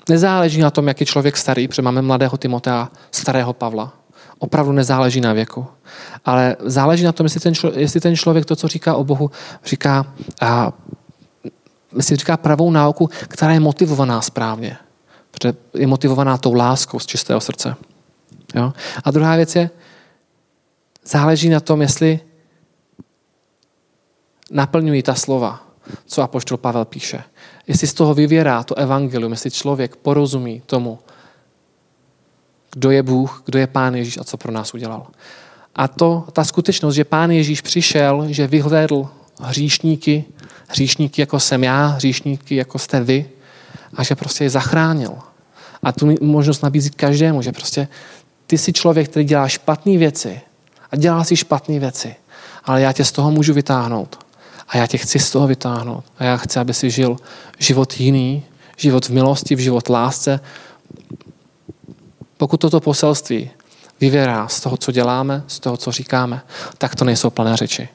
nezáleží 0.10 0.62
na 0.62 0.72
tom, 0.72 0.88
jak 0.88 1.00
je 1.00 1.06
člověk 1.06 1.38
starý, 1.38 1.68
protože 1.68 1.82
máme 1.82 2.02
mladého 2.02 2.38
Timotea, 2.38 2.92
starého 3.12 3.54
Pavla. 3.54 3.94
Opravdu 4.40 4.72
nezáleží 4.72 5.22
na 5.22 5.34
věku. 5.34 5.66
Ale 6.26 6.56
záleží 6.60 7.04
na 7.04 7.12
tom, 7.12 7.26
jestli 7.26 7.40
ten, 7.40 7.56
člověk, 7.56 7.82
jestli 7.82 8.00
ten 8.00 8.16
člověk 8.16 8.46
to, 8.46 8.56
co 8.56 8.68
říká 8.68 8.96
o 8.96 9.04
Bohu, 9.04 9.32
říká, 9.66 10.14
a, 10.42 10.74
jestli 11.96 12.16
říká 12.16 12.38
pravou 12.38 12.72
náuku, 12.72 13.10
která 13.28 13.54
je 13.54 13.60
motivovaná 13.60 14.22
správně. 14.22 14.78
Protože 15.32 15.54
je 15.74 15.88
motivovaná 15.88 16.38
tou 16.38 16.54
láskou 16.54 17.00
z 17.00 17.06
čistého 17.06 17.42
srdce. 17.42 17.76
Jo? 18.56 18.74
A 19.04 19.12
druhá 19.12 19.36
věc 19.36 19.56
je, 19.56 19.70
záleží 21.06 21.50
na 21.50 21.60
tom, 21.60 21.82
jestli 21.82 22.20
naplňují 24.52 25.04
ta 25.04 25.16
slova, 25.16 25.68
co 26.06 26.22
apoštol 26.22 26.58
Pavel 26.58 26.86
píše. 26.86 27.24
Jestli 27.68 27.88
z 27.88 27.94
toho 27.94 28.14
vyvěrá 28.14 28.64
to 28.64 28.76
evangelium, 28.76 29.32
jestli 29.32 29.52
člověk 29.52 29.96
porozumí 29.96 30.62
tomu, 30.66 31.00
kdo 32.74 32.92
je 32.92 33.04
Bůh, 33.04 33.42
kdo 33.46 33.60
je 33.60 33.68
Pán 33.68 33.96
Ježíš 33.96 34.18
a 34.18 34.24
co 34.24 34.38
pro 34.38 34.52
nás 34.52 34.74
udělal. 34.74 35.08
A 35.76 35.88
to, 35.88 36.24
ta 36.32 36.44
skutečnost, 36.44 36.96
že 36.96 37.04
Pán 37.04 37.32
Ježíš 37.32 37.62
přišel, 37.62 38.26
že 38.28 38.48
vyhlédl 38.48 39.08
hříšníky, 39.42 40.26
hříšníky 40.68 41.22
jako 41.22 41.40
jsem 41.40 41.64
já, 41.64 41.88
hříšníky 41.88 42.56
jako 42.56 42.80
jste 42.80 43.04
vy, 43.04 43.26
a 43.96 44.04
že 44.04 44.16
prostě 44.16 44.44
je 44.44 44.50
zachránil. 44.50 45.14
A 45.84 45.92
tu 45.92 46.16
možnost 46.22 46.62
nabízí 46.62 46.90
každému, 46.90 47.42
že 47.42 47.52
prostě 47.52 47.88
ty 48.48 48.58
jsi 48.58 48.74
člověk, 48.74 49.10
který 49.10 49.26
dělá 49.26 49.48
špatné 49.48 49.98
věci 49.98 50.42
a 50.92 50.96
dělá 50.96 51.24
si 51.24 51.36
špatné 51.36 51.80
věci, 51.80 52.16
ale 52.66 52.82
já 52.82 52.92
tě 52.94 53.06
z 53.06 53.12
toho 53.12 53.32
můžu 53.32 53.54
vytáhnout. 53.54 54.26
A 54.68 54.78
já 54.78 54.88
tě 54.88 54.98
chci 54.98 55.20
z 55.20 55.32
toho 55.32 55.48
vytáhnout. 55.48 56.04
A 56.18 56.24
já 56.24 56.38
chci, 56.38 56.60
aby 56.60 56.74
si 56.74 56.92
žil 56.92 57.18
život 57.60 58.00
jiný, 58.00 58.44
život 58.78 59.06
v 59.06 59.10
milosti, 59.10 59.56
v 59.56 59.60
život 59.60 59.90
lásce. 59.90 60.40
Pokud 62.38 62.58
toto 62.58 62.80
poselství 62.80 63.50
vyvěrá 64.02 64.48
z 64.48 64.62
toho, 64.62 64.78
co 64.78 64.92
děláme, 64.92 65.44
z 65.48 65.60
toho, 65.60 65.78
co 65.78 65.92
říkáme, 65.92 66.42
tak 66.78 66.96
to 66.96 67.06
nejsou 67.06 67.30
plané 67.30 67.58
řeči. 67.58 67.90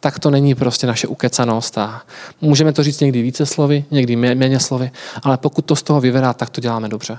Tak 0.00 0.18
to 0.18 0.30
není 0.30 0.54
prostě 0.54 0.86
naše 0.86 1.06
ukecanost. 1.06 1.78
A 1.78 2.02
můžeme 2.40 2.72
to 2.72 2.82
říct 2.82 3.00
někdy 3.00 3.22
více 3.22 3.46
slovy, 3.46 3.84
někdy 3.90 4.16
méně 4.16 4.60
slovy, 4.60 4.90
ale 5.22 5.36
pokud 5.36 5.64
to 5.64 5.76
z 5.76 5.82
toho 5.82 6.00
vyvěrá, 6.00 6.32
tak 6.32 6.50
to 6.50 6.60
děláme 6.60 6.88
dobře. 6.88 7.18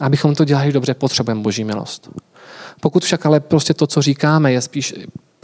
Abychom 0.00 0.34
to 0.34 0.44
dělali 0.44 0.72
dobře, 0.72 0.94
potřebujeme 0.94 1.40
boží 1.40 1.64
milost. 1.64 2.10
Pokud 2.80 3.04
však 3.04 3.26
ale 3.26 3.40
prostě 3.40 3.74
to, 3.74 3.86
co 3.86 4.02
říkáme, 4.02 4.52
je 4.52 4.60
spíš 4.60 4.94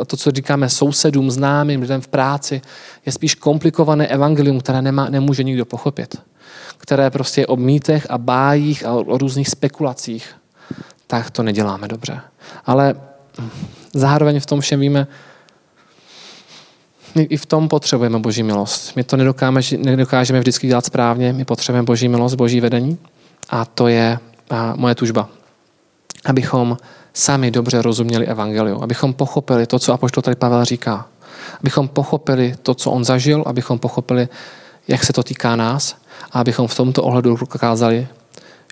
a 0.00 0.04
to, 0.04 0.16
co 0.16 0.30
říkáme 0.30 0.68
sousedům, 0.68 1.30
známým, 1.30 1.80
lidem 1.80 2.00
v 2.00 2.08
práci, 2.08 2.62
je 3.06 3.12
spíš 3.12 3.34
komplikované 3.34 4.06
evangelium, 4.06 4.60
které 4.60 4.82
nemá, 4.82 5.08
nemůže 5.10 5.44
nikdo 5.44 5.64
pochopit. 5.64 6.22
Které 6.78 7.10
prostě 7.10 7.40
je 7.40 7.46
o 7.46 7.56
mýtech 7.56 8.06
a 8.10 8.18
bájích 8.18 8.86
a 8.86 8.92
o, 8.92 9.00
o 9.00 9.18
různých 9.18 9.48
spekulacích. 9.48 10.36
Tak 11.06 11.30
to 11.30 11.42
neděláme 11.42 11.88
dobře. 11.88 12.20
Ale 12.66 12.94
zároveň 13.94 14.40
v 14.40 14.46
tom 14.46 14.60
všem 14.60 14.80
víme, 14.80 15.06
my 17.14 17.22
i 17.22 17.36
v 17.36 17.46
tom 17.46 17.68
potřebujeme 17.68 18.18
Boží 18.18 18.42
milost. 18.42 18.96
My 18.96 19.04
to 19.04 19.16
nedokážeme, 19.16 19.60
nedokážeme 19.78 20.40
vždycky 20.40 20.66
dělat 20.66 20.86
správně, 20.86 21.32
my 21.32 21.44
potřebujeme 21.44 21.86
Boží 21.86 22.08
milost, 22.08 22.36
Boží 22.36 22.60
vedení. 22.60 22.98
A 23.50 23.64
to 23.64 23.88
je 23.88 24.18
moje 24.76 24.94
tužba. 24.94 25.28
Abychom 26.24 26.76
sami 27.12 27.50
dobře 27.50 27.82
rozuměli 27.82 28.26
evangeliu, 28.26 28.82
abychom 28.82 29.14
pochopili 29.14 29.66
to, 29.66 29.78
co 29.78 29.92
apoštol 29.92 30.22
tady 30.22 30.36
Pavel 30.36 30.64
říká. 30.64 31.06
Abychom 31.60 31.88
pochopili 31.88 32.54
to, 32.62 32.74
co 32.74 32.90
on 32.90 33.04
zažil, 33.04 33.44
abychom 33.46 33.78
pochopili, 33.78 34.28
jak 34.88 35.04
se 35.04 35.12
to 35.12 35.22
týká 35.22 35.56
nás 35.56 35.96
a 36.32 36.40
abychom 36.40 36.68
v 36.68 36.76
tomto 36.76 37.02
ohledu 37.02 37.36
dokázali 37.36 38.08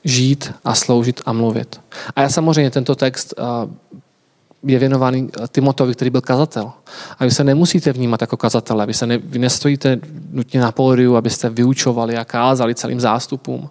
žít 0.05 0.53
a 0.65 0.75
sloužit 0.75 1.21
a 1.27 1.33
mluvit. 1.33 1.81
A 2.17 2.23
já 2.23 2.29
samozřejmě 2.29 2.71
tento 2.71 2.95
text 2.95 3.35
je 4.63 4.79
věnovaný 4.79 5.31
Timotovi, 5.49 5.95
který 5.95 6.11
byl 6.11 6.21
kazatel. 6.21 6.73
A 7.19 7.25
vy 7.25 7.31
se 7.31 7.45
nemusíte 7.45 7.93
vnímat 7.93 8.21
jako 8.21 8.37
kazatele, 8.37 8.87
vy, 8.87 8.95
se 8.95 9.07
ne, 9.07 9.19
vy 9.19 9.39
nestojíte 9.39 9.99
nutně 10.31 10.61
na 10.61 10.73
pódiu, 10.73 11.17
abyste 11.17 11.51
vyučovali 11.51 12.17
a 12.17 12.25
kázali 12.25 12.75
celým 12.75 13.01
zástupům. 13.01 13.71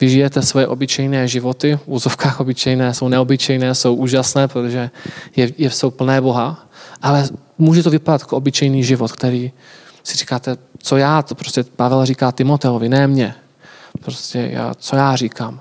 Vy 0.00 0.08
žijete 0.08 0.42
svoje 0.42 0.66
obyčejné 0.66 1.28
životy, 1.28 1.76
v 1.76 1.82
úzovkách 1.86 2.40
obyčejné, 2.40 2.94
jsou 2.94 3.08
neobyčejné, 3.08 3.74
jsou 3.74 3.94
úžasné, 3.94 4.48
protože 4.48 4.90
je, 5.36 5.52
je, 5.58 5.70
jsou 5.70 5.90
plné 5.90 6.20
Boha, 6.20 6.68
ale 7.02 7.28
může 7.58 7.82
to 7.82 7.90
vypadat 7.90 8.20
jako 8.20 8.36
obyčejný 8.36 8.84
život, 8.84 9.12
který 9.12 9.52
si 10.04 10.16
říkáte, 10.16 10.56
co 10.78 10.96
já, 10.96 11.22
to 11.22 11.34
prostě 11.34 11.64
Pavel 11.64 12.06
říká 12.06 12.32
Timoteovi, 12.32 12.88
ne 12.88 13.06
mě. 13.06 13.34
Prostě 14.00 14.48
já, 14.52 14.74
co 14.74 14.96
já 14.96 15.16
říkám. 15.16 15.60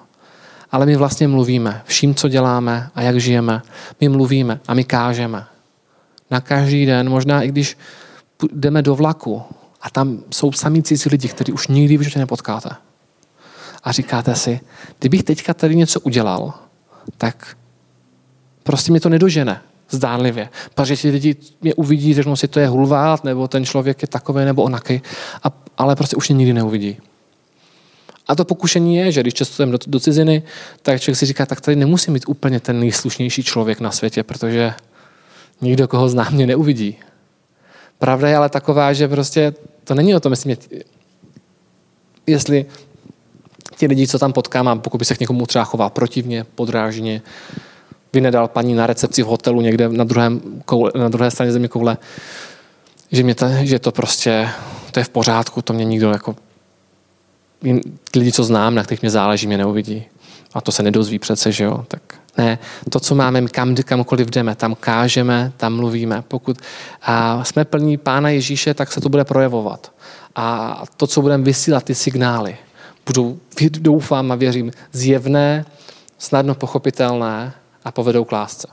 Ale 0.72 0.86
my 0.86 0.96
vlastně 0.96 1.28
mluvíme 1.28 1.82
vším, 1.86 2.16
co 2.16 2.28
děláme 2.28 2.90
a 2.96 3.02
jak 3.02 3.20
žijeme. 3.20 3.62
My 4.02 4.10
mluvíme 4.10 4.60
a 4.68 4.74
my 4.74 4.84
kážeme. 4.84 5.46
Na 6.32 6.42
každý 6.42 6.86
den, 6.86 7.10
možná 7.10 7.42
i 7.42 7.48
když 7.48 7.78
jdeme 8.54 8.82
do 8.82 8.96
vlaku 8.96 9.44
a 9.82 9.90
tam 9.90 10.24
jsou 10.32 10.52
sami 10.52 10.84
cizí 10.84 11.10
lidi, 11.10 11.28
kteří 11.28 11.52
už 11.52 11.68
nikdy 11.68 11.98
v 11.98 12.02
životě 12.02 12.20
nepotkáte 12.20 12.70
a 13.84 13.92
říkáte 13.92 14.36
si, 14.36 14.60
kdybych 15.00 15.24
teďka 15.24 15.54
tady 15.54 15.76
něco 15.76 16.00
udělal, 16.00 16.54
tak 17.18 17.58
prostě 18.64 18.92
mi 18.92 19.00
to 19.00 19.10
nedožene 19.10 19.62
zdánlivě. 19.90 20.50
Protože 20.76 20.98
ti 20.98 21.10
lidi 21.10 21.36
mě 21.62 21.74
uvidí, 21.74 22.14
řeknou 22.14 22.36
si, 22.36 22.48
to 22.48 22.60
je 22.60 22.68
hulvát, 22.68 23.24
nebo 23.24 23.48
ten 23.48 23.66
člověk 23.66 24.02
je 24.02 24.08
takový 24.08 24.46
nebo 24.46 24.64
onaký, 24.64 25.02
a, 25.44 25.52
ale 25.78 25.96
prostě 25.96 26.16
už 26.16 26.30
mě 26.30 26.38
nikdy 26.38 26.54
neuvidí. 26.54 26.98
A 28.28 28.36
to 28.36 28.46
pokušení 28.46 28.96
je, 28.96 29.12
že 29.12 29.22
když 29.22 29.34
cestujeme 29.34 29.72
do, 29.72 29.78
do 29.88 30.00
ciziny, 30.00 30.44
tak 30.82 31.02
člověk 31.02 31.20
si 31.20 31.26
říká, 31.26 31.46
tak 31.46 31.62
tady 31.62 31.76
nemusí 31.76 32.12
mít 32.12 32.24
úplně 32.28 32.60
ten 32.60 32.80
nejslušnější 32.80 33.44
člověk 33.44 33.80
na 33.80 33.92
světě, 33.92 34.24
protože 34.24 34.74
nikdo, 35.62 35.88
koho 35.88 36.10
zná, 36.10 36.30
mě 36.30 36.48
neuvidí. 36.48 36.98
Pravda 38.00 38.30
je 38.30 38.38
ale 38.38 38.50
taková, 38.50 38.94
že 38.94 39.08
prostě 39.08 39.54
to 39.84 39.96
není 39.96 40.16
o 40.16 40.20
tom, 40.20 40.32
jestli, 40.32 40.48
mě, 40.48 40.58
jestli 42.28 42.66
ti 43.76 43.88
lidi, 43.88 44.08
co 44.08 44.20
tam 44.20 44.34
potkám, 44.34 44.68
a 44.68 44.76
pokud 44.76 44.98
by 44.98 45.06
se 45.06 45.16
k 45.16 45.20
někomu 45.20 45.46
třeba 45.46 45.66
choval 45.66 45.90
protivně, 45.90 46.46
podrážně, 46.56 47.22
vynedal 48.14 48.48
paní 48.48 48.74
na 48.74 48.88
recepci 48.88 49.24
v 49.24 49.26
hotelu 49.26 49.62
někde 49.62 49.90
na, 49.90 50.04
druhém 50.04 50.42
koule, 50.66 50.92
na 50.96 51.10
druhé 51.10 51.32
straně 51.32 51.52
země 51.52 51.68
koule, 51.68 51.98
že, 53.12 53.24
mě 53.24 53.36
to, 53.36 53.46
že 53.62 53.80
to 53.80 53.92
prostě, 53.92 54.50
to 54.92 55.00
je 55.00 55.04
v 55.04 55.10
pořádku, 55.10 55.62
to 55.62 55.74
mě 55.74 55.86
nikdo 55.86 56.12
jako, 56.12 56.36
lidi, 58.16 58.32
co 58.32 58.44
znám, 58.44 58.76
na 58.76 58.84
kterých 58.84 59.02
mě 59.02 59.10
záleží, 59.10 59.48
mě 59.48 59.58
neuvidí. 59.58 60.04
A 60.54 60.62
to 60.62 60.72
se 60.72 60.84
nedozví 60.84 61.20
přece, 61.20 61.52
že 61.52 61.64
jo, 61.64 61.86
tak 61.88 62.02
ne, 62.38 62.60
to, 62.90 63.00
co 63.00 63.16
máme, 63.16 63.42
kam, 63.48 63.76
kamkoliv 63.76 64.28
jdeme, 64.28 64.56
tam 64.56 64.76
kážeme, 64.76 65.52
tam 65.58 65.76
mluvíme. 65.76 66.24
Pokud 66.28 66.58
a 67.02 67.44
jsme 67.44 67.66
plní 67.66 67.98
Pána 67.98 68.30
Ježíše, 68.30 68.74
tak 68.74 68.92
se 68.92 69.02
to 69.02 69.10
bude 69.10 69.24
projevovat. 69.24 69.92
A 70.36 70.84
to, 70.98 71.08
co 71.08 71.22
budeme 71.22 71.44
vysílat, 71.44 71.84
ty 71.84 71.96
signály, 71.96 72.58
budou, 73.06 73.40
doufám 73.70 74.32
a 74.32 74.36
věřím, 74.36 74.72
zjevné, 74.92 75.66
snadno 76.18 76.56
pochopitelné 76.56 77.54
a 77.86 77.92
povedou 77.92 78.24
k 78.24 78.32
lásce. 78.32 78.68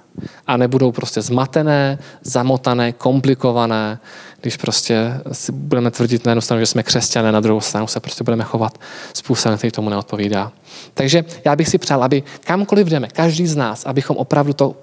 A 0.47 0.57
nebudou 0.57 0.93
prostě 0.93 1.23
zmatené, 1.23 1.99
zamotané, 2.23 2.93
komplikované, 2.93 3.99
když 4.41 4.57
prostě 4.57 5.21
si 5.33 5.53
budeme 5.53 5.91
tvrdit 5.91 6.27
na 6.27 6.31
jednu 6.31 6.41
stranu, 6.41 6.61
že 6.61 6.67
jsme 6.67 6.83
křesťané, 6.83 7.33
na 7.33 7.41
druhou 7.41 7.61
stranu 7.61 7.87
se 7.87 8.01
prostě 8.01 8.25
budeme 8.25 8.45
chovat 8.45 8.79
způsobem, 9.13 9.59
který 9.59 9.71
tomu 9.71 9.91
neodpovídá. 9.91 10.53
Takže 10.95 11.25
já 11.45 11.57
bych 11.57 11.69
si 11.69 11.79
přál, 11.79 12.05
aby 12.05 12.23
kamkoliv 12.45 12.89
jdeme, 12.89 13.09
každý 13.09 13.47
z 13.47 13.57
nás, 13.57 13.87
abychom 13.87 14.17
opravdu 14.17 14.53
to, 14.53 14.77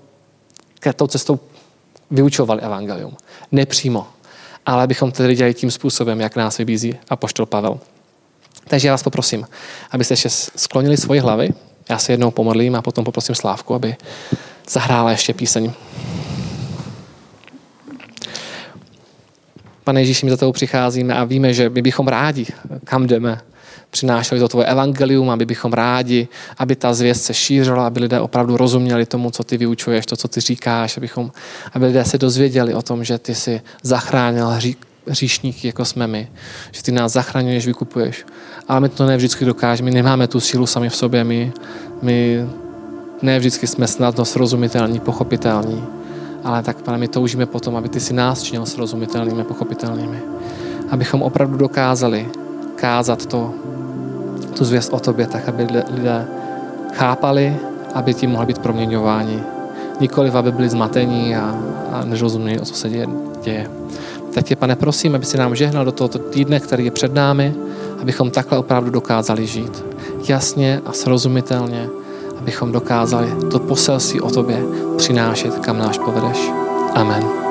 tou 0.96 1.08
cestou 1.08 1.40
vyučovali 2.12 2.62
evangelium. 2.62 3.18
Nepřímo, 3.52 4.08
ale 4.66 4.84
abychom 4.84 5.12
tedy 5.12 5.36
dělali 5.36 5.54
tím 5.54 5.72
způsobem, 5.72 6.22
jak 6.22 6.36
nás 6.36 6.58
vybízí 6.58 6.96
apoštol 7.10 7.46
Pavel. 7.46 7.80
Takže 8.68 8.88
já 8.88 8.94
vás 8.94 9.04
poprosím, 9.04 9.48
abyste 9.92 10.14
ještě 10.14 10.30
sklonili 10.56 10.98
svoje 10.98 11.22
hlavy. 11.22 11.50
Já 11.90 11.98
se 11.98 12.14
jednou 12.14 12.32
pomodlím 12.32 12.76
a 12.76 12.82
potom 12.82 13.06
poprosím 13.06 13.36
Slávku, 13.36 13.74
aby 13.74 13.96
zahrála 14.70 15.12
ještě 15.12 15.34
píseň. 15.34 15.72
Pane 19.84 20.02
Ježíši, 20.02 20.26
my 20.26 20.30
za 20.30 20.38
tebou 20.38 20.52
přicházíme 20.52 21.14
a 21.14 21.24
víme, 21.24 21.54
že 21.54 21.70
my 21.70 21.82
bychom 21.82 22.08
rádi, 22.08 22.46
kam 22.84 23.08
jdeme, 23.08 23.42
přinášeli 23.90 24.42
to 24.42 24.48
tvoje 24.48 24.68
evangelium, 24.68 25.30
aby 25.30 25.46
bychom 25.46 25.74
rádi, 25.74 26.28
aby 26.58 26.76
ta 26.76 26.94
zvěst 26.94 27.24
se 27.24 27.34
šířila, 27.34 27.88
aby 27.88 28.00
lidé 28.00 28.20
opravdu 28.20 28.58
rozuměli 28.58 29.06
tomu, 29.06 29.32
co 29.32 29.44
ty 29.44 29.58
vyučuješ, 29.58 30.06
to, 30.06 30.16
co 30.16 30.28
ty 30.28 30.40
říkáš, 30.42 30.98
abychom, 30.98 31.32
aby 31.74 31.86
lidé 31.86 32.06
se 32.06 32.18
dozvěděli 32.18 32.74
o 32.74 32.82
tom, 32.82 33.04
že 33.04 33.18
ty 33.18 33.36
jsi 33.36 33.62
zachránil 33.84 34.48
hří, 34.48 34.76
hříšníky, 35.10 35.68
jako 35.68 35.86
jsme 35.86 36.08
my, 36.08 36.28
že 36.72 36.84
ty 36.84 36.92
nás 36.92 37.12
zachraňuješ, 37.12 37.68
vykupuješ. 37.68 38.26
Ale 38.68 38.80
my 38.80 38.90
to 38.90 39.06
ne 39.06 39.18
vždycky 39.18 39.46
dokážeme, 39.46 39.90
my 39.90 39.96
nemáme 39.96 40.28
tu 40.28 40.40
sílu 40.40 40.66
sami 40.66 40.90
v 40.90 40.96
sobě, 40.96 41.24
my, 41.24 41.54
my 42.02 42.48
ne 43.22 43.40
vždycky 43.40 43.68
jsme 43.68 43.88
snadno 43.88 44.26
srozumitelní, 44.26 45.00
pochopitelní 45.00 45.98
ale 46.48 46.64
tak, 46.64 46.82
pane, 46.82 46.98
my 46.98 47.08
toužíme 47.08 47.46
potom, 47.46 47.76
aby 47.76 47.90
ty 47.90 48.00
si 48.00 48.14
nás 48.14 48.44
činil 48.44 48.66
srozumitelnými, 48.66 49.44
pochopitelnými. 49.44 50.20
Abychom 50.90 51.22
opravdu 51.22 51.58
dokázali 51.58 52.30
kázat 52.76 53.26
to, 53.26 53.54
tu 54.58 54.66
zvěst 54.66 54.94
o 54.94 55.00
tobě, 55.00 55.28
tak 55.28 55.50
aby 55.50 55.68
lidé 55.92 56.26
chápali, 56.94 57.58
aby 57.94 58.14
ti 58.14 58.28
mohli 58.28 58.46
být 58.48 58.60
proměňováni. 58.60 59.44
Nikoliv, 60.00 60.36
aby 60.36 60.52
byli 60.52 60.70
zmatení 60.70 61.36
a, 61.36 61.56
a 61.92 62.06
nerozuměli, 62.06 62.60
o 62.60 62.66
co 62.66 62.74
se 62.74 62.90
děje. 62.90 63.08
děje. 63.44 63.68
Tak 64.38 64.46
tě, 64.46 64.56
pane, 64.56 64.76
prosím, 64.76 65.16
aby 65.16 65.26
si 65.26 65.38
nám 65.38 65.56
žehnal 65.56 65.86
do 65.86 65.92
tohoto 65.92 66.20
týdne, 66.20 66.60
který 66.60 66.86
je 66.86 66.92
před 66.92 67.14
námi, 67.14 67.56
abychom 68.02 68.32
takhle 68.32 68.58
opravdu 68.58 68.92
dokázali 68.92 69.48
žít. 69.48 69.84
Jasně 70.30 70.82
a 70.86 70.94
srozumitelně, 70.94 71.90
abychom 72.40 72.72
dokázali 72.72 73.28
to 73.52 73.60
poselství 73.60 74.22
o 74.22 74.30
tobě 74.30 74.64
přinášet, 74.98 75.60
kam 75.60 75.78
náš 75.78 75.98
povedeš. 75.98 76.52
Amen. 76.94 77.47